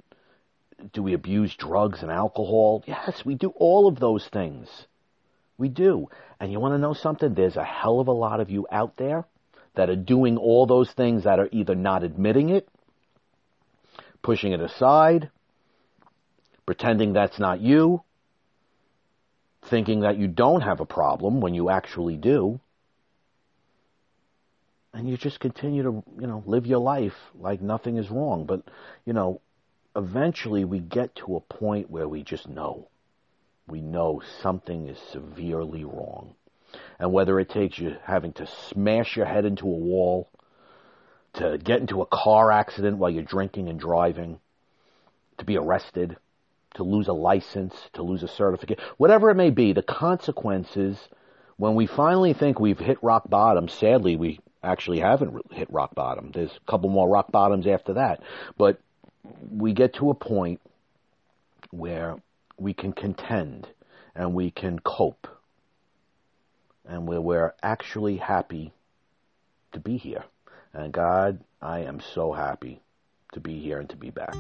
Do 0.94 1.02
we 1.02 1.14
abuse 1.14 1.56
drugs 1.56 2.02
and 2.02 2.12
alcohol? 2.12 2.84
Yes, 2.86 3.24
we 3.26 3.36
do 3.36 3.54
all 3.56 3.88
of 3.88 4.00
those 4.00 4.28
things. 4.28 4.68
We 5.58 5.70
do. 5.70 6.10
And 6.40 6.52
you 6.52 6.60
want 6.60 6.74
to 6.74 6.78
know 6.78 6.94
something? 6.94 7.34
There's 7.34 7.56
a 7.56 7.64
hell 7.64 8.00
of 8.00 8.08
a 8.08 8.12
lot 8.12 8.42
of 8.42 8.50
you 8.50 8.68
out 8.72 8.98
there 8.98 9.26
that 9.76 9.90
are 9.90 9.96
doing 9.96 10.38
all 10.38 10.66
those 10.66 10.92
things 10.92 11.24
that 11.24 11.40
are 11.40 11.50
either 11.52 11.76
not 11.76 12.04
admitting 12.04 12.50
it, 12.50 12.68
pushing 14.22 14.52
it 14.52 14.60
aside, 14.60 15.30
pretending 16.66 17.14
that's 17.14 17.40
not 17.40 17.62
you, 17.62 18.02
thinking 19.70 20.02
that 20.02 20.18
you 20.18 20.28
don't 20.28 20.62
have 20.62 20.80
a 20.80 20.86
problem 20.86 21.42
when 21.42 21.54
you 21.54 21.70
actually 21.70 22.18
do. 22.18 22.60
And 24.96 25.10
you 25.10 25.18
just 25.18 25.42
continue 25.42 25.84
to, 25.84 26.04
you 26.22 26.26
know, 26.26 26.42
live 26.46 26.66
your 26.66 26.80
life 26.80 27.18
like 27.38 27.62
nothing 27.62 27.98
is 27.98 28.10
wrong. 28.10 28.46
But, 28.46 28.62
you 29.06 29.12
know, 29.12 29.42
eventually 29.94 30.64
we 30.64 30.80
get 30.80 31.14
to 31.18 31.36
a 31.36 31.42
point 31.42 31.92
where 31.92 32.08
we 32.08 32.24
just 32.24 32.48
know. 32.48 32.88
We 33.68 33.82
know 33.82 34.22
something 34.42 34.88
is 34.88 34.98
severely 35.12 35.84
wrong. 35.84 36.36
And 36.98 37.12
whether 37.12 37.38
it 37.42 37.50
takes 37.50 37.78
you 37.78 37.98
having 38.04 38.32
to 38.34 38.48
smash 38.70 39.18
your 39.18 39.26
head 39.26 39.44
into 39.44 39.66
a 39.66 39.70
wall, 39.70 40.30
to 41.34 41.58
get 41.58 41.82
into 41.82 42.02
a 42.02 42.06
car 42.06 42.50
accident 42.50 42.98
while 42.98 43.10
you're 43.10 43.22
drinking 43.22 43.68
and 43.68 43.78
driving, 43.78 44.40
to 45.40 45.46
be 45.46 45.58
arrested, 45.58 46.16
to 46.76 46.84
lose 46.84 47.10
a 47.10 47.14
license, 47.14 47.76
to 47.94 48.02
lose 48.02 48.24
a 48.24 48.30
certificate, 48.30 48.80
whatever 48.96 49.30
it 49.30 49.36
may 49.36 49.50
be, 49.50 49.74
the 49.74 49.84
consequences, 49.84 50.98
when 51.58 51.76
we 51.76 51.86
finally 51.86 52.32
think 52.32 52.62
we've 52.62 52.80
hit 52.80 53.04
rock 53.04 53.30
bottom, 53.30 53.68
sadly, 53.68 54.16
we 54.16 54.40
actually 54.66 55.00
haven't 55.00 55.52
hit 55.52 55.72
rock 55.72 55.96
bottom. 55.96 56.32
There's 56.34 56.52
a 56.52 56.72
couple 56.72 56.90
more 56.90 57.08
rock 57.08 57.32
bottoms 57.32 57.68
after 57.68 57.94
that. 57.94 58.22
But 58.58 58.80
we 59.50 59.74
get 59.74 59.96
to 59.96 60.10
a 60.10 60.16
point 60.16 60.60
where 61.72 62.18
we 62.58 62.74
can 62.74 62.94
contend 62.94 63.68
and 64.16 64.34
we 64.34 64.52
can 64.52 64.80
cope 64.80 65.28
and 66.88 67.08
where 67.08 67.22
we're 67.22 67.54
actually 67.62 68.18
happy 68.18 68.74
to 69.74 69.80
be 69.80 69.98
here. 69.98 70.24
And 70.74 70.92
God, 70.92 71.40
I 71.62 71.80
am 71.80 72.00
so 72.14 72.34
happy 72.34 72.82
to 73.34 73.40
be 73.40 73.60
here 73.60 73.80
and 73.80 73.90
to 73.90 73.98
be 73.98 74.10
back. 74.10 74.36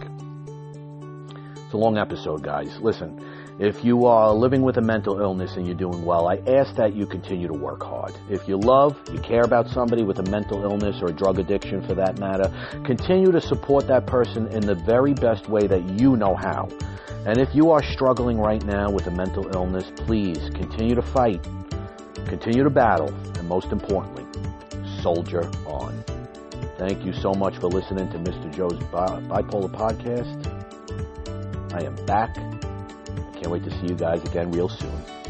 It's 1.66 1.74
a 1.74 1.78
long 1.78 1.97
episode, 1.97 2.43
guys. 2.43 2.80
Listen, 2.80 3.20
if 3.59 3.84
you 3.84 4.05
are 4.05 4.32
living 4.34 4.61
with 4.61 4.78
a 4.78 4.82
mental 4.82 5.20
illness 5.20 5.57
and 5.57 5.66
you're 5.66 5.76
doing 5.76 6.05
well, 6.05 6.28
I 6.28 6.38
ask 6.47 6.76
that 6.76 6.95
you 6.95 7.05
continue 7.05 7.47
to 7.47 7.53
work 7.53 7.84
hard. 7.84 8.13
If 8.30 8.47
you 8.47 8.57
love, 8.57 8.97
you 9.11 9.20
care 9.20 9.41
about 9.41 9.68
somebody 9.68 10.03
with 10.03 10.20
a 10.20 10.30
mental 10.30 10.63
illness 10.63 11.01
or 11.01 11.09
a 11.09 11.13
drug 11.13 11.39
addiction 11.39 11.86
for 11.86 11.95
that 11.95 12.20
matter, 12.20 12.51
continue 12.86 13.32
to 13.32 13.41
support 13.41 13.88
that 13.88 14.05
person 14.07 14.47
in 14.47 14.61
the 14.61 14.76
very 14.76 15.13
best 15.13 15.49
way 15.49 15.68
that 15.68 15.84
you 15.99 16.16
know 16.16 16.36
how. 16.36 16.70
And 17.26 17.39
if 17.39 17.53
you 17.53 17.72
are 17.72 17.84
struggling 17.84 18.38
right 18.38 18.63
now 18.63 18.89
with 18.89 19.07
a 19.07 19.11
mental 19.11 19.53
illness, 19.55 19.91
please 20.05 20.49
continue 20.53 20.95
to 20.95 21.01
fight 21.01 21.45
Continue 22.28 22.63
to 22.63 22.72
battle, 22.72 23.09
and 23.38 23.47
most 23.47 23.72
importantly, 23.72 24.26
soldier 25.01 25.47
on. 25.66 26.03
Thank 26.78 27.05
you 27.05 27.13
so 27.13 27.34
much 27.34 27.57
for 27.57 27.68
listening 27.68 28.09
to 28.09 28.18
Mr. 28.18 28.53
Joe's 28.53 28.80
Bipolar 28.89 29.70
Podcast. 29.70 30.55
I 31.76 31.84
am 31.84 31.96
back. 32.06 32.38
I 32.38 33.32
can't 33.34 33.50
wait 33.50 33.66
to 33.66 33.72
see 33.72 33.88
you 33.88 33.96
guys 33.96 34.24
again 34.24 34.50
real 34.50 34.70
soon. 34.70 35.25